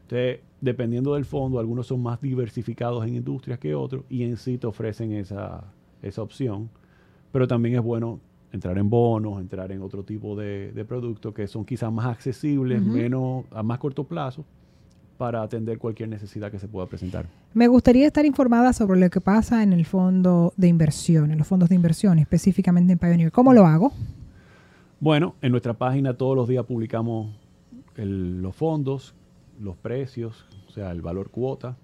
Entonces, 0.03 0.39
dependiendo 0.59 1.13
del 1.13 1.25
fondo, 1.25 1.59
algunos 1.59 1.85
son 1.85 2.01
más 2.01 2.19
diversificados 2.19 3.05
en 3.05 3.15
industrias 3.15 3.59
que 3.59 3.75
otros 3.75 4.03
y 4.09 4.23
en 4.23 4.37
sí 4.37 4.57
te 4.57 4.65
ofrecen 4.65 5.11
esa, 5.11 5.71
esa 6.01 6.23
opción. 6.23 6.71
Pero 7.31 7.47
también 7.47 7.75
es 7.75 7.81
bueno 7.81 8.19
entrar 8.51 8.77
en 8.77 8.89
bonos, 8.89 9.39
entrar 9.39 9.71
en 9.71 9.81
otro 9.81 10.03
tipo 10.03 10.35
de, 10.35 10.85
productos 10.87 11.33
que 11.33 11.47
son 11.47 11.65
quizás 11.65 11.91
más 11.91 12.07
accesibles, 12.07 12.81
menos 12.81 13.45
a 13.51 13.61
más 13.63 13.79
corto 13.79 14.03
plazo, 14.03 14.43
para 15.17 15.41
atender 15.41 15.77
cualquier 15.77 16.09
necesidad 16.09 16.49
que 16.49 16.59
se 16.59 16.67
pueda 16.67 16.87
presentar. 16.87 17.27
Me 17.53 17.67
gustaría 17.67 18.07
estar 18.07 18.25
informada 18.25 18.73
sobre 18.73 18.99
lo 18.99 19.09
que 19.09 19.21
pasa 19.21 19.63
en 19.63 19.73
el 19.73 19.85
fondo 19.85 20.53
de 20.55 20.67
inversión, 20.67 21.31
en 21.31 21.37
los 21.37 21.47
fondos 21.47 21.69
de 21.69 21.75
inversión, 21.75 22.19
específicamente 22.19 22.93
en 22.93 22.99
Pioneer. 22.99 23.31
¿Cómo 23.31 23.53
lo 23.53 23.65
hago? 23.65 23.91
Bueno, 24.99 25.35
en 25.41 25.51
nuestra 25.51 25.73
página 25.73 26.13
todos 26.13 26.35
los 26.35 26.47
días 26.47 26.65
publicamos 26.65 27.35
los 27.95 28.55
fondos, 28.55 29.13
los 29.59 29.75
precios, 29.75 30.45
o 30.67 30.71
sea, 30.71 30.91
el 30.91 31.01
valor 31.01 31.29
cuota. 31.29 31.75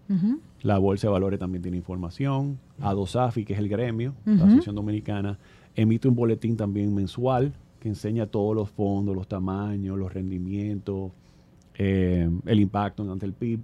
La 0.61 0.77
Bolsa 0.77 1.07
de 1.07 1.11
Valores 1.11 1.39
también 1.39 1.61
tiene 1.61 1.77
información. 1.77 2.57
ADOSAFI, 2.81 3.45
que 3.45 3.53
es 3.53 3.59
el 3.59 3.69
gremio, 3.69 4.13
la 4.25 4.43
Asociación 4.43 4.75
Dominicana, 4.75 5.37
emite 5.75 6.07
un 6.07 6.15
boletín 6.15 6.57
también 6.57 6.93
mensual 6.93 7.53
que 7.79 7.89
enseña 7.89 8.25
todos 8.25 8.55
los 8.55 8.69
fondos, 8.69 9.15
los 9.15 9.27
tamaños, 9.27 9.97
los 9.97 10.13
rendimientos, 10.13 11.11
eh, 11.77 12.29
el 12.45 12.59
impacto 12.59 13.09
ante 13.11 13.25
el 13.25 13.33
PIB, 13.33 13.59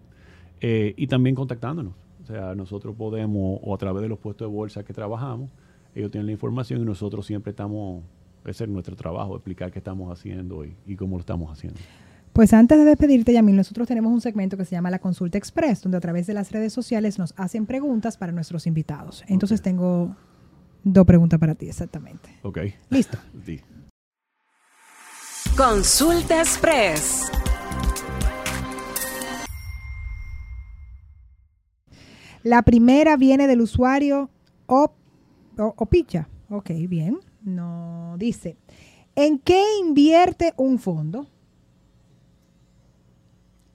eh, 0.59 0.93
y 0.95 1.07
también 1.07 1.35
contactándonos. 1.35 1.93
O 2.21 2.25
sea, 2.25 2.53
nosotros 2.53 2.95
podemos, 2.95 3.59
o 3.63 3.73
a 3.73 3.77
través 3.77 4.03
de 4.03 4.09
los 4.09 4.19
puestos 4.19 4.47
de 4.47 4.53
bolsa 4.53 4.83
que 4.83 4.93
trabajamos, 4.93 5.49
ellos 5.95 6.11
tienen 6.11 6.27
la 6.27 6.31
información 6.33 6.81
y 6.81 6.85
nosotros 6.85 7.25
siempre 7.25 7.49
estamos, 7.49 8.03
ese 8.45 8.65
es 8.65 8.69
nuestro 8.69 8.95
trabajo, 8.95 9.35
explicar 9.35 9.71
qué 9.71 9.79
estamos 9.79 10.11
haciendo 10.11 10.63
y, 10.63 10.95
cómo 10.95 11.17
lo 11.17 11.21
estamos 11.21 11.51
haciendo. 11.51 11.79
Pues 12.33 12.53
antes 12.53 12.77
de 12.77 12.85
despedirte, 12.85 13.33
Yamil, 13.33 13.57
nosotros 13.57 13.89
tenemos 13.89 14.13
un 14.13 14.21
segmento 14.21 14.55
que 14.55 14.63
se 14.63 14.71
llama 14.71 14.89
la 14.89 14.99
Consulta 14.99 15.37
Express, 15.37 15.81
donde 15.81 15.97
a 15.97 16.01
través 16.01 16.27
de 16.27 16.33
las 16.33 16.51
redes 16.51 16.71
sociales 16.71 17.19
nos 17.19 17.33
hacen 17.35 17.65
preguntas 17.65 18.15
para 18.15 18.31
nuestros 18.31 18.67
invitados. 18.67 19.25
Entonces 19.27 19.61
tengo 19.61 20.15
dos 20.83 21.05
preguntas 21.05 21.39
para 21.39 21.55
ti, 21.55 21.67
exactamente. 21.67 22.29
Ok. 22.43 22.59
Listo. 22.89 23.17
Consulta 25.57 26.39
Express. 26.39 27.29
La 32.43 32.63
primera 32.63 33.17
viene 33.17 33.47
del 33.47 33.59
usuario 33.59 34.29
o, 34.67 34.93
Picha. 35.89 36.29
Ok, 36.49 36.71
bien. 36.87 37.19
No 37.43 38.15
dice. 38.17 38.55
¿En 39.15 39.37
qué 39.37 39.61
invierte 39.81 40.53
un 40.55 40.79
fondo? 40.79 41.27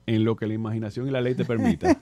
En 0.07 0.23
lo 0.23 0.35
que 0.35 0.47
la 0.47 0.53
imaginación 0.53 1.07
y 1.07 1.11
la 1.11 1.21
ley 1.21 1.35
te 1.35 1.45
permitan. 1.45 1.97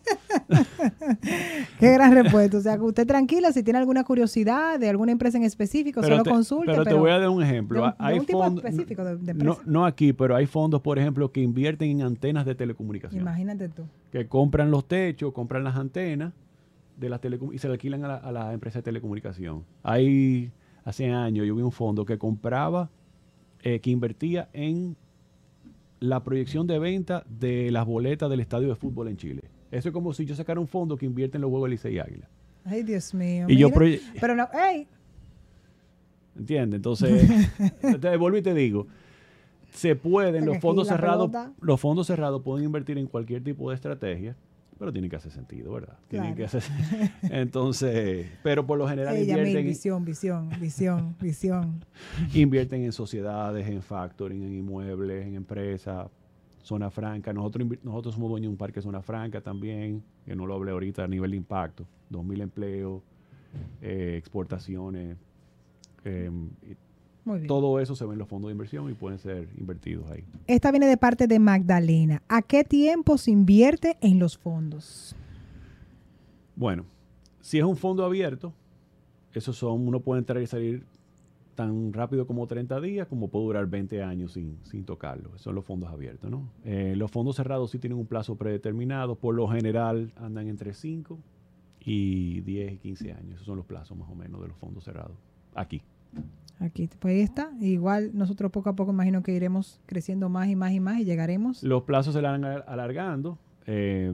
Qué 1.80 1.91
gran 1.91 2.13
respuesta. 2.13 2.58
O 2.58 2.62
sea, 2.62 2.78
que 2.78 2.84
usted 2.84 3.08
tranquila, 3.08 3.52
si 3.52 3.63
tiene 3.63 3.80
alguna 3.80 4.04
curiosidad 4.04 4.80
de 4.80 4.89
alguna 4.89 5.12
empresa 5.12 5.38
en 5.38 5.44
específico, 5.44 6.04
solo 6.04 6.24
consulte. 6.24 6.72
Pero, 6.72 6.84
te 6.84 6.94
voy 6.94 7.10
a 7.10 7.20
dar 7.20 7.30
un 7.30 7.44
ejemplo. 7.44 7.94
hay 7.98 8.20
fondos, 8.20 8.63
específico 8.63 9.04
de, 9.04 9.34
no, 9.34 9.58
no, 9.65 9.86
aquí, 9.86 10.13
pero 10.13 10.36
hay 10.36 10.46
fondos, 10.46 10.82
por 10.82 11.00
ejemplo, 11.00 11.32
que 11.32 11.41
invierten 11.41 11.89
en 11.89 12.02
antenas 12.04 12.46
de 12.46 12.56
telecomunicación. 12.56 13.22
Imagínate 13.22 13.70
tú. 13.70 13.88
Que 14.12 14.28
compran 14.28 14.72
los 14.72 14.88
techos, 14.88 15.34
compran 15.34 15.63
las 15.63 15.76
antenas 15.76 16.34
de 16.98 17.10
las 17.10 17.20
y 17.52 17.58
se 17.58 17.68
le 17.68 17.74
alquilan 17.74 18.06
a 18.06 18.32
la, 18.32 18.54
empresa 18.54 18.80
de 18.80 18.84
telecomunicación. 18.84 19.65
Hay, 19.84 20.52
hace 20.84 21.10
años 21.12 21.46
yo 21.46 21.56
vi 21.56 21.62
un 21.62 21.72
fondo 21.72 22.06
que 22.06 22.18
compraba, 22.18 22.89
eh, 23.62 23.80
que 23.80 23.89
invertía 23.89 24.50
en 24.54 24.96
la 26.06 26.24
proyección 26.24 26.68
de 26.68 26.80
venta 26.80 27.24
de 27.28 27.72
las 27.72 27.86
boletas 27.86 28.30
del 28.30 28.39
estadio 28.39 28.70
de 28.70 28.76
fútbol 28.76 29.08
en 29.08 29.18
Chile. 29.18 29.44
Eso 29.72 29.89
es 29.89 29.94
como 29.94 30.13
si 30.13 30.26
yo 30.26 30.36
sacara 30.36 30.60
un 30.60 30.68
fondo 30.68 30.98
que 30.98 31.06
invierte 31.06 31.38
en 31.38 31.41
los 31.41 31.52
huevos 31.52 31.70
Licey 31.70 31.96
y 31.96 32.00
Águila. 32.00 32.30
Ay, 32.63 32.84
Dios 32.84 33.13
mío. 33.13 33.46
Y 33.48 33.58
yo 33.58 33.70
Pero 33.72 34.36
no, 34.36 34.48
hey. 34.54 34.88
¿Entiendes? 36.38 36.78
Entonces, 36.78 37.50
te 38.02 38.18
vuelvo 38.18 38.38
y 38.38 38.41
te 38.41 38.54
digo, 38.54 38.88
se 39.72 39.96
pueden, 39.96 40.46
los 40.46 40.60
fondos 40.60 40.88
cerrados, 40.88 41.32
los 41.62 41.80
fondos 41.80 42.08
cerrados 42.08 42.41
pueden 42.41 42.65
invertir 42.65 42.98
en 42.98 43.08
cualquier 43.08 43.44
tipo 43.44 43.70
de 43.70 43.76
estrategia 43.76 44.36
pero 44.77 44.91
tiene 44.91 45.09
que 45.09 45.15
hacer 45.15 45.31
sentido, 45.31 45.73
¿verdad? 45.73 45.97
Tiene 46.07 46.35
que 46.35 46.45
hacer 46.45 46.63
Entonces, 47.23 48.27
pero 48.43 48.65
por 48.65 48.77
lo 48.77 48.88
general 48.88 49.17
invierten 49.17 49.65
visión, 49.65 50.03
visión, 50.05 50.49
visión, 50.59 51.15
visión. 51.21 51.85
invierten 52.33 52.83
en 52.83 52.91
sociedades, 52.91 53.67
en 53.67 53.81
factoring, 53.81 54.43
en 54.43 54.53
inmuebles, 54.53 55.25
en 55.25 55.35
empresas, 55.35 56.07
zona 56.61 56.89
franca. 56.89 57.31
Nosotros 57.31 57.67
nosotros 57.83 58.15
somos 58.15 58.29
dueños 58.29 58.49
de 58.49 58.53
un 58.53 58.57
parque 58.57 58.81
zona 58.81 59.01
franca 59.01 59.41
también, 59.41 60.03
que 60.25 60.35
no 60.35 60.45
lo 60.45 60.55
hablé 60.55 60.71
ahorita 60.71 61.03
a 61.03 61.07
nivel 61.07 61.31
de 61.31 61.38
impacto, 61.38 61.85
2000 62.09 62.41
empleos, 62.41 63.01
eh, 63.81 64.15
exportaciones, 64.17 65.17
eh, 66.03 66.29
todo 67.47 67.79
eso 67.79 67.95
se 67.95 68.05
ve 68.05 68.13
en 68.13 68.19
los 68.19 68.27
fondos 68.27 68.49
de 68.49 68.53
inversión 68.53 68.89
y 68.89 68.93
pueden 68.93 69.19
ser 69.19 69.49
invertidos 69.57 70.09
ahí. 70.11 70.23
Esta 70.47 70.71
viene 70.71 70.88
de 70.88 70.97
parte 70.97 71.27
de 71.27 71.39
Magdalena. 71.39 72.21
¿A 72.27 72.41
qué 72.41 72.63
tiempo 72.63 73.17
se 73.17 73.31
invierte 73.31 73.97
en 74.01 74.19
los 74.19 74.38
fondos? 74.38 75.15
Bueno, 76.55 76.85
si 77.41 77.57
es 77.57 77.63
un 77.63 77.77
fondo 77.77 78.05
abierto, 78.05 78.53
esos 79.33 79.57
son, 79.57 79.88
uno 79.88 79.99
puede 79.99 80.19
entrar 80.19 80.41
y 80.41 80.47
salir 80.47 80.85
tan 81.55 81.93
rápido 81.93 82.27
como 82.27 82.47
30 82.47 82.79
días, 82.81 83.07
como 83.07 83.29
puede 83.29 83.45
durar 83.45 83.67
20 83.67 84.03
años 84.03 84.33
sin, 84.33 84.59
sin 84.63 84.85
tocarlo. 84.85 85.29
Esos 85.29 85.41
son 85.41 85.55
los 85.55 85.65
fondos 85.65 85.89
abiertos, 85.89 86.29
¿no? 86.29 86.49
Eh, 86.63 86.93
los 86.95 87.09
fondos 87.09 87.38
cerrados 87.38 87.71
sí 87.71 87.79
tienen 87.79 87.97
un 87.97 88.05
plazo 88.05 88.35
predeterminado. 88.35 89.15
Por 89.15 89.35
lo 89.35 89.47
general 89.47 90.13
andan 90.17 90.47
entre 90.47 90.73
5 90.73 91.17
y 91.79 92.41
10 92.41 92.73
y 92.73 92.77
15 92.77 93.13
años. 93.13 93.35
Esos 93.35 93.45
son 93.45 93.57
los 93.57 93.65
plazos 93.65 93.97
más 93.97 94.09
o 94.09 94.15
menos 94.15 94.41
de 94.41 94.49
los 94.49 94.57
fondos 94.57 94.83
cerrados. 94.83 95.17
Aquí. 95.53 95.81
Aquí, 96.60 96.89
pues 96.99 97.13
ahí 97.13 97.21
está. 97.21 97.51
Igual 97.60 98.12
nosotros 98.13 98.51
poco 98.51 98.69
a 98.69 98.75
poco 98.75 98.91
imagino 98.91 99.21
que 99.21 99.34
iremos 99.34 99.82
creciendo 99.86 100.30
más 100.30 100.47
y 100.47 100.56
más 100.56 100.71
y 100.71 100.80
más 100.80 100.99
y 100.99 101.06
llegaremos. 101.06 101.63
Los 101.63 101.84
plazos 101.84 102.13
se 102.13 102.21
van 102.21 102.45
alargando 102.45 103.38
eh, 103.65 104.13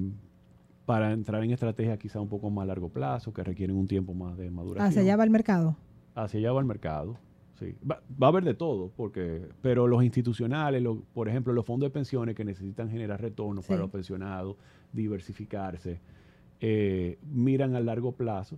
para 0.85 1.13
entrar 1.13 1.43
en 1.43 1.51
estrategias 1.51 1.97
quizá 1.99 2.19
un 2.19 2.29
poco 2.29 2.49
más 2.49 2.63
a 2.63 2.65
largo 2.67 2.89
plazo, 2.89 3.31
que 3.31 3.43
requieren 3.43 3.75
un 3.75 3.87
tiempo 3.87 4.13
más 4.13 4.37
de 4.37 4.49
maduración. 4.49 4.87
¿Hacia 4.87 5.01
allá 5.01 5.15
va 5.15 5.23
el 5.23 5.29
mercado? 5.29 5.77
Hacia 6.15 6.39
allá 6.39 6.51
va 6.51 6.59
el 6.59 6.65
mercado, 6.65 7.17
sí. 7.59 7.75
Va, 7.89 8.01
a 8.19 8.27
haber 8.27 8.43
de 8.43 8.55
todo, 8.55 8.91
porque 8.97 9.47
pero 9.61 9.87
los 9.87 10.03
institucionales, 10.03 10.83
por 11.13 11.29
ejemplo, 11.29 11.53
los 11.53 11.65
fondos 11.65 11.87
de 11.87 11.93
pensiones 11.93 12.35
que 12.35 12.43
necesitan 12.43 12.89
generar 12.89 13.21
retornos 13.21 13.65
para 13.65 13.81
los 13.81 13.91
pensionados, 13.91 14.57
diversificarse, 14.91 16.01
eh, 16.59 17.17
miran 17.23 17.75
a 17.75 17.79
largo 17.79 18.11
plazo 18.11 18.57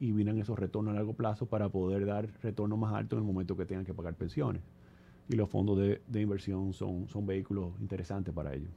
y 0.00 0.12
vienen 0.12 0.38
esos 0.38 0.58
retornos 0.58 0.92
a 0.92 0.94
largo 0.96 1.12
plazo 1.12 1.46
para 1.46 1.68
poder 1.68 2.06
dar 2.06 2.28
retorno 2.42 2.76
más 2.76 2.94
alto 2.94 3.16
en 3.16 3.22
el 3.22 3.26
momento 3.26 3.56
que 3.56 3.66
tengan 3.66 3.84
que 3.84 3.94
pagar 3.94 4.14
pensiones. 4.14 4.62
Y 5.28 5.36
los 5.36 5.48
fondos 5.48 5.78
de, 5.78 6.20
inversión 6.20 6.72
son, 6.72 7.06
son 7.08 7.26
vehículos 7.26 7.74
interesantes 7.80 8.34
para 8.34 8.54
ellos. 8.54 8.70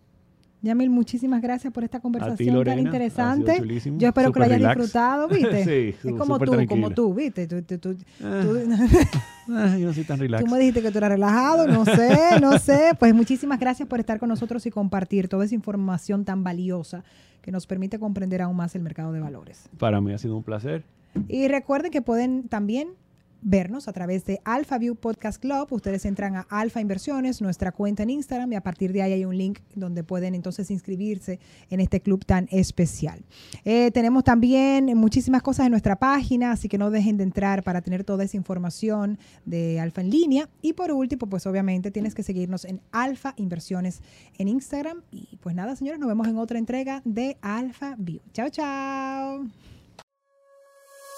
Yamil, 0.61 0.89
muchísimas 0.89 1.41
gracias 1.41 1.73
por 1.73 1.83
esta 1.83 1.99
conversación 1.99 2.63
tan 2.63 2.79
interesante. 2.79 3.61
Yo 3.97 4.07
espero 4.07 4.31
que 4.31 4.39
lo 4.39 4.45
hayas 4.45 4.59
disfrutado, 4.59 5.27
¿viste? 5.27 5.63
sí, 6.01 6.07
es 6.07 6.15
como 6.15 6.39
tú, 6.39 6.53
como 6.67 6.89
tú, 6.91 7.13
¿viste? 7.13 7.47
Tú, 7.47 7.97
ah. 8.23 8.43
Ah, 9.49 9.77
yo 9.77 9.87
no 9.87 9.93
soy 9.93 10.05
tan 10.05 10.19
relax. 10.19 10.41
Tú 10.41 10.49
me 10.49 10.57
dijiste 10.57 10.81
que 10.81 10.89
tú 10.89 10.99
eras 10.99 11.09
relajado, 11.09 11.67
no 11.67 11.83
sé, 11.83 12.39
no 12.41 12.57
sé. 12.59 12.91
Pues 12.97 13.13
muchísimas 13.13 13.59
gracias 13.59 13.89
por 13.89 13.99
estar 13.99 14.19
con 14.19 14.29
nosotros 14.29 14.65
y 14.65 14.71
compartir 14.71 15.27
toda 15.27 15.43
esa 15.43 15.53
información 15.53 16.23
tan 16.23 16.45
valiosa 16.45 17.03
que 17.41 17.51
nos 17.51 17.67
permite 17.67 17.99
comprender 17.99 18.41
aún 18.41 18.55
más 18.55 18.73
el 18.75 18.83
mercado 18.83 19.11
de 19.11 19.19
valores. 19.19 19.69
Para 19.77 19.99
mí 19.99 20.13
ha 20.13 20.17
sido 20.17 20.37
un 20.37 20.43
placer. 20.43 20.85
Y 21.27 21.47
recuerden 21.47 21.91
que 21.91 22.01
pueden 22.01 22.47
también 22.47 22.95
vernos 23.43 23.87
a 23.87 23.93
través 23.93 24.25
de 24.25 24.39
Alpha 24.45 24.77
View 24.77 24.95
Podcast 24.95 25.39
Club. 25.39 25.67
Ustedes 25.71 26.05
entran 26.05 26.35
a 26.35 26.47
Alfa 26.49 26.81
Inversiones, 26.81 27.41
nuestra 27.41 27.71
cuenta 27.71 28.03
en 28.03 28.09
Instagram, 28.09 28.51
y 28.53 28.55
a 28.55 28.61
partir 28.61 28.93
de 28.93 29.01
ahí 29.01 29.13
hay 29.13 29.25
un 29.25 29.37
link 29.37 29.59
donde 29.75 30.03
pueden 30.03 30.33
entonces 30.33 30.71
inscribirse 30.71 31.39
en 31.69 31.79
este 31.79 32.01
club 32.01 32.25
tan 32.25 32.47
especial. 32.51 33.23
Eh, 33.65 33.91
tenemos 33.91 34.23
también 34.23 34.97
muchísimas 34.97 35.41
cosas 35.41 35.65
en 35.65 35.71
nuestra 35.71 35.97
página, 35.97 36.51
así 36.51 36.69
que 36.69 36.77
no 36.77 36.89
dejen 36.89 37.17
de 37.17 37.23
entrar 37.23 37.63
para 37.63 37.81
tener 37.81 38.03
toda 38.03 38.23
esa 38.23 38.37
información 38.37 39.19
de 39.45 39.79
Alfa 39.79 40.01
en 40.01 40.09
línea. 40.09 40.49
Y 40.61 40.73
por 40.73 40.91
último, 40.91 41.27
pues 41.27 41.45
obviamente 41.45 41.91
tienes 41.91 42.15
que 42.15 42.23
seguirnos 42.23 42.65
en 42.65 42.81
Alfa 42.91 43.33
Inversiones 43.37 44.01
en 44.37 44.47
Instagram. 44.47 45.01
Y 45.11 45.37
pues 45.41 45.55
nada, 45.55 45.75
señores, 45.75 45.99
nos 45.99 46.09
vemos 46.09 46.27
en 46.27 46.37
otra 46.37 46.57
entrega 46.57 47.01
de 47.05 47.37
Alpha 47.41 47.95
View. 47.97 48.21
Chao, 48.31 48.49
chao. 48.49 49.72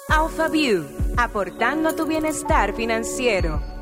AlphaView, 0.07 0.85
aportando 1.17 1.95
tu 1.95 2.05
bienestar 2.05 2.75
financiero. 2.75 3.74